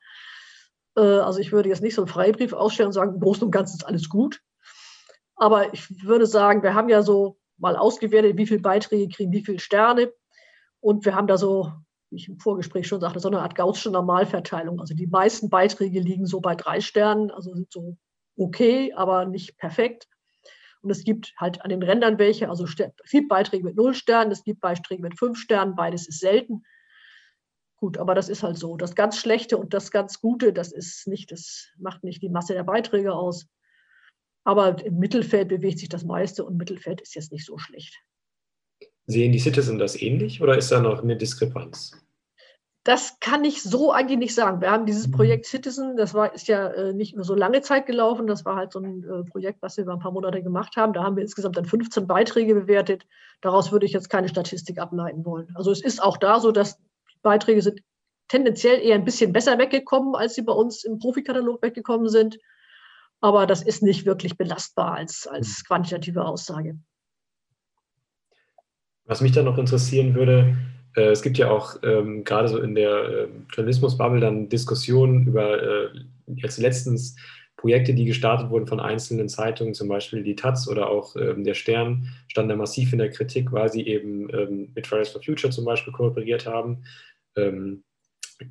Äh, 0.97 1.01
also 1.01 1.39
ich 1.39 1.53
würde 1.53 1.69
jetzt 1.69 1.83
nicht 1.83 1.95
so 1.95 2.03
einen 2.03 2.09
Freibrief 2.09 2.53
ausstellen 2.53 2.89
und 2.89 2.93
sagen, 2.93 3.15
im 3.15 3.21
Großen 3.21 3.45
und 3.45 3.51
Ganzen 3.51 3.77
ist 3.77 3.85
alles 3.85 4.09
gut. 4.09 4.41
Aber 5.37 5.73
ich 5.75 6.05
würde 6.05 6.27
sagen, 6.27 6.63
wir 6.63 6.75
haben 6.75 6.89
ja 6.89 7.03
so 7.03 7.39
mal 7.59 7.77
ausgewertet, 7.77 8.37
wie 8.37 8.47
viele 8.47 8.61
Beiträge 8.61 9.09
kriegen 9.09 9.33
wie 9.33 9.45
viele 9.45 9.59
Sterne. 9.59 10.13
Und 10.81 11.05
wir 11.05 11.15
haben 11.15 11.27
da 11.27 11.37
so 11.37 11.73
wie 12.13 12.17
ich 12.17 12.29
im 12.29 12.39
Vorgespräch 12.39 12.87
schon 12.87 13.01
sagte, 13.01 13.21
so 13.21 13.29
eine 13.29 13.41
Art 13.41 13.55
gaußsche 13.55 13.91
Normalverteilung. 13.91 14.81
Also 14.81 14.95
die 14.95 15.07
meisten 15.07 15.49
Beiträge 15.49 15.99
liegen 15.99 16.27
so 16.27 16.41
bei 16.41 16.55
drei 16.55 16.81
Sternen, 16.81 17.31
also 17.31 17.55
sind 17.55 17.73
so 17.73 17.97
okay, 18.37 18.93
aber 18.93 19.25
nicht 19.25 19.57
perfekt. 19.57 20.09
Und 20.83 20.91
es 20.91 21.05
gibt 21.05 21.33
halt 21.37 21.63
an 21.63 21.71
den 21.71 21.83
Rändern 21.83 22.19
welche, 22.19 22.49
also 22.49 22.65
es 22.65 22.77
gibt 22.77 23.29
Beiträge 23.29 23.65
mit 23.65 23.77
null 23.77 23.95
Sternen, 23.95 24.33
es 24.33 24.43
gibt 24.43 24.61
Beiträge 24.61 25.03
mit 25.03 25.19
fünf 25.19 25.39
Sternen, 25.39 25.77
beides 25.77 26.09
ist 26.09 26.19
selten. 26.19 26.65
Gut, 27.77 27.99
aber 27.99 28.15
das 28.15 28.29
ist 28.29 28.43
halt 28.43 28.59
so. 28.59 28.77
Das 28.77 28.95
ganz 28.95 29.17
Schlechte 29.17 29.59
und 29.59 29.75
das 29.75 29.91
ganz 29.91 30.21
Gute, 30.21 30.53
das 30.53 30.73
ist 30.73 31.07
nicht, 31.07 31.31
das 31.31 31.69
macht 31.79 32.05
nicht 32.05 32.23
die 32.23 32.29
Masse 32.29 32.53
der 32.55 32.65
Beiträge 32.65 33.13
aus. 33.13 33.47
Aber 34.45 34.85
im 34.85 34.99
Mittelfeld 34.99 35.49
bewegt 35.49 35.79
sich 35.79 35.89
das 35.89 36.05
meiste 36.05 36.45
und 36.45 36.57
Mittelfeld 36.57 37.01
ist 37.01 37.15
jetzt 37.15 37.33
nicht 37.33 37.47
so 37.47 37.59
schlecht. 37.59 37.97
Sehen 39.07 39.33
die 39.33 39.39
Citizen 39.39 39.79
das 39.79 40.01
ähnlich 40.01 40.43
oder 40.43 40.57
ist 40.57 40.71
da 40.71 40.81
noch 40.81 41.03
eine 41.03 41.17
Diskrepanz? 41.17 41.93
Das 42.85 43.21
kann 43.21 43.45
ich 43.45 43.63
so 43.63 43.93
eigentlich 43.93 44.19
nicht 44.19 44.35
sagen. 44.35 44.61
Wir 44.61 44.73
haben 44.73 44.87
dieses 44.87 45.07
mhm. 45.07 45.13
Projekt 45.13 45.47
Citizen, 45.47 45.97
das 45.97 46.15
war, 46.15 46.35
ist 46.35 46.49
ja 46.49 46.67
äh, 46.69 46.93
nicht 46.93 47.15
nur 47.15 47.25
so 47.25 47.35
lange 47.35 47.61
Zeit 47.63 47.87
gelaufen. 47.87 48.27
Das 48.27 48.45
war 48.45 48.57
halt 48.57 48.73
so 48.73 48.81
ein 48.81 49.05
äh, 49.05 49.23
Projekt, 49.23 49.63
was 49.63 49.77
wir 49.77 49.85
über 49.85 49.93
ein 49.93 50.01
paar 50.01 50.11
Monate 50.11 50.43
gemacht 50.43 50.77
haben. 50.77 50.93
Da 50.93 51.05
haben 51.05 51.15
wir 51.15 51.23
insgesamt 51.23 51.57
dann 51.57 51.65
15 51.65 52.09
Beiträge 52.09 52.55
bewertet. 52.55 53.07
Daraus 53.41 53.71
würde 53.71 53.87
ich 53.87 53.93
jetzt 53.93 54.11
keine 54.11 54.29
Statistik 54.29 54.79
ableiten 54.79 55.25
wollen. 55.25 55.49
Also 55.55 55.71
es 55.71 55.83
ist 55.83 56.03
auch 56.03 56.17
da 56.17 56.41
so, 56.41 56.51
dass 56.51 56.81
Beiträge 57.23 57.63
sind 57.63 57.81
tendenziell 58.27 58.81
eher 58.81 58.97
ein 58.97 59.05
bisschen 59.05 59.33
besser 59.33 59.59
weggekommen, 59.59 60.17
als 60.17 60.35
sie 60.35 60.43
bei 60.43 60.53
uns 60.53 60.85
im 60.85 60.99
Profikatalog 60.99 61.63
weggekommen 61.63 62.09
sind. 62.09 62.39
Aber 63.21 63.47
das 63.47 63.63
ist 63.63 63.85
nicht 63.85 64.07
wirklich 64.07 64.37
belastbar 64.37 64.95
als, 64.95 65.29
als 65.29 65.49
mhm. 65.49 65.67
quantitative 65.69 66.25
Aussage. 66.25 66.79
Was 69.05 69.21
mich 69.21 69.33
dann 69.33 69.45
noch 69.45 69.59
interessieren 69.59 70.15
würde, 70.15 70.57
äh, 70.97 71.11
es 71.11 71.23
gibt 71.23 71.39
ja 71.39 71.51
auch 71.51 71.77
ähm, 71.83 72.25
gerade 72.25 72.49
so 72.49 72.59
in 72.59 72.75
der 72.75 73.05
äh, 73.05 73.29
Journalismus-Bubble 73.53 74.21
dann 74.21 74.49
Diskussionen 74.49 75.27
über 75.27 75.63
äh, 75.63 75.89
jetzt 76.37 76.59
letztens 76.59 77.17
Projekte, 77.57 77.95
die 77.95 78.07
gestartet 78.07 78.51
wurden 78.51 78.67
von 78.67 78.81
einzelnen 78.81 79.29
Zeitungen, 79.29 79.75
zum 79.75 79.89
Beispiel 79.89 80.25
die 80.25 80.35
Taz 80.35 80.67
oder 80.67 80.91
auch 80.91 81.15
ähm, 81.15 81.45
der 81.45 81.55
Stern, 81.55 82.09
stand 82.27 82.51
da 82.51 82.57
massiv 82.57 82.93
in 82.93 82.99
der 82.99 83.11
Kritik, 83.11 83.53
weil 83.53 83.71
sie 83.71 83.87
eben 83.87 84.29
ähm, 84.35 84.73
mit 84.75 84.87
Fridays 84.87 85.11
for 85.11 85.23
Future 85.23 85.53
zum 85.53 85.65
Beispiel 85.65 85.93
kooperiert 85.93 86.47
haben. 86.47 86.83
Ähm, 87.37 87.85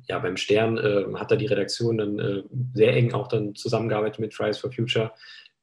ja, 0.08 0.18
beim 0.18 0.38
Stern 0.38 0.78
äh, 0.78 1.04
hat 1.14 1.30
da 1.30 1.36
die 1.36 1.46
Redaktion 1.46 1.98
dann 1.98 2.18
äh, 2.18 2.42
sehr 2.72 2.96
eng 2.96 3.12
auch 3.12 3.28
dann 3.28 3.54
zusammengearbeitet 3.54 4.18
mit 4.18 4.32
Fridays 4.32 4.58
for 4.58 4.72
Future. 4.72 5.12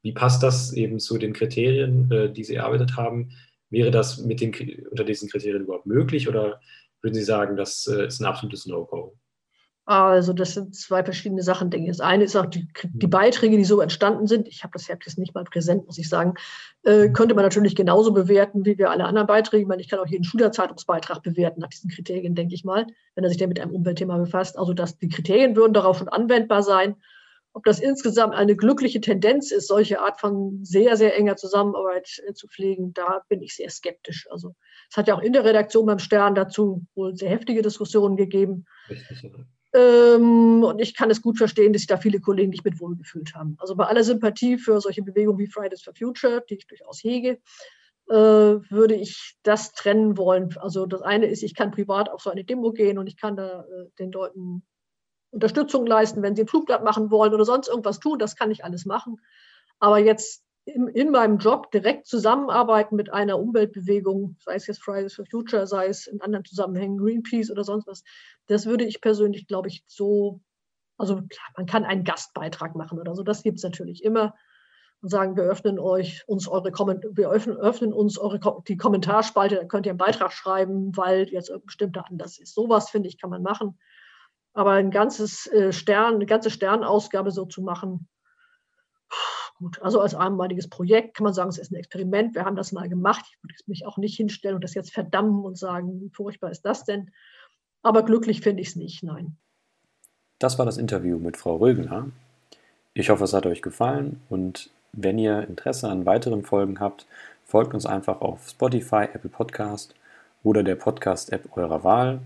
Wie 0.03 0.11
passt 0.11 0.43
das 0.43 0.71
eben 0.73 0.99
zu 0.99 1.17
den 1.17 1.33
Kriterien, 1.33 2.11
äh, 2.11 2.31
die 2.31 2.43
Sie 2.43 2.55
erarbeitet 2.55 2.97
haben? 2.97 3.31
Wäre 3.69 3.91
das 3.91 4.19
mit 4.19 4.41
den, 4.41 4.53
unter 4.89 5.03
diesen 5.03 5.29
Kriterien 5.29 5.63
überhaupt 5.63 5.85
möglich 5.85 6.27
oder 6.27 6.59
würden 7.01 7.15
Sie 7.15 7.23
sagen, 7.23 7.55
das 7.55 7.87
äh, 7.87 8.07
ist 8.07 8.19
ein 8.19 8.25
absolutes 8.25 8.65
No-Go? 8.65 9.15
Also 9.89 10.33
das 10.33 10.53
sind 10.53 10.75
zwei 10.75 11.03
verschiedene 11.03 11.41
Sachen, 11.41 11.71
denke 11.71 11.89
ich. 11.89 11.97
Das 11.97 12.05
eine 12.05 12.23
ist 12.23 12.35
auch 12.35 12.45
die, 12.45 12.67
die 12.93 13.07
mhm. 13.07 13.09
Beiträge, 13.09 13.57
die 13.57 13.63
so 13.63 13.81
entstanden 13.81 14.27
sind. 14.27 14.47
Ich 14.47 14.61
habe 14.61 14.73
das 14.73 14.87
jetzt 14.87 15.17
nicht 15.17 15.33
mal 15.33 15.45
präsent, 15.45 15.87
muss 15.87 15.97
ich 15.97 16.07
sagen. 16.07 16.35
Äh, 16.83 17.09
könnte 17.09 17.33
man 17.33 17.43
natürlich 17.43 17.75
genauso 17.75 18.13
bewerten, 18.13 18.65
wie 18.65 18.77
wir 18.77 18.91
alle 18.91 19.05
anderen 19.05 19.25
Beiträge. 19.25 19.63
Ich 19.63 19.67
meine, 19.67 19.81
ich 19.81 19.89
kann 19.89 19.97
auch 19.97 20.05
jeden 20.05 20.23
Schülerzeitungsbeitrag 20.23 21.23
bewerten 21.23 21.61
nach 21.61 21.69
diesen 21.69 21.89
Kriterien, 21.89 22.35
denke 22.35 22.53
ich 22.53 22.63
mal, 22.63 22.85
wenn 23.15 23.23
er 23.23 23.31
sich 23.31 23.39
denn 23.39 23.49
mit 23.49 23.59
einem 23.59 23.71
Umweltthema 23.71 24.15
befasst. 24.19 24.59
Also 24.59 24.73
dass 24.73 24.99
die 24.99 25.09
Kriterien 25.09 25.55
würden 25.55 25.73
darauf 25.73 25.97
schon 25.97 26.07
anwendbar 26.07 26.61
sein. 26.61 26.95
Ob 27.59 27.65
das 27.65 27.81
insgesamt 27.81 28.35
eine 28.35 28.55
glückliche 28.55 29.01
Tendenz 29.01 29.51
ist, 29.51 29.67
solche 29.67 29.99
Art 29.99 30.21
von 30.21 30.63
sehr, 30.63 30.95
sehr 30.95 31.17
enger 31.17 31.35
Zusammenarbeit 31.35 32.09
äh, 32.25 32.33
zu 32.33 32.47
pflegen, 32.47 32.93
da 32.93 33.21
bin 33.27 33.41
ich 33.41 33.53
sehr 33.53 33.69
skeptisch. 33.69 34.29
Also 34.31 34.55
es 34.89 34.95
hat 34.95 35.09
ja 35.09 35.17
auch 35.17 35.21
in 35.21 35.33
der 35.33 35.43
Redaktion 35.43 35.85
beim 35.85 35.99
Stern 35.99 36.35
dazu 36.35 36.85
wohl 36.95 37.17
sehr 37.17 37.29
heftige 37.29 37.61
Diskussionen 37.61 38.15
gegeben. 38.15 38.63
Ähm, 39.73 40.63
und 40.63 40.79
ich 40.79 40.95
kann 40.95 41.11
es 41.11 41.21
gut 41.21 41.37
verstehen, 41.37 41.73
dass 41.73 41.81
sich 41.81 41.87
da 41.87 41.97
viele 41.97 42.21
Kollegen 42.21 42.51
nicht 42.51 42.63
mit 42.63 42.79
wohlgefühlt 42.79 43.35
haben. 43.35 43.57
Also 43.59 43.75
bei 43.75 43.87
aller 43.87 44.05
Sympathie 44.05 44.57
für 44.57 44.79
solche 44.79 45.03
Bewegungen 45.03 45.37
wie 45.37 45.47
Fridays 45.47 45.81
for 45.81 45.93
Future, 45.93 46.41
die 46.49 46.55
ich 46.55 46.65
durchaus 46.67 47.03
hege, 47.03 47.39
äh, 48.07 48.13
würde 48.13 48.95
ich 48.95 49.35
das 49.43 49.73
trennen 49.73 50.15
wollen. 50.15 50.55
Also 50.59 50.85
das 50.85 51.01
eine 51.01 51.25
ist, 51.25 51.43
ich 51.43 51.55
kann 51.55 51.71
privat 51.71 52.09
auf 52.09 52.21
so 52.21 52.29
eine 52.29 52.45
Demo 52.45 52.71
gehen 52.71 52.97
und 52.97 53.07
ich 53.07 53.17
kann 53.17 53.35
da 53.35 53.65
äh, 53.65 53.89
den 53.99 54.13
Leuten 54.13 54.63
Unterstützung 55.31 55.85
leisten, 55.85 56.21
wenn 56.21 56.35
sie 56.35 56.43
ein 56.43 56.47
Flugblatt 56.47 56.83
machen 56.83 57.11
wollen 57.11 57.33
oder 57.33 57.45
sonst 57.45 57.67
irgendwas 57.67 57.99
tun. 57.99 58.19
Das 58.19 58.35
kann 58.35 58.51
ich 58.51 58.63
alles 58.63 58.85
machen. 58.85 59.17
Aber 59.79 59.99
jetzt 59.99 60.43
in, 60.65 60.87
in, 60.87 61.11
meinem 61.11 61.37
Job 61.37 61.71
direkt 61.71 62.07
zusammenarbeiten 62.07 62.95
mit 62.95 63.11
einer 63.11 63.39
Umweltbewegung, 63.39 64.37
sei 64.39 64.55
es 64.55 64.67
jetzt 64.67 64.83
Fridays 64.83 65.15
for 65.15 65.25
Future, 65.25 65.67
sei 65.67 65.87
es 65.87 66.07
in 66.07 66.21
anderen 66.21 66.45
Zusammenhängen 66.45 66.97
Greenpeace 66.97 67.51
oder 67.51 67.63
sonst 67.63 67.87
was, 67.87 68.03
das 68.47 68.65
würde 68.65 68.85
ich 68.85 69.01
persönlich, 69.01 69.47
glaube 69.47 69.67
ich, 69.67 69.83
so, 69.87 70.41
also 70.97 71.15
klar, 71.15 71.47
man 71.57 71.65
kann 71.65 71.85
einen 71.85 72.03
Gastbeitrag 72.03 72.75
machen 72.75 72.99
oder 72.99 73.15
so, 73.15 73.23
das 73.23 73.41
gibt 73.43 73.57
es 73.57 73.63
natürlich 73.63 74.03
immer 74.03 74.35
und 75.01 75.09
sagen, 75.09 75.37
wir 75.37 75.43
öffnen 75.43 75.79
euch 75.79 76.23
uns 76.27 76.47
eure 76.47 76.71
wir 76.71 77.29
öffnen, 77.29 77.57
öffnen 77.57 77.93
uns 77.93 78.17
eure 78.17 78.39
die 78.67 78.77
Kommentarspalte, 78.77 79.55
da 79.55 79.63
könnt 79.63 79.85
ihr 79.85 79.91
einen 79.91 79.97
Beitrag 79.97 80.33
schreiben, 80.33 80.95
weil 80.97 81.29
jetzt 81.29 81.49
ein 81.51 81.61
bestimmter 81.65 82.05
anders 82.09 82.37
ist. 82.37 82.53
Sowas 82.53 82.89
finde 82.89 83.07
ich 83.07 83.17
kann 83.17 83.29
man 83.29 83.41
machen. 83.41 83.77
Aber 84.59 84.71
ein 84.71 84.91
ganzes 84.91 85.47
äh, 85.47 85.71
Stern, 85.71 86.15
eine 86.15 86.25
ganze 86.25 86.49
Sternausgabe 86.49 87.31
so 87.31 87.45
zu 87.45 87.61
machen, 87.61 88.09
gut. 89.55 89.81
Also 89.81 90.01
als 90.01 90.13
einmaliges 90.13 90.69
Projekt 90.69 91.15
kann 91.15 91.23
man 91.23 91.33
sagen, 91.33 91.49
es 91.49 91.57
ist 91.57 91.71
ein 91.71 91.75
Experiment. 91.75 92.35
Wir 92.35 92.43
haben 92.43 92.57
das 92.57 92.73
mal 92.73 92.89
gemacht. 92.89 93.23
Ich 93.29 93.41
würde 93.41 93.55
mich 93.67 93.85
auch 93.85 93.97
nicht 93.97 94.17
hinstellen 94.17 94.55
und 94.55 94.63
das 94.65 94.73
jetzt 94.73 94.91
verdammen 94.91 95.45
und 95.45 95.57
sagen, 95.57 96.01
wie 96.01 96.09
furchtbar 96.09 96.51
ist 96.51 96.63
das 96.63 96.83
denn? 96.83 97.09
Aber 97.83 98.03
glücklich 98.03 98.41
finde 98.41 98.61
ich 98.61 98.67
es 98.67 98.75
nicht, 98.75 99.01
nein. 99.01 99.37
Das 100.39 100.59
war 100.59 100.65
das 100.65 100.77
Interview 100.77 101.19
mit 101.19 101.37
Frau 101.37 101.55
Rögener. 101.55 102.07
Ich 102.93 103.09
hoffe, 103.11 103.23
es 103.23 103.31
hat 103.31 103.45
euch 103.45 103.61
gefallen 103.61 104.21
und 104.27 104.71
wenn 104.91 105.17
ihr 105.19 105.47
Interesse 105.47 105.87
an 105.87 106.05
weiteren 106.05 106.43
Folgen 106.43 106.81
habt, 106.81 107.07
folgt 107.45 107.73
uns 107.73 107.85
einfach 107.85 108.19
auf 108.19 108.49
Spotify, 108.49 109.07
Apple 109.13 109.29
Podcast 109.29 109.95
oder 110.43 110.63
der 110.63 110.75
Podcast-App 110.75 111.55
eurer 111.55 111.85
Wahl. 111.85 112.19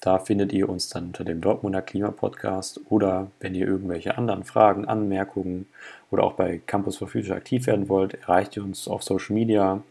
Da 0.00 0.18
findet 0.18 0.52
ihr 0.52 0.68
uns 0.68 0.88
dann 0.88 1.06
unter 1.06 1.24
dem 1.24 1.40
Dortmunder 1.40 1.80
Klimapodcast 1.80 2.80
oder 2.90 3.30
wenn 3.40 3.54
ihr 3.54 3.66
irgendwelche 3.66 4.18
anderen 4.18 4.44
Fragen, 4.44 4.84
Anmerkungen 4.84 5.66
oder 6.10 6.24
auch 6.24 6.34
bei 6.34 6.60
Campus 6.66 6.98
for 6.98 7.08
Future 7.08 7.36
aktiv 7.36 7.66
werden 7.66 7.88
wollt, 7.88 8.14
erreicht 8.14 8.56
ihr 8.56 8.64
uns 8.64 8.86
auf 8.86 9.02
Social 9.02 9.34
Media 9.34 9.82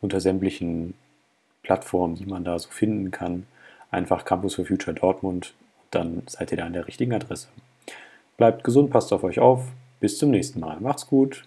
unter 0.00 0.20
sämtlichen 0.20 0.94
Plattformen, 1.62 2.14
die 2.14 2.26
man 2.26 2.44
da 2.44 2.58
so 2.58 2.70
finden 2.70 3.10
kann. 3.10 3.46
Einfach 3.90 4.24
Campus 4.24 4.54
for 4.54 4.64
Future 4.64 4.94
Dortmund, 4.94 5.54
dann 5.90 6.22
seid 6.26 6.52
ihr 6.52 6.58
da 6.58 6.66
an 6.66 6.72
der 6.72 6.86
richtigen 6.86 7.12
Adresse. 7.12 7.48
Bleibt 8.36 8.64
gesund, 8.64 8.90
passt 8.90 9.12
auf 9.12 9.24
euch 9.24 9.40
auf. 9.40 9.64
Bis 9.98 10.16
zum 10.16 10.30
nächsten 10.30 10.60
Mal. 10.60 10.80
Macht's 10.80 11.06
gut. 11.06 11.44